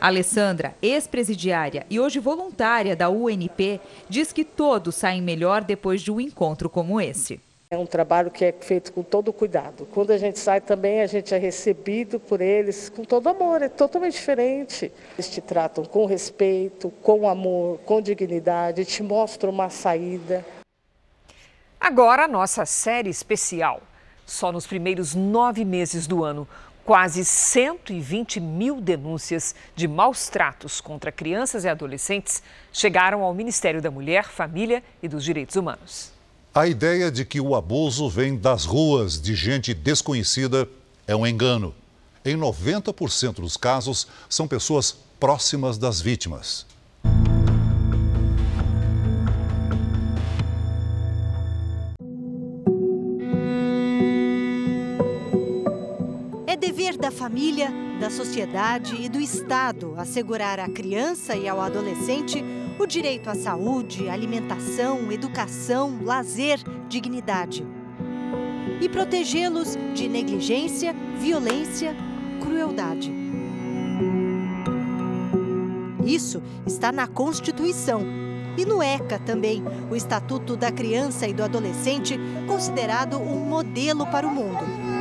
Alessandra, 0.00 0.74
ex-presidiária 0.82 1.86
e 1.88 2.00
hoje 2.00 2.18
voluntária 2.18 2.96
da 2.96 3.08
UNP, 3.08 3.80
diz 4.08 4.32
que 4.32 4.44
todos 4.44 4.96
saem 4.96 5.22
melhor 5.22 5.62
depois 5.62 6.02
de 6.02 6.10
um 6.10 6.20
encontro 6.20 6.68
como 6.68 7.00
esse. 7.00 7.40
É 7.72 7.78
um 7.78 7.86
trabalho 7.86 8.30
que 8.30 8.44
é 8.44 8.52
feito 8.52 8.92
com 8.92 9.02
todo 9.02 9.32
cuidado. 9.32 9.88
Quando 9.94 10.10
a 10.10 10.18
gente 10.18 10.38
sai 10.38 10.60
também, 10.60 11.00
a 11.00 11.06
gente 11.06 11.34
é 11.34 11.38
recebido 11.38 12.20
por 12.20 12.42
eles 12.42 12.90
com 12.90 13.02
todo 13.02 13.30
amor, 13.30 13.62
é 13.62 13.68
totalmente 13.70 14.12
diferente. 14.12 14.92
Eles 15.14 15.30
te 15.30 15.40
tratam 15.40 15.82
com 15.82 16.04
respeito, 16.04 16.90
com 17.00 17.26
amor, 17.26 17.78
com 17.86 18.02
dignidade, 18.02 18.84
te 18.84 19.02
mostram 19.02 19.50
uma 19.50 19.70
saída. 19.70 20.44
Agora, 21.80 22.24
a 22.24 22.28
nossa 22.28 22.66
série 22.66 23.08
especial. 23.08 23.80
Só 24.26 24.52
nos 24.52 24.66
primeiros 24.66 25.14
nove 25.14 25.64
meses 25.64 26.06
do 26.06 26.22
ano, 26.22 26.46
quase 26.84 27.24
120 27.24 28.38
mil 28.38 28.82
denúncias 28.82 29.54
de 29.74 29.88
maus 29.88 30.28
tratos 30.28 30.78
contra 30.78 31.10
crianças 31.10 31.64
e 31.64 31.70
adolescentes 31.70 32.42
chegaram 32.70 33.22
ao 33.22 33.32
Ministério 33.32 33.80
da 33.80 33.90
Mulher, 33.90 34.24
Família 34.24 34.84
e 35.02 35.08
dos 35.08 35.24
Direitos 35.24 35.56
Humanos. 35.56 36.11
A 36.54 36.66
ideia 36.66 37.10
de 37.10 37.24
que 37.24 37.40
o 37.40 37.56
abuso 37.56 38.10
vem 38.10 38.36
das 38.36 38.66
ruas 38.66 39.18
de 39.18 39.34
gente 39.34 39.72
desconhecida 39.72 40.68
é 41.06 41.16
um 41.16 41.26
engano. 41.26 41.74
Em 42.22 42.36
90% 42.36 43.36
dos 43.36 43.56
casos, 43.56 44.06
são 44.28 44.46
pessoas 44.46 44.94
próximas 45.18 45.78
das 45.78 45.98
vítimas. 45.98 46.66
É 56.46 56.54
dever 56.54 56.98
da 56.98 57.10
família, 57.10 57.70
da 57.98 58.10
sociedade 58.10 58.94
e 59.00 59.08
do 59.08 59.18
Estado 59.18 59.94
assegurar 59.96 60.60
à 60.60 60.68
criança 60.68 61.34
e 61.34 61.48
ao 61.48 61.62
adolescente 61.62 62.44
o 62.78 62.86
direito 62.86 63.28
à 63.28 63.34
saúde, 63.34 64.08
alimentação, 64.08 65.10
educação, 65.12 66.00
lazer, 66.02 66.58
dignidade. 66.88 67.66
E 68.80 68.88
protegê-los 68.88 69.76
de 69.94 70.08
negligência, 70.08 70.94
violência, 71.18 71.94
crueldade. 72.40 73.12
Isso 76.04 76.42
está 76.66 76.90
na 76.90 77.06
Constituição 77.06 78.02
e 78.56 78.64
no 78.64 78.82
ECA 78.82 79.18
também, 79.18 79.62
o 79.90 79.96
Estatuto 79.96 80.56
da 80.56 80.70
Criança 80.70 81.26
e 81.26 81.32
do 81.32 81.42
Adolescente, 81.42 82.18
considerado 82.46 83.16
um 83.16 83.46
modelo 83.46 84.06
para 84.06 84.26
o 84.26 84.30
mundo. 84.30 84.91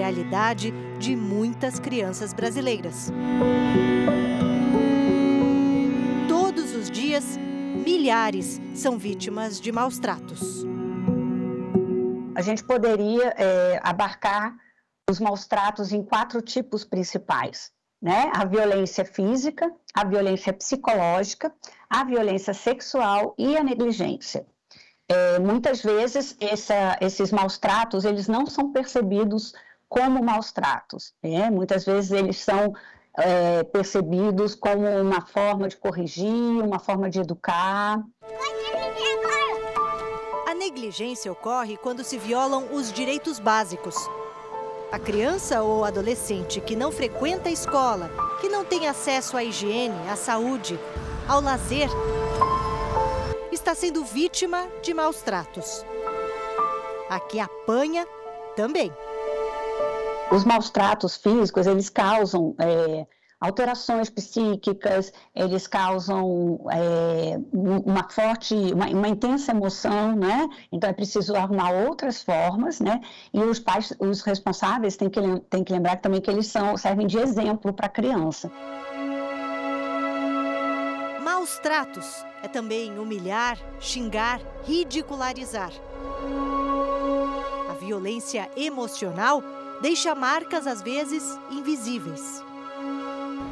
Realidade 0.00 0.72
de 0.98 1.14
muitas 1.14 1.78
crianças 1.78 2.32
brasileiras. 2.32 3.12
Todos 6.26 6.74
os 6.74 6.90
dias, 6.90 7.36
milhares 7.36 8.58
são 8.74 8.96
vítimas 8.96 9.60
de 9.60 9.70
maus 9.70 9.98
tratos. 9.98 10.64
A 12.34 12.40
gente 12.40 12.64
poderia 12.64 13.34
é, 13.36 13.78
abarcar 13.82 14.56
os 15.10 15.20
maus 15.20 15.46
tratos 15.46 15.92
em 15.92 16.02
quatro 16.02 16.40
tipos 16.40 16.82
principais. 16.82 17.70
Né? 18.00 18.32
A 18.34 18.46
violência 18.46 19.04
física, 19.04 19.70
a 19.92 20.06
violência 20.06 20.54
psicológica, 20.54 21.52
a 21.90 22.04
violência 22.04 22.54
sexual 22.54 23.34
e 23.36 23.58
a 23.58 23.62
negligência. 23.62 24.46
É, 25.06 25.38
muitas 25.40 25.82
vezes 25.82 26.36
essa, 26.40 26.96
esses 27.00 27.32
maus 27.32 27.58
tratos 27.58 28.04
eles 28.04 28.28
não 28.28 28.46
são 28.46 28.72
percebidos 28.72 29.52
como 29.90 30.22
maus 30.22 30.52
tratos. 30.52 31.12
Né? 31.22 31.50
Muitas 31.50 31.84
vezes 31.84 32.12
eles 32.12 32.38
são 32.38 32.72
é, 33.18 33.64
percebidos 33.64 34.54
como 34.54 34.86
uma 34.86 35.20
forma 35.20 35.68
de 35.68 35.76
corrigir, 35.76 36.64
uma 36.64 36.78
forma 36.78 37.10
de 37.10 37.20
educar. 37.20 38.02
A 40.48 40.54
negligência 40.54 41.30
ocorre 41.30 41.76
quando 41.76 42.04
se 42.04 42.16
violam 42.16 42.68
os 42.72 42.92
direitos 42.92 43.40
básicos. 43.40 43.96
A 44.92 44.98
criança 44.98 45.62
ou 45.62 45.84
adolescente 45.84 46.60
que 46.60 46.76
não 46.76 46.90
frequenta 46.90 47.48
a 47.48 47.52
escola, 47.52 48.10
que 48.40 48.48
não 48.48 48.64
tem 48.64 48.88
acesso 48.88 49.36
à 49.36 49.44
higiene, 49.44 50.08
à 50.08 50.16
saúde, 50.16 50.78
ao 51.28 51.40
lazer, 51.40 51.88
está 53.52 53.74
sendo 53.74 54.04
vítima 54.04 54.68
de 54.82 54.94
maus 54.94 55.20
tratos. 55.22 55.84
A 57.08 57.18
que 57.20 57.40
apanha 57.40 58.06
também. 58.56 58.92
Os 60.30 60.44
maus 60.44 60.70
tratos 60.70 61.16
físicos, 61.16 61.66
eles 61.66 61.88
causam 61.88 62.54
é, 62.58 63.04
alterações 63.40 64.08
psíquicas, 64.08 65.12
eles 65.34 65.66
causam 65.66 66.60
é, 66.70 67.36
uma 67.52 68.08
forte, 68.08 68.54
uma, 68.54 68.86
uma, 68.86 69.08
intensa 69.08 69.50
emoção, 69.50 70.14
né? 70.14 70.48
Então 70.70 70.88
é 70.88 70.92
preciso 70.92 71.34
arrumar 71.34 71.72
outras 71.72 72.22
formas, 72.22 72.78
né? 72.78 73.00
E 73.34 73.40
os 73.40 73.58
pais, 73.58 73.92
os 73.98 74.22
responsáveis 74.22 74.96
têm 74.96 75.10
que, 75.10 75.20
têm 75.48 75.64
que 75.64 75.72
lembrar 75.72 75.96
também 75.96 76.20
que 76.20 76.30
eles 76.30 76.46
são, 76.46 76.76
servem 76.76 77.08
de 77.08 77.18
exemplo 77.18 77.72
para 77.72 77.86
a 77.86 77.90
criança. 77.90 78.52
Maus 81.24 81.58
tratos 81.58 82.24
é 82.42 82.46
também 82.46 82.96
humilhar, 82.98 83.58
xingar, 83.80 84.40
ridicularizar. 84.64 85.72
A 87.68 87.74
violência 87.74 88.48
emocional 88.56 89.42
deixa 89.80 90.14
marcas 90.14 90.66
às 90.66 90.82
vezes 90.82 91.38
invisíveis. 91.50 92.44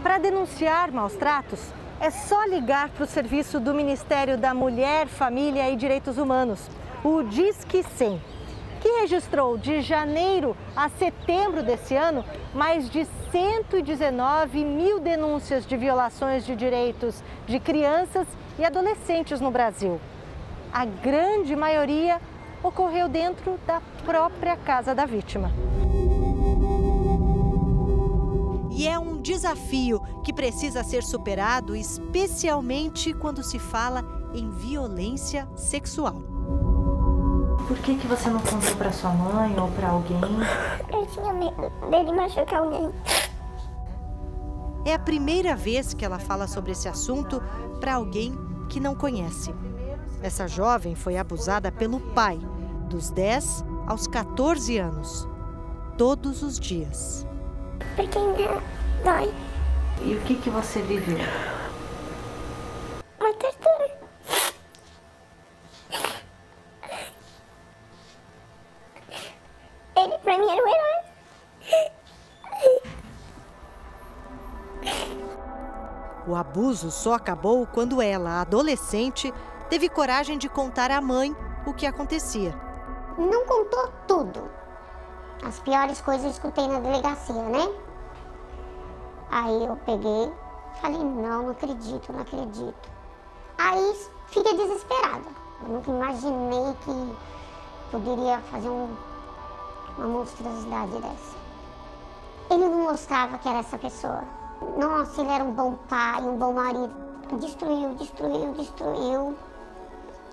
Para 0.03 0.18
denunciar 0.18 0.93
maus 0.93 1.14
tratos, 1.14 1.61
é 2.01 2.11
só 2.11 2.45
ligar 2.45 2.91
para 2.91 3.05
o 3.05 3.07
serviço 3.07 3.59
do 3.59 3.74
Ministério 3.74 4.39
da 4.39 4.55
Mulher, 4.55 5.09
Família 5.09 5.68
e 5.70 5.76
Direitos 5.76 6.18
Humanos, 6.18 6.70
o 7.03 7.22
Disque 7.22 7.83
100, 7.83 8.22
que 8.81 8.89
registrou 9.01 9.59
de 9.59 9.81
janeiro 9.81 10.57
a 10.76 10.89
setembro 10.89 11.62
desse 11.62 11.97
ano 11.97 12.24
mais 12.55 12.89
de 12.89 13.07
119 13.33 14.64
mil 14.64 15.01
denúncias 15.01 15.66
de 15.66 15.76
violações 15.76 16.47
de 16.47 16.55
direitos 16.55 17.22
de 17.47 17.59
crianças 17.59 18.26
e 18.59 18.64
adolescentes 18.64 19.41
no 19.41 19.51
Brasil. 19.51 20.01
a 20.72 20.85
grande 20.85 21.57
maioria 21.57 22.20
ocorreu 22.62 23.09
dentro 23.09 23.59
da 23.66 23.81
própria 24.05 24.57
casa 24.57 24.95
da 24.95 25.07
vítima. 25.07 25.51
E 28.79 28.87
é 28.87 28.97
um 28.97 29.20
desafio 29.20 30.01
que 30.22 30.33
precisa 30.33 30.85
ser 30.85 31.03
superado, 31.03 31.74
especialmente 31.74 33.12
quando 33.12 33.43
se 33.43 33.59
fala 33.59 34.05
em 34.33 34.49
violência 34.53 35.49
sexual. 35.57 36.22
Por 37.66 37.76
que, 37.79 37.97
que 37.97 38.07
você 38.07 38.31
não 38.31 38.39
contou 38.39 38.76
para 38.76 38.93
sua 38.93 39.11
mãe 39.11 39.59
ou 39.59 39.68
para 39.72 39.89
alguém? 39.89 40.20
Eu 40.93 41.05
tinha 41.07 41.33
medo 41.33 41.91
dele 41.91 42.12
machucar 42.12 42.61
alguém. 42.61 42.93
É 44.85 44.95
a 44.95 44.99
primeira 45.01 45.57
vez 45.57 45.93
que 45.93 46.05
ela 46.05 46.20
fala 46.20 46.47
sobre 46.47 46.70
esse 46.70 46.89
assunto 46.89 47.43
para 47.81 47.95
alguém 47.95 48.33
que 48.68 48.79
não 48.79 48.95
conhece. 48.95 49.53
Essa 50.22 50.47
jovem 50.47 50.95
foi 50.95 51.16
abusada 51.16 51.72
pelo 51.72 51.99
pai, 51.99 52.39
dos 52.89 53.11
10 53.11 53.64
aos 53.89 54.07
14 54.07 54.79
anos, 54.79 55.29
todos 55.97 56.45
os 56.45 56.61
dias. 56.61 57.28
Porque 57.97 58.18
ainda 58.18 58.62
dói. 59.05 59.35
E 60.03 60.14
o 60.14 60.20
que, 60.22 60.37
que 60.37 60.51
você 60.51 60.81
viveu? 60.83 61.18
Uma 63.18 63.33
tortura. 63.35 63.99
Ele 69.97 70.18
pra 70.18 70.39
mim 70.39 70.49
era 70.49 70.62
o 70.62 70.68
herói. 70.68 70.99
O 76.29 76.37
abuso 76.37 76.91
só 76.91 77.14
acabou 77.14 77.66
quando 77.66 78.03
ela, 78.03 78.43
adolescente, 78.43 79.33
teve 79.70 79.89
coragem 79.89 80.37
de 80.37 80.49
contar 80.49 80.91
à 80.91 81.01
mãe 81.01 81.35
o 81.66 81.72
que 81.72 81.87
acontecia. 81.87 82.55
Não 83.16 83.47
contou 83.47 83.89
tudo. 84.07 84.51
As 85.45 85.59
piores 85.61 86.01
coisas 86.01 86.24
eu 86.24 86.30
escutei 86.30 86.66
na 86.66 86.80
delegacia, 86.80 87.43
né? 87.43 87.68
Aí 89.30 89.64
eu 89.64 89.76
peguei, 89.84 90.32
falei, 90.80 90.99
não, 90.99 91.43
não 91.43 91.51
acredito, 91.51 92.12
não 92.12 92.20
acredito. 92.20 92.91
Aí 93.57 93.97
fiquei 94.26 94.57
desesperada. 94.57 95.28
Eu 95.62 95.68
nunca 95.68 95.91
imaginei 95.91 96.74
que 96.84 97.16
poderia 97.91 98.39
fazer 98.51 98.68
um, 98.68 98.89
uma 99.97 100.09
monstruosidade 100.09 100.93
dessa. 100.93 101.36
Ele 102.51 102.64
não 102.64 102.84
mostrava 102.84 103.39
que 103.39 103.49
era 103.49 103.59
essa 103.59 103.76
pessoa. 103.78 104.24
Nossa, 104.76 105.20
ele 105.20 105.30
era 105.30 105.45
um 105.45 105.53
bom 105.53 105.74
pai, 105.89 106.22
um 106.22 106.36
bom 106.36 106.53
marido. 106.53 106.93
Destruiu, 107.39 107.95
destruiu, 107.95 108.53
destruiu. 108.55 109.36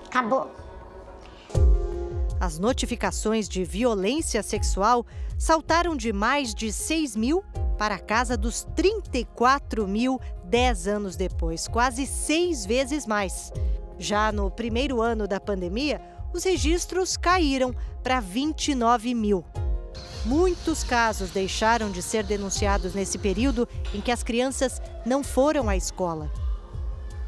Acabou. 0.08 0.49
As 2.40 2.60
notificações 2.60 3.48
de 3.48 3.64
violência 3.64 4.44
sexual 4.44 5.06
saltaram 5.38 5.96
de 5.96 6.12
mais 6.12 6.54
de 6.54 6.72
6 6.72 7.16
mil 7.16 7.44
para 7.78 7.96
a 7.96 8.00
casa 8.00 8.36
dos 8.38 8.66
34 8.76 9.88
mil 9.88 10.20
10 10.46 10.88
anos 10.88 11.16
depois, 11.16 11.68
quase 11.68 12.06
seis 12.06 12.66
vezes 12.66 13.06
mais. 13.06 13.52
Já 13.98 14.32
no 14.32 14.52
primeiro 14.52 15.02
ano 15.02 15.28
da 15.28 15.40
pandemia, 15.40 16.02
os 16.34 16.44
registros 16.44 17.16
caíram 17.16 17.74
para 18.04 18.20
29 18.20 19.14
mil. 19.14 19.44
Muitos 20.26 20.84
casos 20.84 21.32
deixaram 21.32 21.90
de 21.90 22.02
ser 22.02 22.24
denunciados 22.24 22.94
nesse 22.94 23.18
período 23.18 23.68
em 23.94 24.02
que 24.02 24.12
as 24.12 24.24
crianças 24.24 24.82
não 25.06 25.24
foram 25.24 25.70
à 25.70 25.78
escola. 25.78 26.30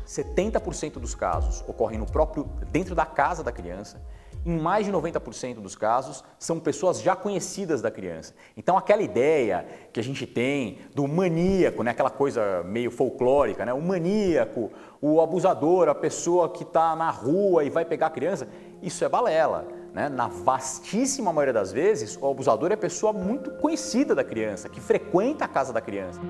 70% 0.05 0.93
dos 0.93 1.13
casos 1.13 1.63
ocorrem 1.67 1.99
no 1.99 2.05
próprio 2.05 2.49
dentro 2.71 2.95
da 2.95 3.05
casa 3.05 3.43
da 3.43 3.51
criança 3.51 4.01
em 4.47 4.57
mais 4.57 4.85
de 4.85 4.91
90% 4.93 5.55
dos 5.55 5.75
casos, 5.75 6.23
são 6.39 6.57
pessoas 6.57 7.01
já 7.01 7.17
conhecidas 7.17 7.81
da 7.81 7.91
criança. 7.91 8.33
Então, 8.55 8.77
aquela 8.77 9.01
ideia 9.01 9.67
que 9.91 9.99
a 9.99 10.03
gente 10.03 10.25
tem 10.25 10.79
do 10.95 11.05
maníaco, 11.05 11.83
né, 11.83 11.91
aquela 11.91 12.09
coisa 12.09 12.63
meio 12.63 12.89
folclórica, 12.89 13.65
né, 13.65 13.73
o 13.73 13.81
maníaco, 13.81 14.71
o 15.01 15.19
abusador, 15.19 15.89
a 15.89 15.95
pessoa 15.95 16.47
que 16.47 16.63
está 16.63 16.95
na 16.95 17.09
rua 17.09 17.65
e 17.65 17.69
vai 17.69 17.83
pegar 17.83 18.07
a 18.07 18.09
criança, 18.09 18.47
isso 18.81 19.03
é 19.03 19.09
balela. 19.09 19.67
Né? 19.93 20.07
Na 20.07 20.29
vastíssima 20.29 21.33
maioria 21.33 21.53
das 21.53 21.73
vezes, 21.73 22.17
o 22.21 22.29
abusador 22.29 22.71
é 22.71 22.77
pessoa 22.77 23.11
muito 23.11 23.51
conhecida 23.51 24.15
da 24.15 24.23
criança, 24.23 24.69
que 24.69 24.79
frequenta 24.79 25.43
a 25.43 25.47
casa 25.47 25.73
da 25.73 25.81
criança. 25.81 26.21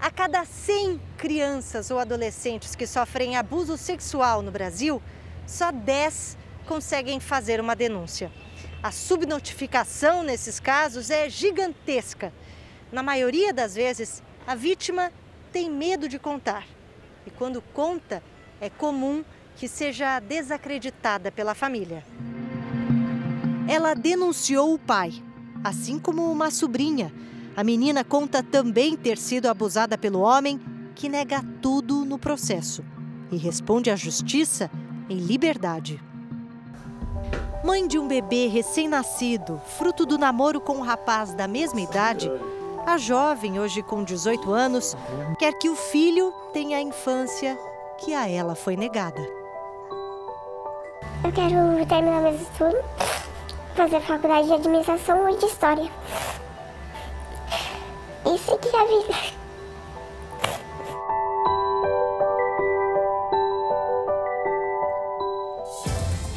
A 0.00 0.10
cada 0.10 0.46
100 0.46 0.98
crianças 1.18 1.90
ou 1.90 1.98
adolescentes 1.98 2.74
que 2.74 2.86
sofrem 2.86 3.36
abuso 3.36 3.76
sexual 3.76 4.40
no 4.40 4.50
Brasil, 4.50 5.00
só 5.46 5.70
10 5.70 6.38
conseguem 6.66 7.20
fazer 7.20 7.60
uma 7.60 7.76
denúncia. 7.76 8.32
A 8.82 8.90
subnotificação 8.90 10.22
nesses 10.22 10.58
casos 10.58 11.10
é 11.10 11.28
gigantesca. 11.28 12.32
Na 12.90 13.02
maioria 13.02 13.52
das 13.52 13.74
vezes, 13.74 14.22
a 14.46 14.54
vítima 14.54 15.12
tem 15.52 15.70
medo 15.70 16.08
de 16.08 16.18
contar. 16.18 16.66
E 17.26 17.30
quando 17.30 17.60
conta, 17.60 18.22
é 18.58 18.70
comum 18.70 19.22
que 19.56 19.68
seja 19.68 20.18
desacreditada 20.18 21.30
pela 21.30 21.54
família. 21.54 22.02
Ela 23.68 23.92
denunciou 23.92 24.72
o 24.72 24.78
pai, 24.78 25.22
assim 25.62 25.98
como 25.98 26.32
uma 26.32 26.50
sobrinha 26.50 27.12
a 27.60 27.62
menina 27.62 28.02
conta 28.02 28.42
também 28.42 28.96
ter 28.96 29.18
sido 29.18 29.44
abusada 29.44 29.98
pelo 29.98 30.20
homem, 30.20 30.58
que 30.94 31.10
nega 31.10 31.44
tudo 31.60 32.06
no 32.06 32.18
processo 32.18 32.82
e 33.30 33.36
responde 33.36 33.90
à 33.90 33.96
justiça 33.96 34.70
em 35.10 35.18
liberdade. 35.18 36.02
Mãe 37.62 37.86
de 37.86 37.98
um 37.98 38.08
bebê 38.08 38.46
recém-nascido, 38.46 39.60
fruto 39.76 40.06
do 40.06 40.16
namoro 40.16 40.58
com 40.58 40.78
um 40.78 40.80
rapaz 40.80 41.34
da 41.34 41.46
mesma 41.46 41.82
idade, 41.82 42.32
a 42.86 42.96
jovem, 42.96 43.60
hoje 43.60 43.82
com 43.82 44.02
18 44.02 44.50
anos, 44.50 44.96
quer 45.38 45.52
que 45.52 45.68
o 45.68 45.76
filho 45.76 46.32
tenha 46.54 46.78
a 46.78 46.82
infância 46.82 47.58
que 47.98 48.14
a 48.14 48.26
ela 48.26 48.54
foi 48.54 48.74
negada. 48.74 49.20
Eu 51.22 51.30
quero 51.30 51.86
terminar 51.86 52.22
meus 52.22 52.40
estudos, 52.40 52.80
fazer 53.74 54.00
faculdade 54.00 54.46
de 54.46 54.54
administração 54.54 55.28
e 55.28 55.36
de 55.36 55.44
história. 55.44 55.90
Isso 58.26 58.58
que 58.58 58.68
é 58.68 58.80
a 58.80 58.84
vida. 58.84 59.40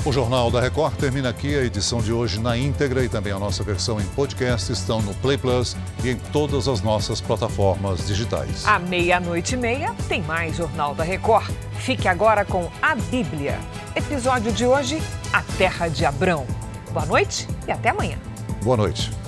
O 0.06 0.12
Jornal 0.12 0.52
da 0.52 0.60
Record 0.60 0.96
termina 0.96 1.30
aqui. 1.30 1.56
A 1.56 1.64
edição 1.64 2.02
de 2.02 2.12
hoje 2.12 2.38
na 2.38 2.58
íntegra 2.58 3.06
e 3.06 3.08
também 3.08 3.32
a 3.32 3.40
nossa 3.40 3.64
versão 3.64 4.02
em 4.02 4.06
podcast 4.08 4.70
estão 4.70 5.02
no 5.02 5.14
Play 5.16 5.38
Plus 5.38 5.78
e 6.04 6.10
em 6.10 6.18
todas 6.18 6.68
as 6.68 6.82
nossas 6.82 7.22
plataformas 7.22 8.06
digitais. 8.06 8.66
À 8.68 8.80
meia-noite 8.80 9.54
e 9.54 9.58
meia 9.58 9.96
tem 10.10 10.22
mais 10.22 10.58
Jornal 10.58 10.94
da 10.94 11.06
Record. 11.06 11.50
Fique 11.80 12.10
agora 12.10 12.44
com 12.44 12.70
a 12.82 12.96
Bíblia. 12.96 13.58
Episódio 13.96 14.52
de 14.52 14.66
hoje: 14.66 15.02
A 15.32 15.42
Terra 15.58 15.88
de 15.88 16.06
Abrão. 16.06 16.46
Boa 16.92 17.06
noite 17.06 17.48
e 17.66 17.72
até 17.72 17.90
amanhã. 17.90 18.18
Boa 18.62 18.76
noite. 18.76 19.23